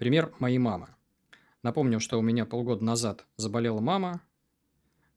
Пример 0.00 0.32
моей 0.38 0.56
мамы. 0.56 0.88
Напомню, 1.62 2.00
что 2.00 2.18
у 2.18 2.22
меня 2.22 2.46
полгода 2.46 2.82
назад 2.82 3.26
заболела 3.36 3.80
мама, 3.80 4.22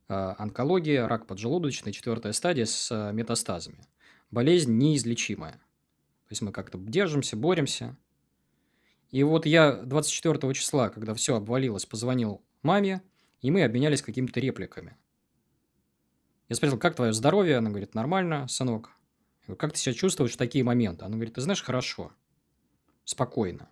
э, 0.09 0.13
онкология, 0.13 1.07
рак 1.07 1.25
поджелудочной, 1.25 1.93
четвертая 1.93 2.33
стадия 2.33 2.65
с 2.65 2.91
э, 2.91 3.13
метастазами. 3.13 3.87
Болезнь 4.29 4.77
неизлечимая. 4.77 5.53
То 5.53 6.31
есть 6.31 6.41
мы 6.41 6.51
как-то 6.51 6.77
держимся, 6.77 7.37
боремся, 7.37 7.95
и 9.09 9.23
вот 9.23 9.45
я 9.45 9.71
24 9.71 10.53
числа, 10.53 10.89
когда 10.89 11.13
все 11.13 11.37
обвалилось, 11.37 11.85
позвонил 11.85 12.43
маме, 12.61 13.01
и 13.39 13.51
мы 13.51 13.63
обменялись 13.63 14.01
какими-то 14.01 14.41
репликами. 14.41 14.97
Я 16.49 16.57
спросил, 16.57 16.77
как 16.77 16.97
твое 16.97 17.13
здоровье? 17.13 17.55
Она 17.55 17.69
говорит, 17.69 17.95
нормально, 17.95 18.49
сынок. 18.49 18.89
Я 19.43 19.45
говорю, 19.47 19.59
как 19.59 19.71
ты 19.71 19.79
себя 19.79 19.93
чувствуешь 19.93 20.33
в 20.33 20.37
такие 20.37 20.65
моменты? 20.65 21.05
Она 21.05 21.15
говорит, 21.15 21.35
ты 21.35 21.39
знаешь, 21.39 21.63
хорошо, 21.63 22.11
спокойно. 23.05 23.69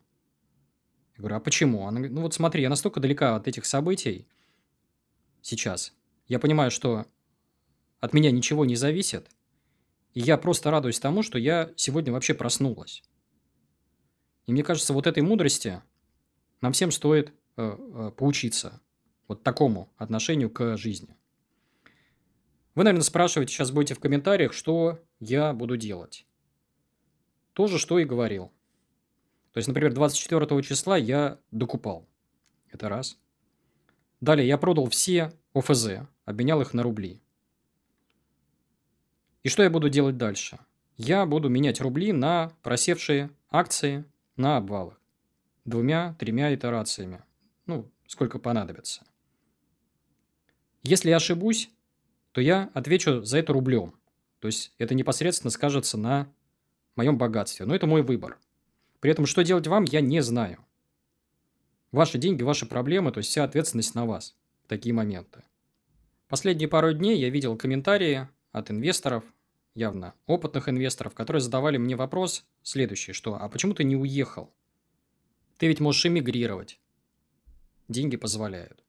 Я 1.22 1.24
говорю, 1.24 1.36
а 1.36 1.40
почему? 1.40 1.86
Она 1.86 2.00
говорит, 2.00 2.16
ну 2.16 2.22
вот 2.24 2.34
смотри, 2.34 2.64
я 2.64 2.70
настолько 2.70 3.00
далека 3.00 3.36
от 3.36 3.48
этих 3.48 3.68
событий 3.68 4.28
сейчас. 5.44 5.94
Я 6.28 6.40
понимаю, 6.40 6.72
что 6.72 7.06
от 8.00 8.14
меня 8.14 8.32
ничего 8.32 8.66
не 8.66 8.76
зависит, 8.76 9.30
и 10.16 10.20
я 10.20 10.40
просто 10.40 10.72
радуюсь 10.72 11.00
тому, 11.00 11.22
что 11.22 11.38
я 11.38 11.70
сегодня 11.76 12.12
вообще 12.12 12.34
проснулась. 12.34 13.04
И 14.48 14.52
мне 14.52 14.64
кажется, 14.64 14.94
вот 14.94 15.06
этой 15.06 15.22
мудрости 15.22 15.84
нам 16.60 16.74
всем 16.74 16.90
стоит 16.90 17.32
э, 17.56 17.78
э, 17.78 18.12
поучиться. 18.18 18.82
Вот 19.28 19.44
такому 19.44 19.94
отношению 19.98 20.50
к 20.50 20.76
жизни. 20.76 21.16
Вы, 22.74 22.84
наверное, 22.84 23.04
спрашиваете, 23.04 23.54
сейчас 23.54 23.70
будете 23.70 23.94
в 23.94 24.00
комментариях, 24.00 24.54
что 24.54 25.00
я 25.20 25.54
буду 25.54 25.78
делать. 25.78 26.26
То 27.54 27.68
же, 27.68 27.78
что 27.78 28.00
и 28.00 28.06
говорил. 28.06 28.52
То 29.52 29.58
есть, 29.58 29.68
например, 29.68 29.94
24 29.94 30.62
числа 30.64 30.98
я 30.98 31.40
докупал. 31.52 32.08
Это 32.70 32.90
раз. 32.90 33.18
Далее 34.22 34.48
я 34.48 34.58
продал 34.58 34.88
все 34.90 35.34
ОФЗ, 35.54 36.08
обменял 36.26 36.62
их 36.62 36.74
на 36.74 36.84
рубли. 36.84 37.22
И 39.44 39.50
что 39.50 39.64
я 39.64 39.70
буду 39.70 39.90
делать 39.90 40.18
дальше? 40.18 40.60
Я 40.96 41.26
буду 41.26 41.50
менять 41.50 41.82
рубли 41.82 42.12
на 42.12 42.52
просевшие 42.62 43.32
акции 43.50 44.06
на 44.36 44.58
обвалах. 44.58 45.02
Двумя, 45.66 46.16
тремя 46.20 46.54
итерациями. 46.54 47.24
Ну, 47.66 47.92
сколько 48.08 48.40
понадобится. 48.40 49.04
Если 50.84 51.10
я 51.10 51.18
ошибусь, 51.18 51.70
то 52.32 52.42
я 52.42 52.70
отвечу 52.74 53.24
за 53.24 53.40
это 53.40 53.54
рублем. 53.54 53.96
То 54.40 54.48
есть 54.48 54.74
это 54.78 54.96
непосредственно 54.96 55.52
скажется 55.52 55.98
на 55.98 56.32
моем 56.96 57.18
богатстве. 57.18 57.66
Но 57.66 57.76
это 57.76 57.88
мой 57.88 58.02
выбор. 58.02 58.40
При 59.02 59.12
этом, 59.12 59.26
что 59.26 59.44
делать 59.44 59.68
вам, 59.68 59.84
я 59.84 60.00
не 60.00 60.22
знаю. 60.22 60.66
Ваши 61.92 62.18
деньги, 62.18 62.44
ваши 62.44 62.66
проблемы, 62.66 63.12
то 63.12 63.18
есть 63.18 63.32
вся 63.32 63.44
ответственность 63.44 63.96
на 63.96 64.06
вас 64.06 64.38
такие 64.68 64.94
моменты. 64.94 65.44
Последние 66.30 66.70
пару 66.70 66.94
дней 66.94 67.20
я 67.20 67.30
видел 67.30 67.58
комментарии 67.58 68.30
от 68.54 68.72
инвесторов, 68.72 69.26
явно 69.76 70.14
опытных 70.28 70.70
инвесторов, 70.70 71.14
которые 71.14 71.42
задавали 71.42 71.78
мне 71.78 71.98
вопрос 71.98 72.46
следующий, 72.64 73.12
что 73.12 73.36
«А 73.36 73.50
почему 73.50 73.74
ты 73.74 73.84
не 73.84 73.98
уехал? 73.98 74.54
Ты 75.58 75.68
ведь 75.68 75.82
можешь 75.82 76.06
эмигрировать. 76.06 76.80
Деньги 77.90 78.16
позволяют». 78.16 78.82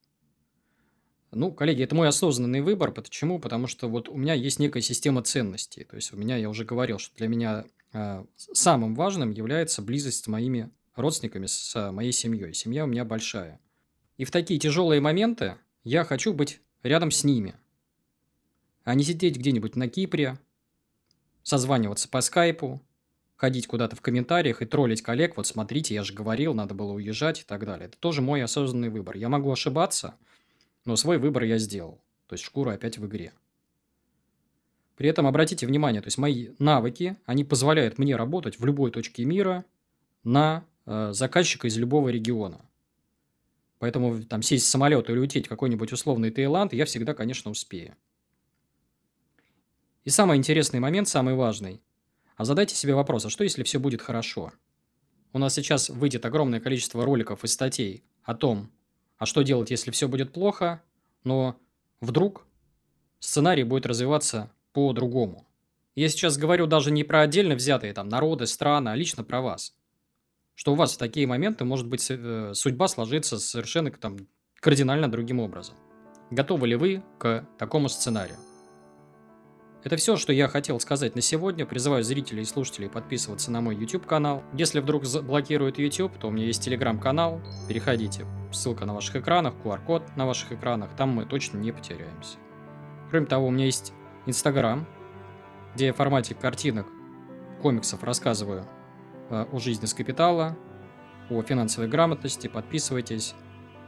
Ну, 1.31 1.51
коллеги, 1.51 1.83
это 1.83 1.95
мой 1.95 2.07
осознанный 2.07 2.61
выбор. 2.61 2.91
Почему? 2.91 3.39
Потому 3.39 3.65
что 3.65 3.89
вот 3.89 4.07
у 4.07 4.15
меня 4.15 4.35
есть 4.35 4.59
некая 4.59 4.81
система 4.81 5.23
ценностей. 5.23 5.83
То 5.83 5.95
есть 5.95 6.13
у 6.13 6.17
меня, 6.17 6.37
я 6.37 6.47
уже 6.47 6.63
говорил, 6.63 6.99
что 6.99 7.15
для 7.17 7.27
меня 7.27 7.65
самым 8.35 8.95
важным 8.95 9.31
является 9.31 9.81
близость 9.81 10.23
с 10.23 10.27
моими 10.27 10.71
родственниками, 10.95 11.45
с 11.45 11.91
моей 11.91 12.11
семьей. 12.11 12.53
Семья 12.53 12.83
у 12.83 12.87
меня 12.87 13.05
большая. 13.05 13.59
И 14.17 14.25
в 14.25 14.31
такие 14.31 14.59
тяжелые 14.59 15.01
моменты 15.01 15.57
я 15.83 16.03
хочу 16.03 16.33
быть 16.33 16.61
рядом 16.83 17.11
с 17.11 17.23
ними, 17.23 17.55
а 18.83 18.95
не 18.95 19.03
сидеть 19.03 19.37
где-нибудь 19.37 19.75
на 19.75 19.87
Кипре, 19.87 20.37
созваниваться 21.41 22.09
по 22.09 22.21
скайпу, 22.21 22.81
ходить 23.35 23.67
куда-то 23.67 23.95
в 23.95 24.01
комментариях 24.01 24.61
и 24.61 24.65
троллить 24.65 25.01
коллег, 25.01 25.35
вот 25.37 25.47
смотрите, 25.47 25.93
я 25.93 26.03
же 26.03 26.13
говорил, 26.13 26.53
надо 26.53 26.73
было 26.73 26.93
уезжать 26.93 27.41
и 27.41 27.43
так 27.43 27.65
далее. 27.65 27.87
Это 27.87 27.97
тоже 27.97 28.21
мой 28.21 28.41
осознанный 28.43 28.89
выбор. 28.89 29.17
Я 29.17 29.29
могу 29.29 29.51
ошибаться, 29.51 30.15
но 30.85 30.95
свой 30.95 31.17
выбор 31.17 31.43
я 31.43 31.57
сделал. 31.57 32.01
То 32.27 32.33
есть 32.35 32.43
шкура 32.45 32.73
опять 32.73 32.97
в 32.97 33.05
игре. 33.05 33.33
При 34.95 35.09
этом 35.09 35.25
обратите 35.25 35.65
внимание, 35.65 36.01
то 36.01 36.07
есть 36.07 36.17
мои 36.17 36.49
навыки, 36.59 37.17
они 37.25 37.43
позволяют 37.43 37.97
мне 37.97 38.15
работать 38.15 38.59
в 38.59 38.65
любой 38.65 38.91
точке 38.91 39.25
мира 39.25 39.65
на 40.23 40.65
э, 40.85 41.11
заказчика 41.13 41.67
из 41.67 41.77
любого 41.77 42.09
региона. 42.09 42.61
Поэтому 43.79 44.23
там 44.23 44.41
сесть 44.41 44.65
в 44.65 44.69
самолет 44.69 45.09
или 45.09 45.17
улететь 45.17 45.47
в 45.47 45.49
какой-нибудь 45.49 45.91
условный 45.91 46.31
Таиланд 46.31 46.73
я 46.73 46.85
всегда, 46.85 47.13
конечно, 47.13 47.51
успею. 47.51 47.95
И 50.03 50.09
самый 50.09 50.37
интересный 50.37 50.79
момент, 50.79 51.07
самый 51.07 51.33
важный. 51.33 51.81
А 52.35 52.45
задайте 52.45 52.75
себе 52.75 52.93
вопрос, 52.93 53.25
а 53.25 53.29
что 53.29 53.43
если 53.43 53.63
все 53.63 53.79
будет 53.79 54.01
хорошо? 54.01 54.53
У 55.33 55.39
нас 55.39 55.55
сейчас 55.55 55.89
выйдет 55.89 56.25
огромное 56.25 56.59
количество 56.59 57.03
роликов 57.03 57.43
и 57.43 57.47
статей 57.47 58.03
о 58.23 58.35
том, 58.35 58.71
а 59.17 59.25
что 59.25 59.41
делать, 59.41 59.71
если 59.71 59.91
все 59.91 60.07
будет 60.07 60.31
плохо, 60.31 60.81
но 61.23 61.59
вдруг 62.01 62.45
сценарий 63.19 63.63
будет 63.63 63.85
развиваться 63.85 64.51
по-другому. 64.73 65.47
Я 65.95 66.09
сейчас 66.09 66.37
говорю 66.37 66.65
даже 66.65 66.91
не 66.91 67.03
про 67.03 67.21
отдельно 67.21 67.55
взятые 67.55 67.93
там 67.93 68.09
народы, 68.09 68.47
страны, 68.47 68.89
а 68.89 68.95
лично 68.95 69.23
про 69.23 69.41
вас. 69.41 69.75
Что 70.55 70.73
у 70.73 70.75
вас 70.75 70.93
в 70.93 70.97
такие 70.97 71.27
моменты 71.27 71.65
может 71.65 71.87
быть 71.87 72.05
э, 72.09 72.51
судьба 72.53 72.87
сложиться 72.87 73.39
совершенно 73.39 73.91
там 73.91 74.17
кардинально 74.59 75.09
другим 75.09 75.39
образом. 75.39 75.75
Готовы 76.31 76.67
ли 76.67 76.75
вы 76.75 77.03
к 77.19 77.47
такому 77.57 77.89
сценарию? 77.89 78.37
Это 79.83 79.97
все, 79.97 80.15
что 80.15 80.31
я 80.31 80.47
хотел 80.47 80.79
сказать 80.79 81.13
на 81.15 81.21
сегодня. 81.21 81.65
Призываю 81.65 82.03
зрителей 82.03 82.43
и 82.43 82.45
слушателей 82.45 82.89
подписываться 82.89 83.51
на 83.51 83.59
мой 83.59 83.75
YouTube 83.75 84.05
канал. 84.05 84.41
Если 84.53 84.79
вдруг 84.79 85.03
заблокируют 85.03 85.77
YouTube, 85.77 86.17
то 86.17 86.29
у 86.29 86.31
меня 86.31 86.45
есть 86.45 86.65
Telegram 86.65 86.97
канал. 86.97 87.41
Переходите. 87.67 88.25
Ссылка 88.53 88.85
на 88.85 88.93
ваших 88.93 89.17
экранах, 89.17 89.55
QR-код 89.63 90.15
на 90.15 90.25
ваших 90.25 90.53
экранах. 90.53 90.95
Там 90.95 91.09
мы 91.09 91.25
точно 91.25 91.57
не 91.57 91.73
потеряемся. 91.73 92.37
Кроме 93.09 93.25
того, 93.25 93.47
у 93.47 93.51
меня 93.51 93.65
есть 93.65 93.91
Instagram, 94.25 94.85
где 95.75 95.87
я 95.87 95.93
в 95.93 95.97
формате 95.97 96.35
картинок, 96.35 96.87
комиксов 97.61 98.03
рассказываю 98.03 98.65
э, 99.29 99.45
о 99.51 99.59
жизни 99.59 99.85
с 99.85 99.93
капитала, 99.93 100.57
о 101.29 101.41
финансовой 101.41 101.89
грамотности. 101.89 102.47
Подписывайтесь. 102.47 103.35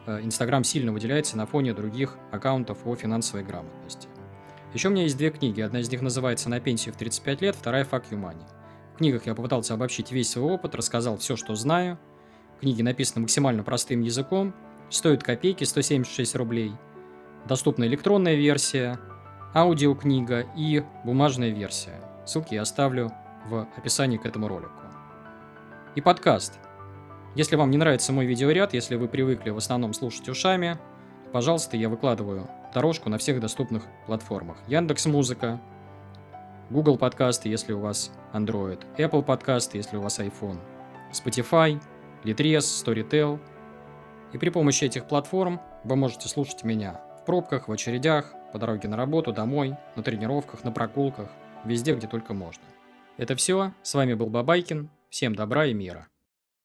Инстаграм 0.08 0.62
э, 0.62 0.64
сильно 0.64 0.92
выделяется 0.92 1.38
на 1.38 1.46
фоне 1.46 1.74
других 1.74 2.18
аккаунтов 2.32 2.86
о 2.86 2.96
финансовой 2.96 3.44
грамотности. 3.44 4.08
Еще 4.74 4.90
у 4.90 4.92
меня 4.92 5.04
есть 5.04 5.18
две 5.18 5.30
книги. 5.30 5.62
Одна 5.62 5.80
из 5.80 5.90
них 5.90 6.02
называется 6.02 6.50
«На 6.50 6.60
пенсию 6.60 6.94
в 6.94 6.98
35 6.98 7.42
лет», 7.42 7.56
вторая 7.56 7.86
«Fuck 7.86 8.10
you 8.12 8.20
money». 8.20 8.44
В 8.94 8.98
книгах 8.98 9.26
я 9.26 9.36
попытался 9.36 9.74
обобщить 9.74 10.12
весь 10.12 10.30
свой 10.30 10.52
опыт, 10.54 10.76
рассказал 10.76 11.18
все, 11.18 11.36
что 11.36 11.56
знаю. 11.56 11.98
Книги 12.60 12.82
написаны 12.82 13.22
максимально 13.22 13.64
простым 13.64 14.02
языком, 14.02 14.54
стоят 14.90 15.24
копейки, 15.24 15.64
176 15.64 16.36
рублей. 16.36 16.74
Доступна 17.48 17.86
электронная 17.86 18.36
версия, 18.36 19.00
аудиокнига 19.56 20.46
и 20.54 20.84
бумажная 21.06 21.50
версия. 21.50 22.02
Ссылки 22.26 22.56
я 22.56 22.64
оставлю 22.64 23.12
в 23.46 23.66
описании 23.78 24.18
к 24.18 24.26
этому 24.26 24.50
ролику. 24.50 24.82
И 25.96 26.02
подкаст. 26.02 26.60
Если 27.36 27.56
вам 27.56 27.72
не 27.72 27.78
нравится 27.78 28.12
мой 28.12 28.26
видеоряд, 28.26 28.74
если 28.74 28.96
вы 28.96 29.08
привыкли 29.08 29.52
в 29.52 29.58
основном 29.58 29.94
слушать 29.94 30.28
ушами, 30.28 30.78
пожалуйста, 31.32 31.78
я 31.78 31.88
выкладываю 31.88 32.50
дорожку 32.74 33.10
на 33.10 33.18
всех 33.18 33.40
доступных 33.40 33.84
платформах. 34.08 34.58
Яндекс 34.68 35.06
Музыка, 35.06 35.62
Google 36.70 36.98
подкасты, 36.98 37.48
если 37.48 37.72
у 37.72 37.80
вас 37.80 38.12
Android, 38.34 38.82
Apple 38.98 39.24
подкасты, 39.24 39.78
если 39.78 39.96
у 39.96 40.02
вас 40.02 40.20
iPhone, 40.20 40.60
Spotify, 41.14 41.82
Litres, 42.26 42.60
Storytel. 42.60 43.40
И 44.34 44.38
при 44.38 44.50
помощи 44.50 44.84
этих 44.84 45.08
платформ 45.08 45.62
вы 45.86 45.96
можете 45.96 46.28
слушать 46.28 46.66
меня 46.66 47.00
в 47.22 47.26
пробках, 47.26 47.70
в 47.70 47.72
очередях, 47.72 48.35
по 48.56 48.60
дороге 48.60 48.88
на 48.88 48.96
работу, 48.96 49.34
домой, 49.34 49.76
на 49.98 50.02
тренировках, 50.02 50.64
на 50.64 50.72
прогулках, 50.72 51.28
везде, 51.66 51.94
где 51.94 52.08
только 52.08 52.34
можно. 52.34 52.64
Это 53.18 53.36
все. 53.36 53.74
С 53.84 53.94
вами 53.94 54.14
был 54.14 54.28
Бабайкин. 54.28 54.90
Всем 55.10 55.36
добра 55.36 55.66
и 55.66 55.74
мира. 55.74 56.08